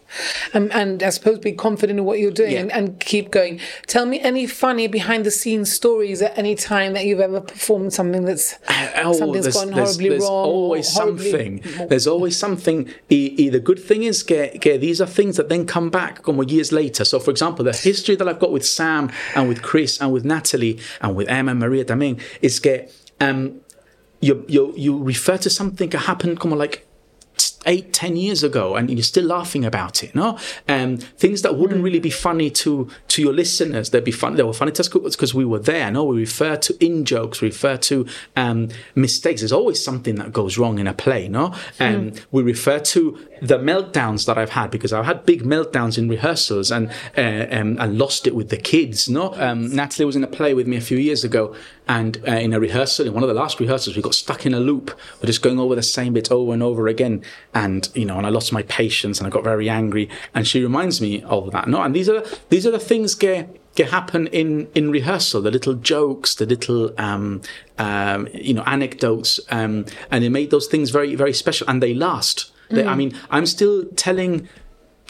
Um, 0.54 0.70
and 0.74 1.04
I 1.04 1.10
suppose 1.10 1.40
be 1.40 1.52
confident 1.52 2.00
in 2.00 2.06
what 2.06 2.20
you're 2.20 2.32
doing 2.32 2.52
Yeah. 2.54 2.60
and, 2.62 2.72
and 2.72 3.00
keep 3.00 3.32
going. 3.32 3.60
Tell 3.88 4.06
me 4.06 4.20
any 4.22 4.48
funny 4.48 4.88
behind 4.88 5.26
the 5.26 5.32
scenes 5.32 5.72
stories 5.72 6.22
at 6.22 6.38
any 6.38 6.56
time 6.56 6.94
that 6.94 7.06
you've 7.06 7.20
ever 7.20 7.42
performed 7.42 7.92
something 7.92 8.24
that's 8.24 8.56
Oh, 9.04 9.14
something's 9.14 9.46
there's, 9.46 9.56
gone 9.56 9.72
horribly 9.74 10.10
there's 10.10 10.22
wrong. 10.24 10.32
or 10.32 10.46
always 10.46 10.94
horribly- 10.94 11.32
something. 11.32 11.62
There's 11.90 12.08
always 12.08 12.38
something. 12.38 12.88
E- 13.10 13.34
e- 13.38 13.50
the 13.50 13.60
good 13.60 13.80
thing 13.80 14.04
is, 14.04 14.24
que, 14.24 14.58
que 14.60 14.78
these 14.78 15.02
are 15.02 15.06
things 15.08 15.36
that 15.38 15.50
then 15.50 15.66
come 15.66 15.90
back 15.90 16.28
years 16.52 16.72
later. 16.72 17.06
So, 17.06 17.20
for 17.20 17.32
example, 17.32 17.66
the 17.66 17.74
history 17.74 18.16
that 18.16 18.28
I've 18.28 18.40
got 18.40 18.52
with 18.52 18.66
Sam 18.66 19.12
and 19.36 19.48
with 19.48 19.62
Chris 19.62 20.00
and 20.02 20.12
with 20.12 20.26
Natalie 20.26 20.80
and 21.02 21.16
with 21.16 21.28
Emma 21.30 21.52
and 21.52 21.60
Maria 21.60 21.86
también 21.86 22.22
is 22.42 22.60
that 22.62 22.92
um, 23.20 23.62
you, 24.22 24.46
you, 24.48 24.74
you 24.76 24.98
refer 25.02 25.38
to 25.38 25.50
something 25.50 25.90
that 25.90 26.00
happened 26.00 26.40
como 26.40 26.56
like 26.56 26.85
eight, 27.66 27.94
ten 27.94 28.16
years 28.16 28.44
ago, 28.44 28.76
and 28.76 28.90
you're 28.90 29.04
still 29.04 29.26
laughing 29.26 29.66
about 29.66 30.04
it. 30.04 30.14
No, 30.16 30.38
um, 30.68 30.98
things 30.98 31.42
that 31.42 31.58
wouldn't 31.58 31.84
really 31.84 32.00
be 32.00 32.10
funny 32.10 32.50
to 32.52 32.90
to 33.10 33.22
your 33.22 33.34
listeners, 33.34 33.90
they'd 33.90 34.04
be 34.04 34.12
fun. 34.12 34.36
They 34.36 34.44
were 34.44 34.54
funny 34.54 34.72
to 34.74 34.82
us 34.82 34.90
because 34.90 35.34
we 35.34 35.46
were 35.46 35.60
there. 35.60 35.92
No, 35.92 36.04
we 36.06 36.20
refer 36.20 36.56
to 36.58 36.86
in 36.86 37.06
jokes, 37.06 37.42
we 37.42 37.50
refer 37.50 37.78
to 37.78 38.08
um, 38.36 38.70
mistakes. 38.96 39.42
There's 39.42 39.52
always 39.52 39.84
something 39.84 40.16
that 40.16 40.34
goes 40.34 40.58
wrong 40.58 40.80
in 40.80 40.88
a 40.88 40.94
play. 40.94 41.28
No, 41.28 41.54
um, 41.80 42.14
we 42.32 42.44
refer 42.44 42.80
to 42.80 43.28
the 43.42 43.58
meltdowns 43.58 44.26
that 44.26 44.38
I've 44.38 44.52
had 44.52 44.72
because 44.72 44.94
I've 44.94 45.06
had 45.06 45.26
big 45.26 45.44
meltdowns 45.44 45.98
in 45.98 46.08
rehearsals 46.10 46.72
and 46.72 46.90
uh, 47.18 47.48
um, 47.52 47.78
and 47.80 47.98
lost 47.98 48.28
it 48.28 48.36
with 48.36 48.50
the 48.50 48.58
kids. 48.58 49.10
No, 49.10 49.34
um, 49.36 49.76
Natalie 49.76 50.06
was 50.06 50.16
in 50.16 50.24
a 50.24 50.28
play 50.28 50.54
with 50.54 50.68
me 50.68 50.78
a 50.78 50.82
few 50.82 50.98
years 50.98 51.24
ago, 51.24 51.56
and 51.88 52.18
uh, 52.28 52.32
in 52.32 52.54
a 52.54 52.60
rehearsal, 52.60 53.06
in 53.06 53.14
one 53.14 53.24
of 53.24 53.30
the 53.30 53.36
last 53.36 53.60
rehearsals, 53.60 53.96
we 53.96 54.02
got 54.02 54.16
stuck 54.16 54.46
in 54.46 54.54
a 54.54 54.60
loop. 54.60 54.98
We're 55.22 55.28
just 55.28 55.42
going 55.42 55.60
over 55.60 55.76
the 55.76 55.84
same 55.84 56.14
bit 56.14 56.32
over 56.32 56.54
and 56.54 56.64
over 56.64 56.88
again 56.88 57.24
and 57.54 57.88
you 57.94 58.06
know, 58.06 58.18
and 58.18 58.26
I 58.26 58.30
lost 58.30 58.52
my 58.52 58.64
patience 58.64 59.20
and 59.20 59.28
I 59.28 59.30
got 59.30 59.44
very 59.44 59.70
angry. 59.70 60.10
And 60.34 60.48
she 60.48 60.62
reminds 60.62 61.00
me 61.02 61.22
of 61.24 61.52
that. 61.52 61.68
No, 61.68 61.82
and 61.82 61.96
these 61.96 62.10
are 62.10 62.24
these 62.50 62.66
are 62.66 62.72
the 62.72 62.80
things 62.80 63.14
get 63.16 63.60
get 63.76 63.92
happen 63.92 64.28
in 64.28 64.68
in 64.74 64.92
rehearsal. 64.92 65.42
The 65.42 65.52
little 65.52 65.76
jokes, 65.76 66.36
the 66.36 66.46
little 66.46 66.94
um, 67.00 67.42
um, 67.78 68.28
you 68.34 68.54
know 68.54 68.64
anecdotes, 68.64 69.40
um, 69.50 69.86
and 70.10 70.24
it 70.24 70.30
made 70.30 70.50
those 70.52 70.68
things 70.68 70.90
very 70.90 71.16
very 71.16 71.34
special, 71.34 71.70
and 71.70 71.84
they 71.84 71.94
last. 71.94 72.52
They, 72.70 72.84
I 72.84 72.96
mean, 72.96 73.14
I'm 73.30 73.46
still 73.46 73.86
telling 73.96 74.50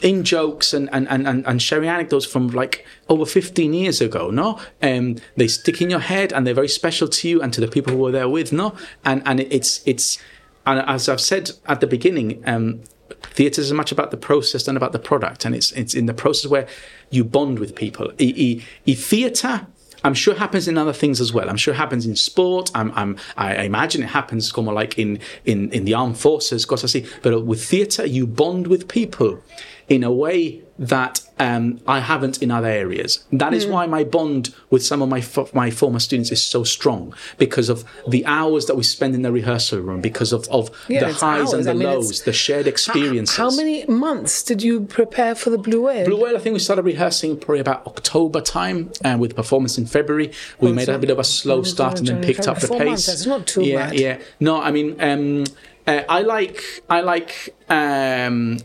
in 0.02 0.24
jokes 0.24 0.74
and, 0.74 0.88
and, 0.92 1.08
and, 1.08 1.46
and 1.46 1.62
sharing 1.62 1.88
anecdotes 1.88 2.26
from 2.26 2.48
like 2.48 2.84
over 3.08 3.24
15 3.24 3.72
years 3.72 4.00
ago, 4.00 4.30
no? 4.30 4.60
Um, 4.82 5.16
they 5.36 5.48
stick 5.48 5.80
in 5.80 5.88
your 5.88 6.00
head 6.00 6.32
and 6.32 6.46
they're 6.46 6.54
very 6.54 6.68
special 6.68 7.08
to 7.08 7.28
you 7.28 7.40
and 7.40 7.52
to 7.54 7.60
the 7.60 7.68
people 7.68 7.92
who 7.92 7.98
were 7.98 8.12
there 8.12 8.28
with, 8.28 8.52
no? 8.52 8.74
And, 9.04 9.22
and 9.24 9.40
it's, 9.40 9.82
it's, 9.86 10.18
and 10.66 10.80
as 10.80 11.08
I've 11.08 11.20
said 11.20 11.52
at 11.66 11.80
the 11.80 11.86
beginning, 11.86 12.42
um, 12.46 12.80
theatre 13.22 13.60
is 13.60 13.70
as 13.70 13.72
much 13.72 13.90
about 13.90 14.10
the 14.10 14.16
process 14.16 14.64
than 14.64 14.76
about 14.76 14.92
the 14.92 14.98
product. 14.98 15.44
And 15.44 15.54
it's, 15.54 15.72
it's 15.72 15.94
in 15.94 16.06
the 16.06 16.14
process 16.14 16.50
where 16.50 16.66
you 17.10 17.24
bond 17.24 17.58
with 17.58 17.74
people. 17.74 18.12
E, 18.18 18.34
e, 18.36 18.64
e 18.84 18.94
theatre, 18.94 19.66
I'm 20.04 20.14
sure 20.14 20.34
happens 20.34 20.68
in 20.68 20.76
other 20.76 20.92
things 20.92 21.20
as 21.20 21.32
well. 21.32 21.48
I'm 21.48 21.56
sure 21.56 21.72
it 21.72 21.78
happens 21.78 22.06
in 22.06 22.16
sport. 22.16 22.70
I'm, 22.74 22.92
I'm, 22.92 23.16
I 23.36 23.64
imagine 23.64 24.02
it 24.02 24.10
happens 24.10 24.54
more 24.56 24.74
like 24.74 24.98
in, 24.98 25.20
in, 25.46 25.72
in 25.72 25.84
the 25.84 25.94
armed 25.94 26.18
forces, 26.18 26.66
cosas 26.66 26.92
así. 26.92 27.08
But 27.22 27.44
with 27.44 27.64
theatre, 27.64 28.06
you 28.06 28.26
bond 28.26 28.66
with 28.66 28.88
people 28.88 29.42
in 29.88 30.02
a 30.04 30.10
way 30.10 30.62
that 30.78 31.20
um, 31.38 31.80
I 31.86 32.00
haven't 32.00 32.42
in 32.42 32.50
other 32.50 32.68
areas. 32.68 33.24
That 33.32 33.54
is 33.54 33.66
why 33.66 33.86
my 33.86 34.04
bond 34.04 34.54
with 34.68 34.84
some 34.84 35.00
of 35.00 35.08
my 35.08 35.20
fo- 35.22 35.48
my 35.54 35.70
former 35.70 35.98
students 36.00 36.30
is 36.30 36.44
so 36.44 36.64
strong 36.64 37.14
because 37.38 37.68
of 37.70 37.84
the 38.06 38.26
hours 38.26 38.66
that 38.66 38.74
we 38.74 38.82
spend 38.82 39.14
in 39.14 39.22
the 39.22 39.32
rehearsal 39.32 39.80
room, 39.80 40.00
because 40.02 40.32
of, 40.32 40.46
of 40.48 40.70
Yeah, 40.88 41.00
the 41.00 41.12
highs 41.14 41.22
hours. 41.22 41.52
and 41.54 41.64
the 41.64 41.70
I 41.70 41.74
mean, 41.74 41.82
lows, 41.84 42.22
the 42.24 42.32
shared 42.32 42.66
experiences. 42.66 43.36
How 43.36 43.50
many 43.50 43.86
months 43.86 44.42
did 44.42 44.62
you 44.62 44.82
prepare 44.82 45.34
for 45.34 45.48
the 45.50 45.58
Blue 45.58 45.82
Whale? 45.82 46.04
Blue 46.06 46.22
Whale, 46.22 46.36
I 46.36 46.40
think 46.40 46.52
we 46.54 46.58
started 46.58 46.82
rehearsing 46.84 47.38
probably 47.38 47.60
about 47.60 47.86
October 47.86 48.40
time, 48.42 48.92
and 49.02 49.20
with 49.20 49.34
performance 49.36 49.78
in 49.78 49.86
February, 49.86 50.32
we 50.60 50.72
made 50.72 50.88
a 50.90 50.98
bit 50.98 51.10
of 51.10 51.18
a 51.18 51.24
slow 51.24 51.62
start 51.62 51.98
and 52.00 52.08
then 52.08 52.22
picked 52.22 52.48
up 52.48 52.58
the 52.60 52.66
Four 52.66 52.78
pace. 52.80 52.86
months, 52.88 53.06
that's 53.06 53.24
not 53.26 53.46
too 53.46 53.62
yeah, 53.64 53.86
bad. 53.90 53.98
yeah. 53.98 54.18
No, 54.40 54.60
I 54.60 54.70
mean, 54.72 55.00
um, 55.00 55.44
uh, 55.86 56.02
I 56.08 56.20
like, 56.22 56.60
I 56.90 57.00
like. 57.00 57.54
Um, 57.70 58.58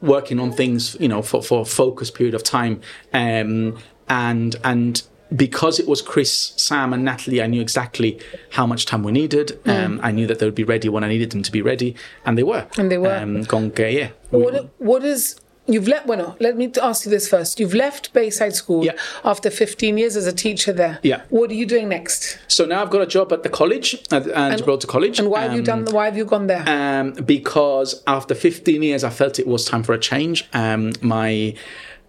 working 0.00 0.38
on 0.40 0.52
things, 0.52 0.96
you 1.00 1.08
know, 1.08 1.22
for, 1.22 1.42
for 1.42 1.62
a 1.62 1.64
focused 1.64 2.14
period 2.14 2.34
of 2.34 2.42
time. 2.42 2.80
Um, 3.12 3.78
and 4.08 4.56
and 4.64 5.02
because 5.34 5.78
it 5.78 5.86
was 5.86 6.00
Chris, 6.00 6.54
Sam, 6.56 6.92
and 6.92 7.04
Natalie, 7.04 7.42
I 7.42 7.46
knew 7.46 7.60
exactly 7.60 8.18
how 8.50 8.66
much 8.66 8.86
time 8.86 9.02
we 9.02 9.12
needed. 9.12 9.60
Mm. 9.64 9.84
Um, 9.84 10.00
I 10.02 10.10
knew 10.10 10.26
that 10.26 10.38
they 10.38 10.46
would 10.46 10.54
be 10.54 10.64
ready 10.64 10.88
when 10.88 11.04
I 11.04 11.08
needed 11.08 11.30
them 11.30 11.42
to 11.42 11.52
be 11.52 11.60
ready, 11.60 11.94
and 12.24 12.38
they 12.38 12.42
were. 12.42 12.66
And 12.78 12.90
they 12.90 12.98
were. 12.98 13.14
Um, 13.14 13.42
gone, 13.42 13.72
yeah. 13.76 14.10
We- 14.30 14.42
What, 14.42 14.70
what 14.78 15.04
is 15.04 15.38
you've 15.68 15.86
left? 15.88 16.06
Well, 16.06 16.18
no, 16.18 16.36
let 16.40 16.56
me 16.56 16.70
ask 16.82 17.04
you 17.04 17.10
this 17.10 17.28
first. 17.28 17.60
You've 17.60 17.74
left 17.74 18.12
Bayside 18.12 18.54
School 18.54 18.84
Yeah. 18.84 18.92
after 19.24 19.50
15 19.50 19.98
years 19.98 20.16
as 20.16 20.26
a 20.26 20.32
teacher 20.32 20.72
there. 20.72 20.98
Yeah. 21.02 21.20
What 21.30 21.50
are 21.50 21.54
you 21.54 21.66
doing 21.66 21.88
next? 21.88 22.38
so 22.48 22.64
now 22.64 22.82
I've 22.82 22.90
got 22.90 23.02
a 23.02 23.06
job 23.06 23.32
at 23.32 23.42
the 23.44 23.48
college, 23.48 23.94
at, 24.10 24.24
Gibraltar 24.58 24.86
College. 24.88 25.18
And 25.20 25.30
why 25.30 25.42
have 25.42 25.52
you 25.52 25.58
Um, 25.60 25.64
done? 25.84 25.94
Why 25.94 26.06
have 26.06 26.16
you 26.16 26.24
gone 26.24 26.46
there? 26.48 26.64
um, 26.66 27.12
because 27.24 28.02
after 28.06 28.34
15 28.34 28.82
years, 28.82 29.04
I 29.04 29.10
felt 29.10 29.38
it 29.38 29.46
was 29.46 29.64
time 29.64 29.82
for 29.84 29.92
a 29.92 29.98
change. 29.98 30.46
Um, 30.52 30.92
my 31.00 31.54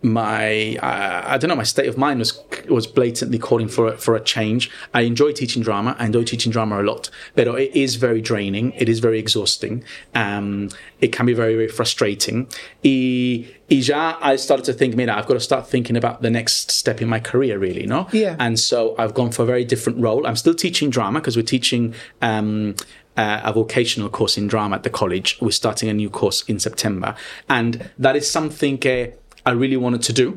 my 0.02 0.78
uh, 0.78 1.24
I 1.26 1.38
don't 1.38 1.50
know 1.50 1.56
my 1.56 1.64
state 1.64 1.88
of 1.88 1.98
mind 1.98 2.20
was 2.20 2.42
was 2.70 2.88
blatantly 2.88 3.38
calling 3.38 3.68
for 3.68 3.88
a, 3.88 3.98
for 3.98 4.16
a 4.16 4.22
change. 4.22 4.72
I 4.94 5.02
enjoy 5.02 5.34
teaching 5.34 5.62
drama. 5.62 5.96
I 6.00 6.06
enjoy 6.06 6.24
teaching 6.24 6.52
drama 6.52 6.82
a 6.82 6.84
lot, 6.84 7.10
but 7.36 7.48
it 7.48 7.76
is 7.76 7.96
very 7.96 8.22
draining. 8.22 8.72
It 8.74 8.88
is 8.88 9.00
very 9.00 9.20
exhausting. 9.20 9.84
Um, 10.16 10.70
it 11.02 11.12
can 11.12 11.26
be 11.26 11.34
very 11.34 11.56
very 11.56 11.68
frustrating. 11.68 12.48
E, 12.84 13.48
I 13.72 14.36
started 14.38 14.66
to 14.66 14.74
think, 14.74 14.96
man, 14.96 15.10
I've 15.10 15.28
got 15.28 15.36
to 15.36 15.40
start 15.40 15.68
thinking 15.68 15.96
about 15.96 16.22
the 16.22 16.30
next 16.30 16.72
step 16.72 17.02
in 17.02 17.08
my 17.08 17.20
career, 17.20 17.60
really, 17.60 17.86
no? 17.86 18.08
Yeah. 18.12 18.36
And 18.40 18.58
so 18.60 18.96
I've 18.98 19.14
gone 19.14 19.32
for 19.32 19.44
a 19.44 19.46
very 19.46 19.64
different 19.64 20.00
role. 20.00 20.26
I'm 20.26 20.36
still 20.36 20.56
teaching 20.56 20.90
drama 20.90 21.20
because 21.20 21.36
we're 21.36 21.44
teaching. 21.44 21.94
Um, 22.22 22.76
uh, 23.18 23.42
a 23.44 23.52
vocational 23.52 24.08
course 24.08 24.38
in 24.38 24.48
drama 24.48 24.78
at 24.78 24.84
the 24.84 24.90
college. 24.90 25.38
We're 25.42 25.52
starting 25.52 25.90
a 25.90 25.94
new 25.94 26.10
course 26.10 26.44
in 26.44 26.58
September, 26.58 27.16
and 27.50 27.90
that 27.98 28.16
is 28.16 28.32
something 28.32 28.78
uh, 28.88 29.08
I 29.50 29.54
really 29.54 29.78
wanted 29.86 30.02
to 30.10 30.14
do. 30.14 30.28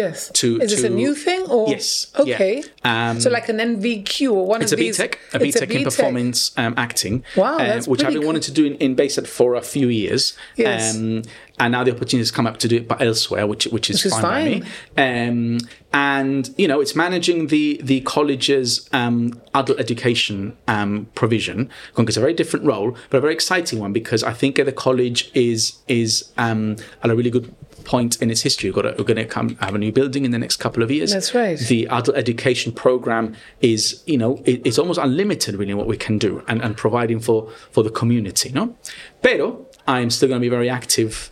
yes. 0.00 0.30
to- 0.40 0.58
is 0.64 0.70
this 0.74 0.84
a 0.84 0.94
new 1.02 1.12
thing 1.26 1.40
or? 1.54 1.68
Yes, 1.68 1.88
yeah. 2.16 2.34
Okay. 2.34 2.54
Um, 2.90 3.20
so 3.20 3.28
like 3.38 3.48
an 3.54 3.58
NVQ 3.58 4.32
or 4.32 4.46
one 4.52 4.62
It's 4.62 4.72
of 4.72 4.78
a. 4.78 4.82
BTEC, 4.82 5.10
a 5.34 5.42
it's 5.44 5.60
BTEC 5.60 5.70
in 5.78 5.84
performance 5.84 6.38
um, 6.62 6.72
acting, 6.86 7.14
Wow, 7.36 7.56
uh, 7.56 7.58
that's 7.58 7.86
which 7.90 8.02
I've 8.02 8.12
been 8.14 8.22
cool. 8.22 8.28
wanting 8.30 8.46
to 8.50 8.52
do 8.52 8.64
in, 8.70 8.74
in 8.84 8.94
Bayside 9.00 9.28
for 9.28 9.54
a 9.54 9.60
few 9.74 9.88
years. 9.88 10.22
Yes. 10.56 10.96
Um, 10.96 11.22
and 11.60 11.70
now 11.72 11.84
the 11.84 11.90
opportunity 11.94 12.18
has 12.26 12.30
come 12.38 12.46
up 12.50 12.56
to 12.62 12.66
do 12.72 12.76
it 12.80 12.88
but 12.88 12.98
elsewhere, 13.02 13.46
which 13.46 13.64
which 13.66 13.90
is, 13.90 13.96
Which 13.96 14.06
is 14.06 14.18
fine, 14.18 14.60
by 14.96 15.04
me. 15.04 15.28
Um, 15.28 15.58
and 15.92 16.42
you 16.56 16.66
know, 16.66 16.80
it's 16.80 16.96
managing 16.96 17.48
the 17.48 17.78
the 17.90 18.00
college's 18.14 18.88
um, 19.00 19.18
adult 19.54 19.78
education 19.78 20.56
um, 20.66 21.06
provision. 21.14 21.58
It's 21.98 22.16
a 22.16 22.20
very 22.26 22.36
different 22.40 22.64
role, 22.72 22.96
but 23.10 23.18
a 23.18 23.20
very 23.20 23.34
exciting 23.34 23.78
one 23.84 23.92
because 23.92 24.22
I 24.24 24.32
think 24.32 24.56
the 24.56 24.72
college 24.72 25.30
is 25.34 25.60
is 25.88 26.32
um, 26.38 26.76
at 27.02 27.10
a 27.10 27.14
really 27.14 27.30
good 27.30 27.46
point 27.82 28.20
in 28.22 28.30
its 28.30 28.42
history. 28.42 28.70
We've 28.70 28.74
got 28.74 28.82
to, 28.82 28.94
we're 28.96 29.04
going 29.04 29.16
to 29.16 29.24
come 29.24 29.56
have 29.56 29.74
a 29.74 29.78
new 29.78 29.92
building 29.92 30.24
in 30.24 30.30
the 30.30 30.38
next 30.38 30.56
couple 30.56 30.82
of 30.82 30.90
years. 30.90 31.12
That's 31.12 31.34
right. 31.34 31.58
The 31.58 31.88
adult 31.88 32.16
education 32.16 32.72
program 32.72 33.34
is, 33.60 34.02
you 34.06 34.16
know, 34.16 34.40
it, 34.44 34.62
it's 34.64 34.78
almost 34.78 35.00
unlimited 35.00 35.56
really 35.56 35.74
what 35.74 35.86
we 35.86 35.96
can 35.96 36.18
do 36.18 36.44
and, 36.48 36.62
and 36.62 36.76
providing 36.76 37.20
for 37.20 37.50
for 37.70 37.82
the 37.82 37.90
community, 37.90 38.50
no? 38.52 38.76
Pero 39.22 39.66
I'm 39.88 40.10
still 40.10 40.28
going 40.28 40.40
to 40.40 40.44
be 40.44 40.48
very 40.48 40.70
active 40.70 41.31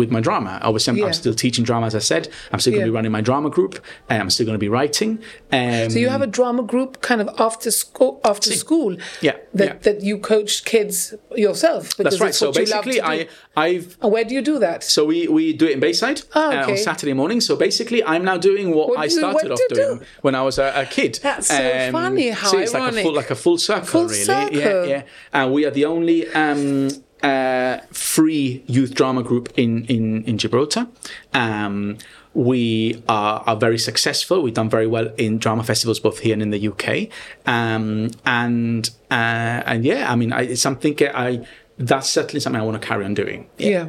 with 0.00 0.10
my 0.16 0.20
drama. 0.20 0.52
Obviously, 0.62 0.90
I'm, 0.92 0.96
Yeah. 0.98 1.06
I'm 1.06 1.12
still 1.22 1.34
teaching 1.44 1.64
drama, 1.64 1.86
as 1.90 1.94
I 1.94 2.04
said. 2.12 2.24
I'm 2.52 2.60
still 2.60 2.72
going 2.72 2.82
to 2.82 2.86
Yeah. 2.86 2.92
be 2.92 2.96
running 2.98 3.12
my 3.18 3.22
drama 3.28 3.50
group. 3.56 3.72
And 4.10 4.18
I'm 4.22 4.30
still 4.30 4.46
going 4.48 4.58
to 4.60 4.64
be 4.68 4.72
writing. 4.78 5.10
Um, 5.52 5.90
So 5.90 5.98
you 5.98 6.08
have 6.16 6.22
a 6.22 6.26
drama 6.38 6.62
group 6.62 6.90
kind 7.08 7.20
of 7.24 7.28
after 7.46 7.70
school 7.70 8.20
after 8.32 8.50
school. 8.64 8.96
Yeah, 9.26 9.36
That 9.54 9.64
yeah. 9.68 9.74
that 9.86 9.96
you 10.08 10.18
coach 10.18 10.52
kids 10.72 11.14
yourself. 11.34 11.82
That's 11.96 12.20
right. 12.20 12.34
So 12.34 12.48
what 12.50 12.56
you 12.56 12.66
love 12.76 12.84
basically. 12.84 13.02
I 13.02 13.28
I've 13.66 13.96
And 14.02 14.12
where 14.12 14.24
do 14.28 14.32
you 14.34 14.42
do 14.52 14.58
that? 14.66 14.78
So 14.84 15.00
we, 15.12 15.18
we 15.28 15.44
do 15.60 15.66
it 15.66 15.72
in 15.76 15.80
Bayside 15.80 16.18
Oh, 16.34 16.50
uh, 16.52 16.70
on 16.70 16.76
Saturday 16.76 17.14
morning. 17.14 17.40
So 17.40 17.56
basically, 17.56 18.00
I'm 18.12 18.24
now 18.30 18.36
doing 18.50 18.66
what, 18.76 18.86
What 18.90 18.98
I 18.98 19.08
started 19.08 19.50
off 19.52 19.60
do? 19.70 19.74
doing 19.74 20.00
when 20.20 20.34
I 20.34 20.42
was 20.42 20.58
a, 20.58 20.68
a 20.82 20.84
kid. 20.96 21.12
Um, 21.16 21.20
That's 21.22 21.48
so 21.48 21.88
funny, 21.92 22.28
how 22.30 22.48
see, 22.50 22.58
it's 22.58 22.74
like 22.74 22.92
a 22.92 23.02
full 23.02 23.14
like 23.22 23.30
a 23.30 23.34
full 23.44 23.58
circle, 23.58 23.86
Full 23.86 24.08
really. 24.08 24.24
circle. 24.32 24.58
Yeah, 24.58 24.84
yeah. 24.84 25.02
And 25.32 25.52
we 25.54 25.64
are 25.66 25.70
the 25.80 25.84
only 25.86 26.18
um, 26.42 26.90
uh, 27.26 27.80
free 27.92 28.62
youth 28.66 28.94
drama 28.94 29.22
group 29.22 29.52
in 29.56 29.84
in 29.86 30.24
in 30.24 30.38
Gibraltar. 30.38 30.86
Um, 31.34 31.98
we 32.34 33.02
are, 33.08 33.42
are 33.46 33.56
very 33.56 33.78
successful. 33.78 34.42
We've 34.42 34.52
done 34.52 34.68
very 34.68 34.86
well 34.86 35.08
in 35.16 35.38
drama 35.38 35.64
festivals 35.64 35.98
both 35.98 36.18
here 36.18 36.34
and 36.34 36.42
in 36.42 36.50
the 36.50 36.68
UK. 36.68 37.08
Um, 37.46 38.10
and 38.26 38.88
uh, 39.10 39.62
and 39.70 39.84
yeah, 39.84 40.12
I 40.12 40.16
mean, 40.16 40.32
I, 40.32 40.42
it's 40.42 40.60
something 40.60 40.94
I 41.14 41.46
that's 41.78 42.08
certainly 42.08 42.40
something 42.40 42.60
I 42.60 42.64
want 42.64 42.80
to 42.80 42.86
carry 42.86 43.04
on 43.04 43.14
doing. 43.14 43.48
Yeah. 43.58 43.88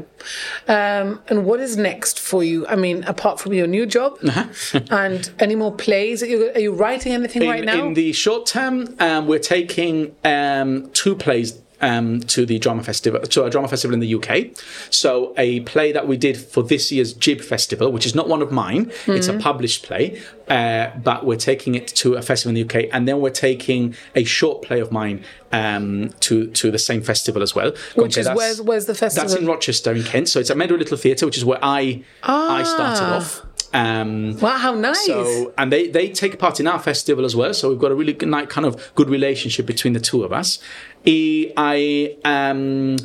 Um, 0.67 1.21
and 1.29 1.45
what 1.45 1.59
is 1.59 1.77
next 1.77 2.19
for 2.19 2.43
you? 2.43 2.67
I 2.67 2.75
mean, 2.75 3.03
apart 3.03 3.39
from 3.39 3.53
your 3.53 3.67
new 3.67 3.85
job, 3.85 4.17
and 4.89 5.29
any 5.39 5.55
more 5.55 5.73
plays? 5.73 6.21
Are 6.21 6.25
you, 6.25 6.51
are 6.53 6.59
you 6.59 6.73
writing 6.73 7.13
anything 7.13 7.43
in, 7.43 7.49
right 7.49 7.63
now? 7.63 7.85
in 7.85 7.93
the 7.93 8.11
short 8.11 8.45
term, 8.45 8.95
um, 8.99 9.27
we're 9.27 9.39
taking 9.39 10.15
um, 10.25 10.89
two 10.91 11.15
plays 11.15 11.61
um, 11.81 12.19
to 12.21 12.45
the 12.45 12.57
drama 12.59 12.83
festival, 12.83 13.19
to 13.21 13.43
a 13.43 13.49
drama 13.49 13.67
festival 13.67 13.93
in 13.93 13.99
the 13.99 14.15
UK. 14.15 14.47
So 14.89 15.33
a 15.37 15.59
play 15.61 15.91
that 15.91 16.07
we 16.07 16.17
did 16.17 16.37
for 16.37 16.63
this 16.63 16.91
year's 16.91 17.13
Gib 17.13 17.41
Festival, 17.41 17.91
which 17.91 18.05
is 18.05 18.15
not 18.15 18.27
one 18.27 18.41
of 18.41 18.51
mine. 18.51 18.91
It's 19.07 19.27
Mm-hmm. 19.27 19.37
a 19.39 19.41
published 19.41 19.83
play, 19.83 20.21
uh, 20.47 20.87
but 21.03 21.25
we're 21.25 21.35
taking 21.37 21.75
it 21.75 21.87
to 21.89 22.15
a 22.15 22.21
festival 22.21 22.55
in 22.55 22.55
the 22.55 22.63
UK, 22.79 22.89
and 22.91 23.07
then 23.07 23.19
we're 23.21 23.29
taking 23.29 23.95
a 24.15 24.23
short 24.23 24.61
play 24.61 24.79
of 24.79 24.91
mine 24.91 25.23
um, 25.51 26.09
to 26.21 26.47
to 26.47 26.71
the 26.71 26.79
same 26.79 27.01
festival 27.01 27.41
as 27.41 27.53
well. 27.55 27.73
Which 27.95 28.17
is 28.17 28.27
where's 28.33 28.61
where's 28.61 28.85
the 28.85 28.95
festival? 28.95 29.27
That's 29.29 29.39
in 29.39 29.47
Rochester 29.47 29.93
in 29.93 30.03
Kent. 30.03 30.29
So 30.29 30.39
it's 30.39 30.49
at 30.49 30.57
Medway 30.57 30.77
Little 30.77 30.97
Theatre, 30.97 31.25
which 31.25 31.37
is 31.37 31.45
where 31.45 31.59
I 31.61 32.03
I 32.23 32.63
started 32.63 33.03
Ah. 33.03 33.17
off. 33.17 33.43
Um, 33.73 34.39
wow, 34.39 34.57
how 34.57 34.73
nice! 34.73 35.05
so, 35.05 35.53
and 35.57 35.71
they, 35.71 35.87
they 35.87 36.09
take 36.09 36.37
part 36.39 36.59
in 36.59 36.67
our 36.67 36.79
festival 36.79 37.25
as 37.25 37.35
well. 37.35 37.53
So 37.53 37.69
we've 37.69 37.79
got 37.79 37.91
a 37.91 37.95
really 37.95 38.13
good, 38.13 38.29
nice 38.29 38.47
kind 38.47 38.65
of 38.65 38.93
good 38.95 39.09
relationship 39.09 39.65
between 39.65 39.93
the 39.93 39.99
two 39.99 40.23
of 40.23 40.31
us. 40.31 40.59
E- 41.05 41.51
I, 41.57 42.17
um, 42.23 42.97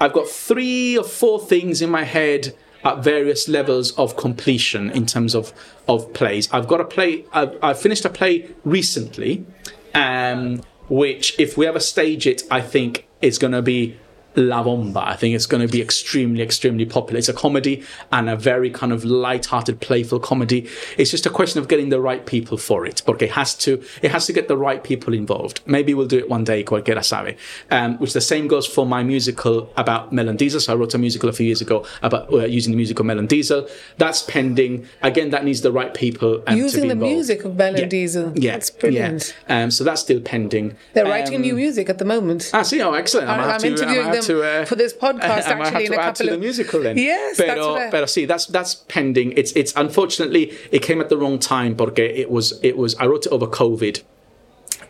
I've 0.00 0.12
got 0.12 0.28
three 0.28 0.96
or 0.96 1.04
four 1.04 1.40
things 1.40 1.82
in 1.82 1.90
my 1.90 2.04
head 2.04 2.54
at 2.84 3.02
various 3.02 3.48
levels 3.48 3.92
of 3.92 4.16
completion 4.16 4.90
in 4.90 5.06
terms 5.06 5.34
of, 5.34 5.52
of 5.88 6.12
plays. 6.12 6.52
I've 6.52 6.68
got 6.68 6.80
a 6.80 6.84
play, 6.84 7.24
I've, 7.32 7.56
I've 7.62 7.80
finished 7.80 8.04
a 8.04 8.10
play 8.10 8.50
recently, 8.64 9.46
um, 9.94 10.62
which 10.88 11.38
if 11.40 11.56
we 11.56 11.66
ever 11.66 11.80
stage 11.80 12.26
it, 12.26 12.42
I 12.50 12.60
think 12.60 13.06
is 13.22 13.38
going 13.38 13.52
to 13.52 13.62
be 13.62 13.98
La 14.36 14.62
Bomba. 14.62 15.00
I 15.06 15.16
think 15.16 15.34
it's 15.34 15.46
going 15.46 15.66
to 15.66 15.70
be 15.70 15.80
extremely, 15.80 16.42
extremely 16.42 16.84
popular. 16.84 17.18
It's 17.18 17.28
a 17.28 17.32
comedy 17.32 17.82
and 18.12 18.28
a 18.28 18.36
very 18.36 18.70
kind 18.70 18.92
of 18.92 19.04
light-hearted, 19.04 19.80
playful 19.80 20.18
comedy. 20.20 20.68
It's 20.98 21.10
just 21.10 21.26
a 21.26 21.30
question 21.30 21.60
of 21.60 21.68
getting 21.68 21.88
the 21.90 22.00
right 22.00 22.24
people 22.26 22.58
for 22.58 22.84
it. 22.86 23.02
Porque 23.06 23.22
it 23.22 23.30
has 23.32 23.54
to, 23.56 23.82
it 24.02 24.10
has 24.10 24.26
to 24.26 24.32
get 24.32 24.48
the 24.48 24.56
right 24.56 24.82
people 24.82 25.14
involved. 25.14 25.60
Maybe 25.66 25.94
we'll 25.94 26.06
do 26.08 26.18
it 26.18 26.28
one 26.28 26.44
day, 26.44 26.64
cualquiera 26.64 27.04
sabe. 27.04 27.36
Um, 27.70 27.96
which 27.98 28.12
the 28.12 28.20
same 28.20 28.48
goes 28.48 28.66
for 28.66 28.86
my 28.86 29.02
musical 29.02 29.70
about 29.76 30.12
Melon 30.12 30.36
Diesel. 30.36 30.60
So 30.60 30.72
I 30.72 30.76
wrote 30.76 30.94
a 30.94 30.98
musical 30.98 31.28
a 31.28 31.32
few 31.32 31.46
years 31.46 31.60
ago 31.60 31.86
about 32.02 32.32
uh, 32.32 32.44
using 32.44 32.72
the 32.72 32.76
music 32.76 32.98
of 33.00 33.06
Melon 33.06 33.26
Diesel. 33.26 33.68
That's 33.98 34.22
pending. 34.22 34.86
Again, 35.02 35.30
that 35.30 35.44
needs 35.44 35.60
the 35.60 35.72
right 35.72 35.94
people. 35.94 36.42
Um, 36.46 36.56
to 36.56 36.56
Using 36.56 36.82
be 36.82 36.88
the 36.88 36.92
involved. 36.92 37.14
music 37.14 37.44
of 37.44 37.56
Melon 37.56 37.80
Yeah. 37.80 37.86
Diesel. 37.86 38.32
Yeah, 38.36 38.52
That's 38.52 38.70
brilliant. 38.70 39.34
Yeah. 39.48 39.62
Um, 39.64 39.70
so 39.70 39.84
that's 39.84 40.00
still 40.00 40.20
pending. 40.20 40.76
They're 40.94 41.04
writing 41.04 41.36
Um, 41.36 41.42
new 41.42 41.54
music 41.54 41.88
at 41.88 41.98
the 41.98 42.04
moment. 42.04 42.50
Ah, 42.52 42.62
see, 42.62 42.80
oh, 42.82 42.92
excellent. 42.94 43.28
I'm 43.28 43.60
to- 43.60 43.66
interviewing 43.66 44.10
them 44.10 44.23
to, 44.26 44.42
uh, 44.42 44.64
for 44.64 44.76
this 44.76 44.92
podcast, 45.06 45.22
I 45.22 45.52
actually, 45.52 45.84
have 45.84 45.92
in 45.92 45.92
a 45.92 45.96
add 45.96 46.06
couple 46.16 46.26
the 46.26 46.34
of- 46.34 46.40
musical 46.40 46.80
then. 46.80 46.96
Yes, 46.98 47.36
pero, 47.36 47.90
pero 47.90 48.06
sí, 48.06 48.26
that's 48.26 48.46
that's 48.46 48.74
pending. 48.88 49.32
It's 49.36 49.52
it's 49.52 49.72
unfortunately 49.76 50.52
it 50.70 50.82
came 50.82 51.00
at 51.00 51.08
the 51.08 51.16
wrong 51.16 51.38
time 51.38 51.74
porque 51.76 51.98
it 52.00 52.30
was 52.30 52.58
it 52.62 52.76
was 52.76 52.94
I 52.96 53.06
wrote 53.06 53.26
it 53.26 53.32
over 53.32 53.46
COVID. 53.46 54.02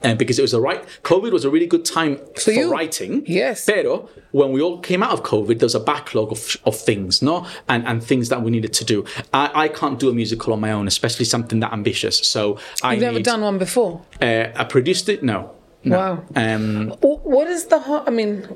And 0.03 0.19
because 0.19 0.39
it 0.39 0.43
was 0.43 0.53
a 0.53 0.61
right, 0.61 0.85
COVID 1.03 1.33
was 1.33 1.47
a 1.47 1.51
really 1.51 1.67
good 1.67 1.87
time 1.87 2.19
for, 2.37 2.51
you. 2.53 2.71
writing. 2.71 3.23
Yes. 3.27 3.65
Pero 3.65 4.11
when 4.33 4.53
we 4.53 4.61
all 4.61 4.79
came 4.81 5.03
out 5.03 5.13
of 5.13 5.23
COVID, 5.23 5.59
there 5.61 5.65
was 5.67 5.75
a 5.75 5.81
backlog 5.81 6.31
of, 6.31 6.59
of 6.67 6.77
things, 6.77 7.23
no, 7.23 7.47
and 7.71 7.87
and 7.87 8.05
things 8.05 8.29
that 8.29 8.43
we 8.43 8.51
needed 8.51 8.75
to 8.75 8.85
do. 8.85 9.07
I, 9.33 9.65
I 9.65 9.69
can't 9.69 9.99
do 9.99 10.11
a 10.11 10.13
musical 10.13 10.53
on 10.53 10.61
my 10.61 10.73
own, 10.73 10.87
especially 10.89 11.25
something 11.25 11.61
that 11.61 11.73
ambitious. 11.73 12.19
So 12.19 12.59
I 12.83 12.95
You've 12.95 13.03
never 13.03 13.21
done 13.21 13.41
one 13.41 13.57
before. 13.57 14.03
Uh, 14.21 14.49
I 14.55 14.65
produced 14.65 15.09
it. 15.09 15.23
No. 15.23 15.53
no. 15.85 15.97
Wow. 15.97 16.25
Um, 16.37 16.89
What 17.01 17.49
is 17.49 17.67
the 17.69 17.81
I 18.07 18.11
mean, 18.11 18.47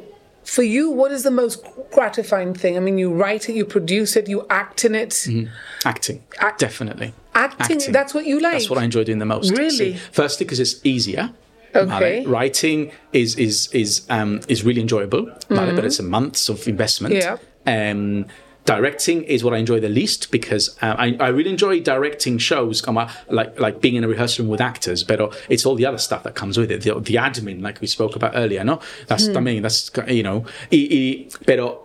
for 0.49 0.63
you, 0.63 0.91
what 0.91 1.13
is 1.13 1.25
the 1.25 1.31
most 1.31 1.63
gratifying 1.93 2.55
thing? 2.55 2.77
I 2.79 2.81
mean, 2.81 2.97
you 2.97 3.13
write 3.13 3.49
it, 3.51 3.53
you 3.55 3.67
produce 3.67 4.17
it, 4.17 4.29
you 4.29 4.47
act 4.49 4.85
in 4.85 4.95
it. 4.95 5.29
Acting, 5.85 6.25
Act- 6.41 6.59
definitely. 6.59 7.13
Acting, 7.35 7.81
that's 7.93 8.15
what 8.15 8.25
you 8.27 8.41
like? 8.41 8.53
That's 8.53 8.71
what 8.71 8.79
I 8.79 8.85
enjoy 8.85 9.05
doing 9.05 9.19
the 9.19 9.27
most. 9.27 9.51
Really? 9.51 9.71
See, 9.71 9.93
firstly, 10.11 10.47
because 10.47 10.59
it's 10.59 10.85
easier. 10.85 11.31
Okay. 11.75 12.25
Writing 12.25 12.91
is 13.13 13.37
is 13.37 13.69
is 13.73 14.07
um 14.09 14.41
is 14.49 14.65
really 14.65 14.81
enjoyable, 14.81 15.27
vale? 15.51 15.75
but 15.77 15.85
it's 15.85 15.99
a 15.99 16.03
months 16.03 16.49
of 16.49 16.67
investment. 16.67 17.15
Mm-hmm. 17.15 17.69
Yeah. 17.69 17.91
Um, 17.91 18.27
directing 18.69 19.23
is 19.23 19.43
what 19.43 19.55
I 19.55 19.57
enjoy 19.57 19.81
the 19.81 19.89
least 19.89 20.31
because 20.31 20.77
uh, 20.83 20.95
I, 20.99 21.16
I 21.19 21.29
really 21.29 21.49
enjoy 21.49 21.81
directing 21.81 22.37
shows, 22.37 22.87
like 23.31 23.59
like 23.59 23.81
being 23.81 23.95
in 23.95 24.05
a 24.05 24.09
rehearsal 24.09 24.45
room 24.45 24.51
with 24.51 24.61
actors, 24.61 25.03
but 25.03 25.21
uh, 25.21 25.31
it's 25.49 25.64
all 25.64 25.75
the 25.75 25.87
other 25.87 25.97
stuff 25.97 26.23
that 26.25 26.35
comes 26.35 26.59
with 26.59 26.71
it, 26.71 26.83
the, 26.83 26.93
the 27.01 27.14
admin, 27.14 27.62
like 27.62 27.81
we 27.81 27.87
spoke 27.87 28.14
about 28.14 28.33
earlier. 28.35 28.62
No, 28.64 28.81
that's 29.07 29.27
Hmm. 29.27 29.39
I 29.39 29.41
mean 29.41 29.62
that's 29.62 29.91
you 30.07 30.23
know, 30.23 30.45
y, 30.71 30.87
y, 30.91 31.29
pero 31.47 31.81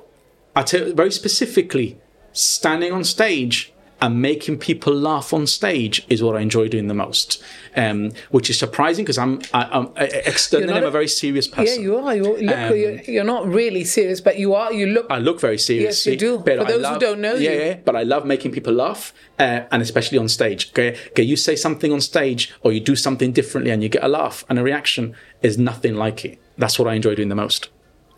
I 0.56 0.64
tell 0.64 0.94
very 0.94 1.12
specifically, 1.12 1.98
standing 2.34 2.92
on 2.92 3.04
stage 3.04 3.73
and 4.04 4.22
making 4.22 4.58
people 4.58 4.94
laugh 4.94 5.34
on 5.34 5.48
stage 5.48 6.06
is 6.10 6.22
what 6.22 6.36
I 6.36 6.42
enjoy 6.42 6.68
doing 6.68 6.88
the 6.88 6.94
most. 6.94 7.42
Um, 7.74 8.12
which 8.32 8.50
is 8.50 8.60
surprising 8.60 9.06
because 9.06 9.18
I'm, 9.18 9.42
I, 9.54 9.64
I'm 9.64 9.92
externally 9.96 10.74
I'm 10.74 10.84
a 10.84 10.88
a- 10.88 10.92
very 10.92 11.08
serious 11.08 11.48
person. 11.48 11.76
Yeah, 11.82 11.88
you 11.88 11.96
are. 11.98 12.14
You 12.14 12.24
look. 12.38 12.58
Um, 12.58 12.76
you're, 12.76 13.02
you're 13.04 13.24
not 13.24 13.48
really 13.48 13.86
serious, 13.86 14.20
but 14.20 14.38
you 14.38 14.56
are. 14.56 14.74
You 14.74 14.88
look. 14.88 15.06
I 15.10 15.20
look 15.20 15.40
very 15.40 15.58
serious. 15.58 16.06
Yes, 16.06 16.12
you 16.12 16.18
do. 16.18 16.38
but 16.40 16.58
For 16.58 16.66
I 16.66 16.72
those 16.72 16.86
who 16.86 17.00
don't 17.00 17.22
know 17.22 17.36
yeah, 17.36 17.52
you. 17.52 17.60
yeah, 17.60 17.78
but 17.86 17.96
I 17.96 18.04
love 18.04 18.26
making 18.26 18.52
people 18.52 18.74
laugh, 18.74 19.14
uh, 19.40 19.62
and 19.72 19.82
especially 19.82 20.18
on 20.18 20.28
stage. 20.28 20.70
Okay, 20.72 20.98
okay, 21.12 21.24
you 21.24 21.38
say 21.38 21.56
something 21.56 21.94
on 21.94 22.02
stage 22.02 22.54
or 22.62 22.74
you 22.74 22.82
do 22.82 22.98
something 22.98 23.32
differently, 23.32 23.72
and 23.72 23.82
you 23.82 23.88
get 23.88 24.04
a 24.04 24.10
laugh 24.10 24.44
and 24.50 24.60
a 24.60 24.64
reaction 24.64 25.16
is 25.42 25.58
nothing 25.58 25.96
like 25.96 26.26
it. 26.26 26.38
That's 26.58 26.78
what 26.78 26.90
I 26.90 26.96
enjoy 26.96 27.16
doing 27.16 27.30
the 27.30 27.36
most. 27.36 27.70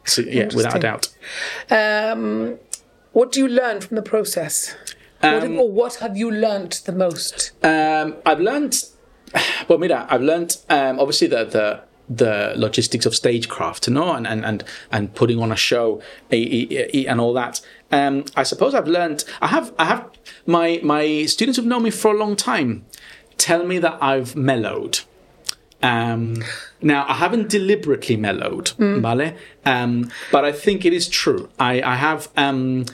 So, 0.06 0.24
yeah, 0.24 0.50
without 0.56 0.76
a 0.76 0.80
doubt. 0.80 1.10
Um, 1.70 2.58
what 3.14 3.32
do 3.32 3.40
you 3.40 3.48
learn 3.48 3.82
from 3.82 3.96
the 3.96 4.02
process? 4.02 4.76
What, 5.34 5.44
Um, 5.44 5.60
or 5.60 5.70
what 5.72 5.96
have 5.96 6.16
you 6.18 6.32
learnt 6.32 6.82
the 6.86 6.92
most? 6.92 7.52
Um, 7.64 8.16
I've 8.26 8.40
learned. 8.40 8.84
Well, 9.68 9.80
mira, 9.80 10.06
I've 10.10 10.22
learned 10.22 10.58
um, 10.70 11.00
obviously 11.00 11.28
the 11.28 11.44
the 11.46 11.82
the 12.08 12.54
logistics 12.56 13.06
of 13.06 13.16
stagecraft, 13.16 13.88
you 13.88 13.94
know, 13.94 14.14
and 14.14 14.28
and 14.28 14.46
and, 14.46 14.64
and 14.92 15.14
putting 15.16 15.40
on 15.42 15.52
a 15.52 15.56
show 15.56 16.02
and 16.32 17.20
all 17.20 17.34
that. 17.34 17.62
Um, 17.92 18.26
I 18.36 18.44
suppose 18.44 18.74
I've 18.76 18.88
learned. 18.88 19.24
I 19.42 19.48
have 19.48 19.74
I 19.80 19.86
have 19.86 20.06
my 20.46 20.80
my 20.84 21.26
students 21.26 21.58
who've 21.58 21.66
known 21.68 21.84
me 21.84 21.90
for 21.92 22.12
a 22.14 22.18
long 22.18 22.36
time 22.36 22.86
tell 23.38 23.66
me 23.66 23.80
that 23.80 23.98
I've 24.02 24.36
mellowed. 24.36 25.00
Um, 25.84 26.44
now, 26.82 27.06
I 27.08 27.14
haven't 27.16 27.50
deliberately 27.50 28.16
mellowed, 28.18 28.72
vale? 28.80 29.36
Um, 29.66 30.10
but 30.32 30.44
I 30.46 30.52
think 30.52 30.86
it 30.86 30.94
is 30.94 31.08
true. 31.08 31.50
I, 31.60 31.82
I 31.82 31.96
have 31.96 32.30
um, 32.38 32.86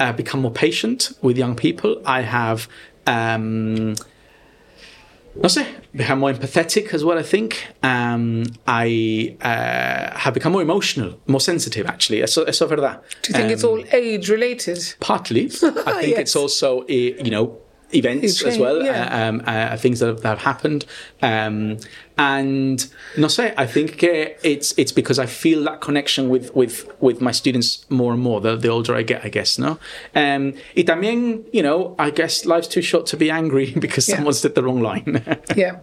uh, 0.00 0.12
become 0.12 0.40
more 0.40 0.50
patient 0.50 1.12
with 1.22 1.36
young 1.38 1.54
people. 1.54 2.00
I 2.04 2.22
have, 2.22 2.68
um, 3.06 3.94
no 5.36 5.48
sé, 5.48 5.64
become 5.94 6.18
more 6.20 6.32
empathetic 6.32 6.92
as 6.94 7.04
well, 7.04 7.18
I 7.18 7.22
think. 7.22 7.66
Um, 7.82 8.44
I 8.66 9.36
uh, 9.40 10.18
have 10.18 10.34
become 10.34 10.52
more 10.52 10.62
emotional, 10.62 11.20
more 11.26 11.40
sensitive, 11.40 11.86
actually. 11.86 12.22
Eso, 12.22 12.44
eso 12.44 12.64
es 12.64 12.70
verdad. 12.70 13.00
Do 13.22 13.32
you 13.32 13.34
think 13.38 13.50
it's 13.52 13.64
all 13.64 13.82
age 13.92 14.28
related? 14.28 14.78
Partly. 15.00 15.46
I 15.86 15.92
think 16.00 16.10
Yes. 16.12 16.18
it's 16.18 16.36
also, 16.36 16.84
you 16.88 17.30
know, 17.30 17.58
events 17.92 18.42
as 18.44 18.58
well, 18.58 18.82
yeah. 18.84 19.08
uh, 19.10 19.28
um, 19.28 19.42
uh, 19.46 19.76
things 19.76 20.00
that 20.00 20.06
have, 20.06 20.20
that 20.22 20.28
have 20.28 20.38
happened. 20.38 20.84
Um, 21.22 21.78
and 22.20 22.86
no 23.16 23.28
sé, 23.28 23.54
I 23.56 23.66
think 23.66 24.04
uh, 24.04 24.34
it's 24.42 24.74
it's 24.76 24.92
because 24.92 25.18
I 25.18 25.24
feel 25.26 25.64
that 25.64 25.80
connection 25.80 26.28
with 26.28 26.54
with 26.54 26.86
with 27.00 27.20
my 27.22 27.32
students 27.32 27.86
more 27.88 28.12
and 28.12 28.20
more 28.22 28.40
the, 28.42 28.56
the 28.56 28.68
older 28.68 28.94
I 28.94 29.02
get, 29.02 29.24
I 29.24 29.30
guess, 29.30 29.58
no. 29.58 29.78
Um, 30.14 30.52
y 30.76 30.82
también, 30.84 31.44
you 31.52 31.62
know, 31.62 31.94
I 31.98 32.10
guess 32.10 32.44
life's 32.44 32.68
too 32.68 32.82
short 32.82 33.06
to 33.06 33.16
be 33.16 33.30
angry 33.30 33.72
because 33.80 34.06
Yeah. 34.08 34.16
someone's 34.16 34.42
did 34.42 34.54
the 34.54 34.62
wrong 34.62 34.80
line. 34.82 35.22
Yeah, 35.56 35.78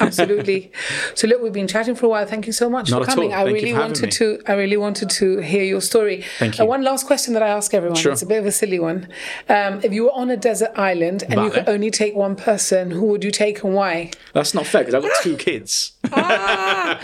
absolutely. 0.00 0.70
so 1.14 1.26
look, 1.26 1.42
we've 1.42 1.52
been 1.52 1.68
chatting 1.68 1.96
for 1.96 2.06
a 2.06 2.08
while. 2.08 2.26
Thank 2.26 2.46
you 2.46 2.52
so 2.52 2.70
much 2.70 2.90
Not 2.90 3.04
for 3.04 3.10
at 3.10 3.14
coming. 3.14 3.32
all. 3.32 3.40
I 3.40 3.44
Thank 3.44 3.56
you 3.60 3.66
really 3.66 3.78
wanted 3.78 4.04
me. 4.06 4.10
to. 4.12 4.26
I 4.46 4.52
really 4.54 4.76
wanted 4.76 5.10
to 5.10 5.38
hear 5.38 5.64
your 5.64 5.80
story. 5.80 6.22
Thank 6.38 6.58
Uh, 6.60 6.62
you. 6.62 6.68
one 6.68 6.82
last 6.82 7.06
question 7.06 7.34
that 7.34 7.42
I 7.42 7.48
ask 7.48 7.74
everyone. 7.74 7.96
Sure. 7.98 8.12
It's 8.12 8.22
a 8.22 8.26
bit 8.26 8.38
of 8.38 8.46
a 8.46 8.52
silly 8.52 8.78
one. 8.78 9.08
Um, 9.48 9.80
if 9.82 9.92
you 9.92 10.04
were 10.04 10.12
on 10.22 10.30
a 10.30 10.36
desert 10.36 10.70
island 10.76 11.24
and 11.28 11.34
you 11.44 11.50
could 11.50 11.68
only 11.68 11.90
take 11.90 12.14
one 12.14 12.36
person, 12.36 12.90
who 12.92 13.06
would 13.06 13.24
you 13.24 13.30
take 13.32 13.62
and 13.64 13.74
why? 13.74 14.10
That's 14.32 14.54
not 14.54 14.66
fair 14.66 14.82
because 14.82 14.94
I've 14.94 15.02
got 15.02 15.22
two 15.22 15.36
kids. 15.36 15.79
Well, 16.12 16.98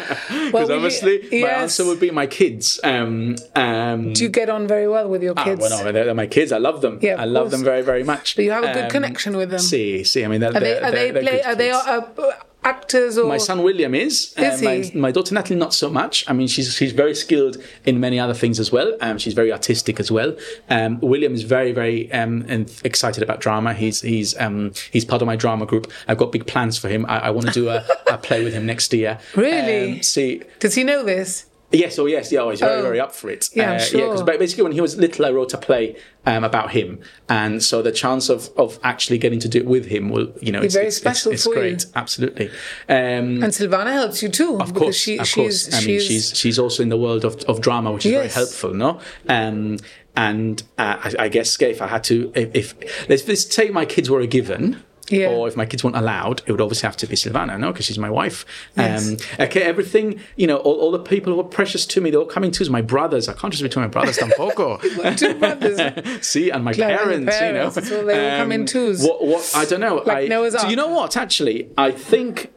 Because 0.53 0.69
we- 0.69 0.75
obviously, 0.75 1.19
my 1.33 1.37
yes. 1.39 1.63
answer 1.63 1.85
would 1.87 2.01
be 2.01 2.11
my 2.11 2.27
kids. 2.27 2.81
Um, 2.85 3.37
um, 3.55 4.13
Do 4.13 4.23
you 4.25 4.29
get 4.31 4.49
on 4.49 4.67
very 4.67 4.89
well 4.89 5.09
with 5.09 5.23
your 5.23 5.35
Ah, 5.37 5.45
kids? 5.45 5.61
well, 5.61 5.85
no, 5.85 5.93
they're, 5.93 6.15
my 6.15 6.27
kids. 6.27 6.51
I 6.53 6.59
love 6.59 6.81
them. 6.83 6.99
Yeah, 7.03 7.21
I 7.21 7.25
love 7.25 7.45
course. 7.45 7.53
them 7.53 7.65
very, 7.65 7.83
very 7.83 8.05
much. 8.05 8.37
But 8.37 8.45
you 8.45 8.53
have 8.53 8.65
a 8.65 8.73
good 8.73 8.85
Um, 8.85 8.91
connection 8.91 9.37
with 9.37 9.51
them. 9.51 9.61
See, 9.61 10.05
see. 10.05 10.25
I 10.25 10.29
mean, 10.29 10.41
they're, 10.41 10.51
Are 10.57 10.61
they 10.61 10.75
they're, 10.75 10.85
are 10.85 10.91
they 10.91 11.11
play? 11.13 11.23
good 11.39 11.45
Are 11.47 11.55
they 11.55 11.71
kids. 11.71 11.87
uh, 11.87 12.33
actors 12.67 13.17
or? 13.17 13.27
my 13.29 13.39
son 13.39 13.63
William 13.63 13.95
is. 13.95 14.35
uh, 14.39 14.43
Is 14.43 14.63
my, 14.63 14.77
he? 14.77 14.99
my 14.99 15.11
daughter 15.13 15.35
Natalie 15.35 15.59
not 15.59 15.73
so 15.73 15.89
much. 15.89 16.25
I 16.29 16.33
mean, 16.33 16.49
she's 16.49 16.75
she's 16.75 16.93
very 16.93 17.15
skilled 17.15 17.57
in 17.85 18.01
many 18.01 18.19
other 18.19 18.35
things 18.35 18.59
as 18.61 18.71
well. 18.73 18.97
Um, 19.01 19.19
she's 19.19 19.35
very 19.35 19.53
artistic 19.53 19.99
as 20.01 20.11
well. 20.11 20.37
Um, 20.69 20.99
William 21.01 21.33
is 21.35 21.43
very 21.43 21.73
very 21.73 22.11
um, 22.13 22.45
excited 22.85 23.23
about 23.23 23.41
drama. 23.41 23.73
He's 23.73 24.01
he's 24.03 24.37
um, 24.39 24.73
he's 24.91 25.05
part 25.05 25.23
of 25.23 25.27
my 25.27 25.37
drama 25.37 25.65
group. 25.67 25.91
I've 26.09 26.19
got 26.19 26.33
big 26.33 26.47
plans 26.47 26.77
for 26.79 26.89
him. 26.89 27.07
I, 27.09 27.17
I 27.27 27.31
want 27.31 27.47
to 27.47 27.53
do 27.53 27.69
a, 27.69 27.85
a 28.09 28.19
play 28.19 28.43
with 28.45 28.53
him 28.55 28.67
next 28.67 28.93
year. 28.93 29.19
Really? 29.37 29.93
Um, 29.99 30.03
see, 30.03 30.43
Does 30.61 30.75
he 30.75 30.83
know 30.85 31.05
this? 31.05 31.47
Yes, 31.73 31.99
oh 31.99 32.07
yes, 32.07 32.31
yeah, 32.31 32.41
oh, 32.41 32.51
he's 32.51 32.61
very, 32.61 32.79
Oh. 32.79 32.83
very 32.83 33.01
up 33.01 33.13
for 33.13 33.29
it. 33.29 33.49
Yeah, 33.53 33.73
uh, 33.73 33.79
sure. 33.79 34.01
because 34.13 34.23
basically 34.39 34.63
when 34.63 34.73
he 34.73 34.81
was 34.81 34.97
little, 34.97 35.27
I 35.27 35.31
wrote 35.31 35.53
a 35.53 35.59
play 35.59 35.97
um, 36.25 36.45
about 36.45 36.71
him, 36.71 37.01
and 37.29 37.63
so 37.63 37.83
the 37.83 37.91
chance 37.93 38.29
of, 38.29 38.51
of 38.57 38.79
actually 38.85 39.19
getting 39.19 39.41
to 39.41 39.49
do 39.49 39.59
it 39.59 39.67
with 39.67 39.87
him 39.87 40.09
will, 40.11 40.33
you 40.41 40.53
know, 40.53 40.61
it's, 40.63 40.75
very 40.75 40.87
it's, 40.87 40.97
special 40.97 41.33
it's, 41.33 41.45
it's 41.45 41.53
for 41.55 41.55
you. 41.63 41.71
great, 41.73 41.87
absolutely. 41.97 42.49
Um, 42.89 43.43
And 43.43 43.53
Silvana 43.53 43.93
helps 43.93 44.23
you 44.23 44.29
too. 44.29 44.61
of 44.61 44.75
course, 44.75 44.97
she, 44.97 45.19
of 45.19 45.27
she's, 45.27 45.65
course. 45.69 45.75
I 45.75 45.87
mean, 45.87 46.01
she's 46.01 46.37
she's 46.37 46.59
also 46.59 46.83
in 46.85 46.89
the 46.89 46.97
world 46.99 47.25
of, 47.25 47.43
of 47.45 47.61
drama, 47.61 47.91
which 47.93 48.07
is 48.07 48.13
very 48.13 48.29
helpful, 48.29 48.73
no? 48.73 49.01
Um, 49.29 49.79
and 50.17 50.63
uh, 50.79 50.97
I, 51.19 51.25
I 51.25 51.29
guess 51.29 51.61
if 51.61 51.83
I 51.83 51.89
had 51.89 52.05
to, 52.05 52.33
if, 52.35 52.55
if 52.55 53.09
let's, 53.09 53.27
let's 53.29 53.55
say 53.55 53.69
my 53.71 53.85
kids 53.85 54.09
were 54.09 54.21
a 54.21 54.27
given. 54.27 54.83
Yeah. 55.09 55.29
Or 55.29 55.49
if 55.49 55.57
my 55.57 55.67
kids 55.67 55.85
weren't 55.85 55.97
allowed, 55.97 56.43
it 56.47 56.53
would 56.53 56.61
obviously 56.61 56.87
have 56.87 56.97
to 56.99 57.07
be 57.07 57.17
Silvana, 57.17 57.59
no, 57.59 57.73
because 57.73 57.87
she's 57.87 57.99
my 57.99 58.11
wife. 58.11 58.45
Yes. 58.77 59.09
Um, 59.09 59.45
okay, 59.47 59.63
everything, 59.63 60.21
you 60.37 60.47
know, 60.47 60.57
all, 60.59 60.75
all 60.81 60.91
the 60.91 60.99
people 60.99 61.33
who 61.33 61.41
are 61.41 61.45
precious 61.45 61.87
to 61.87 62.01
me, 62.01 62.11
they're 62.11 62.21
all 62.21 62.27
coming 62.27 62.51
to. 62.53 62.67
My 62.71 62.83
brothers, 62.83 63.29
I 63.29 63.33
can't 63.35 63.53
just 63.53 63.63
be 63.63 63.69
to 63.69 63.79
my 63.79 63.87
brothers 63.87 64.19
tampoco. 64.19 64.81
two 65.19 65.35
brothers. 65.39 66.27
See, 66.27 66.51
and 66.51 66.65
my 66.65 66.73
and 66.73 66.79
parents, 66.79 67.37
parents, 67.37 67.41
you 67.41 67.53
know. 67.53 67.71
so 67.89 68.05
they 68.05 68.31
all 68.31 68.39
come 68.39 68.53
in 68.53 68.67
twos. 68.67 69.03
What, 69.03 69.25
what, 69.25 69.53
I 69.55 69.65
don't 69.65 69.81
know. 69.81 69.97
Like 69.97 70.25
I, 70.25 70.27
Noah's 70.27 70.55
do 70.55 70.69
you 70.69 70.77
know 70.77 70.89
what? 70.89 71.17
Actually, 71.17 71.71
I 71.79 71.93
think 71.93 72.53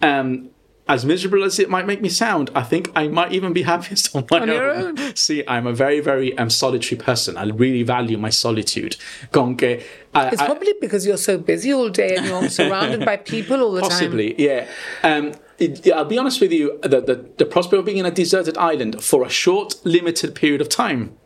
um, 0.00 0.50
as 0.86 1.04
miserable 1.04 1.44
as 1.44 1.58
it 1.58 1.70
might 1.70 1.86
make 1.86 2.02
me 2.02 2.08
sound, 2.10 2.50
I 2.54 2.62
think 2.62 2.90
I 2.94 3.08
might 3.08 3.32
even 3.32 3.52
be 3.52 3.62
happiest 3.72 4.14
on 4.14 4.26
my 4.30 4.40
On 4.40 4.48
your 4.48 4.70
own. 4.70 4.96
See, 5.16 5.42
I'm 5.48 5.66
a 5.66 5.72
very, 5.72 6.00
very 6.00 6.36
um, 6.36 6.50
solitary 6.50 6.98
person. 7.00 7.36
I 7.36 7.44
really 7.44 7.82
value 7.82 8.18
my 8.18 8.30
solitude. 8.30 8.96
Con 9.32 9.56
que, 9.56 9.82
I, 10.14 10.28
It's 10.28 10.42
I- 10.42 10.46
probably 10.46 10.74
because 10.80 11.06
you're 11.06 11.16
so 11.16 11.38
busy 11.38 11.72
all 11.72 11.88
day 11.88 12.16
and 12.16 12.26
you're 12.26 12.48
surrounded 12.60 13.04
by 13.04 13.16
people 13.16 13.62
all 13.62 13.72
the 13.72 13.80
time. 13.80 13.90
Possibly, 13.90 14.34
yeah. 14.40 14.66
Um, 15.02 15.32
it- 15.58 15.90
I'll 15.92 16.04
be 16.04 16.18
honest 16.18 16.40
with 16.40 16.52
you, 16.52 16.78
the, 16.82 17.00
the, 17.00 17.24
the 17.38 17.46
prospect 17.46 17.78
of 17.78 17.84
being 17.86 17.98
in 17.98 18.06
a 18.06 18.10
deserted 18.10 18.58
island 18.58 19.02
for 19.02 19.24
a 19.24 19.30
short, 19.30 19.76
limited 19.84 20.34
period 20.34 20.60
of 20.60 20.68
time. 20.68 21.16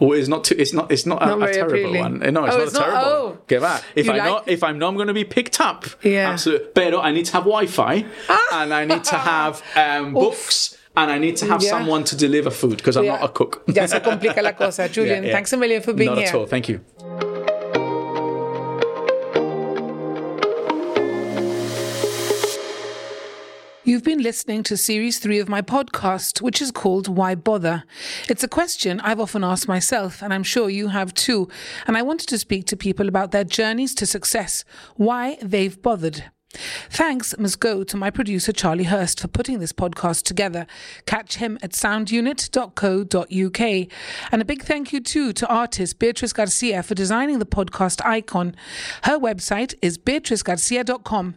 Well, 0.00 0.12
it's 0.12 0.28
not. 0.28 0.44
Too, 0.44 0.54
it's 0.58 0.72
not. 0.72 0.90
It's 0.92 1.06
not, 1.06 1.22
a- 1.22 1.26
Not 1.26 1.36
a, 1.36 1.40
very 1.40 1.54
terrible 1.54 1.74
appealing. 1.74 2.00
one. 2.00 2.18
No, 2.32 2.44
it's 2.44 2.54
Oh, 2.54 2.58
not 2.58 2.66
it's 2.68 2.74
a 2.74 2.78
not- 2.80 2.84
terrible. 2.86 3.10
oh. 3.10 3.26
one. 3.30 3.38
Que 3.48 3.58
va. 3.58 3.80
If 3.96 4.06
You 4.06 4.12
I 4.12 4.16
like- 4.16 4.26
not 4.26 4.48
if 4.48 4.62
I 4.62 4.72
know 4.72 4.88
I'm 4.88 4.94
going 4.96 5.08
to 5.08 5.14
be 5.14 5.24
picked 5.24 5.60
up, 5.60 5.86
Yeah. 6.02 6.30
absolutely. 6.30 6.68
Pero 6.74 7.00
I 7.00 7.10
need 7.12 7.24
to 7.26 7.32
have 7.32 7.44
Wi-Fi, 7.44 8.04
and 8.52 8.72
I 8.74 8.84
need 8.84 9.04
to 9.04 9.16
have 9.16 9.62
um, 9.76 10.12
books, 10.24 10.76
and 10.96 11.10
I 11.10 11.18
need 11.18 11.36
to 11.38 11.46
have 11.46 11.62
Yeah. 11.62 11.70
someone 11.70 12.04
to 12.04 12.16
deliver 12.16 12.50
food 12.50 12.76
because 12.78 12.96
I'm 12.96 13.04
Yeah. 13.04 13.16
not 13.16 13.24
a 13.24 13.28
cook. 13.32 13.62
Ya 13.66 13.86
se 13.86 14.00
complica 14.00 14.40
la 14.42 14.52
cosa. 14.52 14.88
Julian, 14.96 15.24
Yeah, 15.24 15.32
thanks 15.32 15.52
a 15.52 15.56
million 15.56 15.82
for 15.82 15.92
being 15.92 16.10
not 16.10 16.18
here. 16.18 16.28
at 16.28 16.34
all. 16.34 16.46
Thank 16.46 16.68
you. 16.68 16.80
You've 23.88 24.04
been 24.04 24.22
listening 24.22 24.64
to 24.64 24.76
series 24.76 25.18
three 25.18 25.38
of 25.38 25.48
my 25.48 25.62
podcast, 25.62 26.42
which 26.42 26.60
is 26.60 26.70
called 26.70 27.08
Why 27.08 27.34
Bother? 27.34 27.84
It's 28.28 28.44
a 28.44 28.46
question 28.46 29.00
I've 29.00 29.18
often 29.18 29.42
asked 29.42 29.66
myself, 29.66 30.20
and 30.20 30.34
I'm 30.34 30.42
sure 30.42 30.68
you 30.68 30.88
have 30.88 31.14
too. 31.14 31.48
And 31.86 31.96
I 31.96 32.02
wanted 32.02 32.28
to 32.28 32.38
speak 32.38 32.66
to 32.66 32.76
people 32.76 33.08
about 33.08 33.30
their 33.30 33.44
journeys 33.44 33.94
to 33.94 34.04
success, 34.04 34.62
why 34.96 35.38
they've 35.40 35.80
bothered. 35.80 36.24
Thanks 36.52 37.36
must 37.38 37.60
go 37.60 37.84
to 37.84 37.96
my 37.96 38.10
producer 38.10 38.52
Charlie 38.52 38.84
Hurst 38.84 39.20
for 39.20 39.28
putting 39.28 39.58
this 39.58 39.72
podcast 39.72 40.24
together. 40.24 40.66
Catch 41.04 41.36
him 41.36 41.58
at 41.62 41.72
soundunit.co.uk. 41.72 43.88
And 44.32 44.42
a 44.42 44.44
big 44.44 44.62
thank 44.62 44.92
you 44.92 45.00
too 45.00 45.32
to 45.34 45.46
artist 45.46 45.98
Beatrice 45.98 46.32
Garcia 46.32 46.82
for 46.82 46.94
designing 46.94 47.38
the 47.38 47.46
podcast 47.46 48.04
icon. 48.04 48.56
Her 49.02 49.18
website 49.18 49.74
is 49.82 49.98
beatricegarcia.com. 49.98 51.34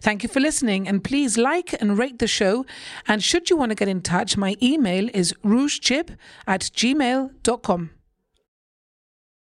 Thank 0.00 0.22
you 0.22 0.28
for 0.28 0.40
listening 0.40 0.88
and 0.88 1.04
please 1.04 1.36
like 1.36 1.80
and 1.80 1.98
rate 1.98 2.18
the 2.18 2.26
show. 2.26 2.64
And 3.06 3.22
should 3.22 3.50
you 3.50 3.56
want 3.56 3.70
to 3.70 3.76
get 3.76 3.88
in 3.88 4.00
touch, 4.00 4.36
my 4.36 4.56
email 4.62 5.08
is 5.12 5.34
rougechip 5.44 6.16
at 6.46 6.62
gmail.com. 6.62 7.90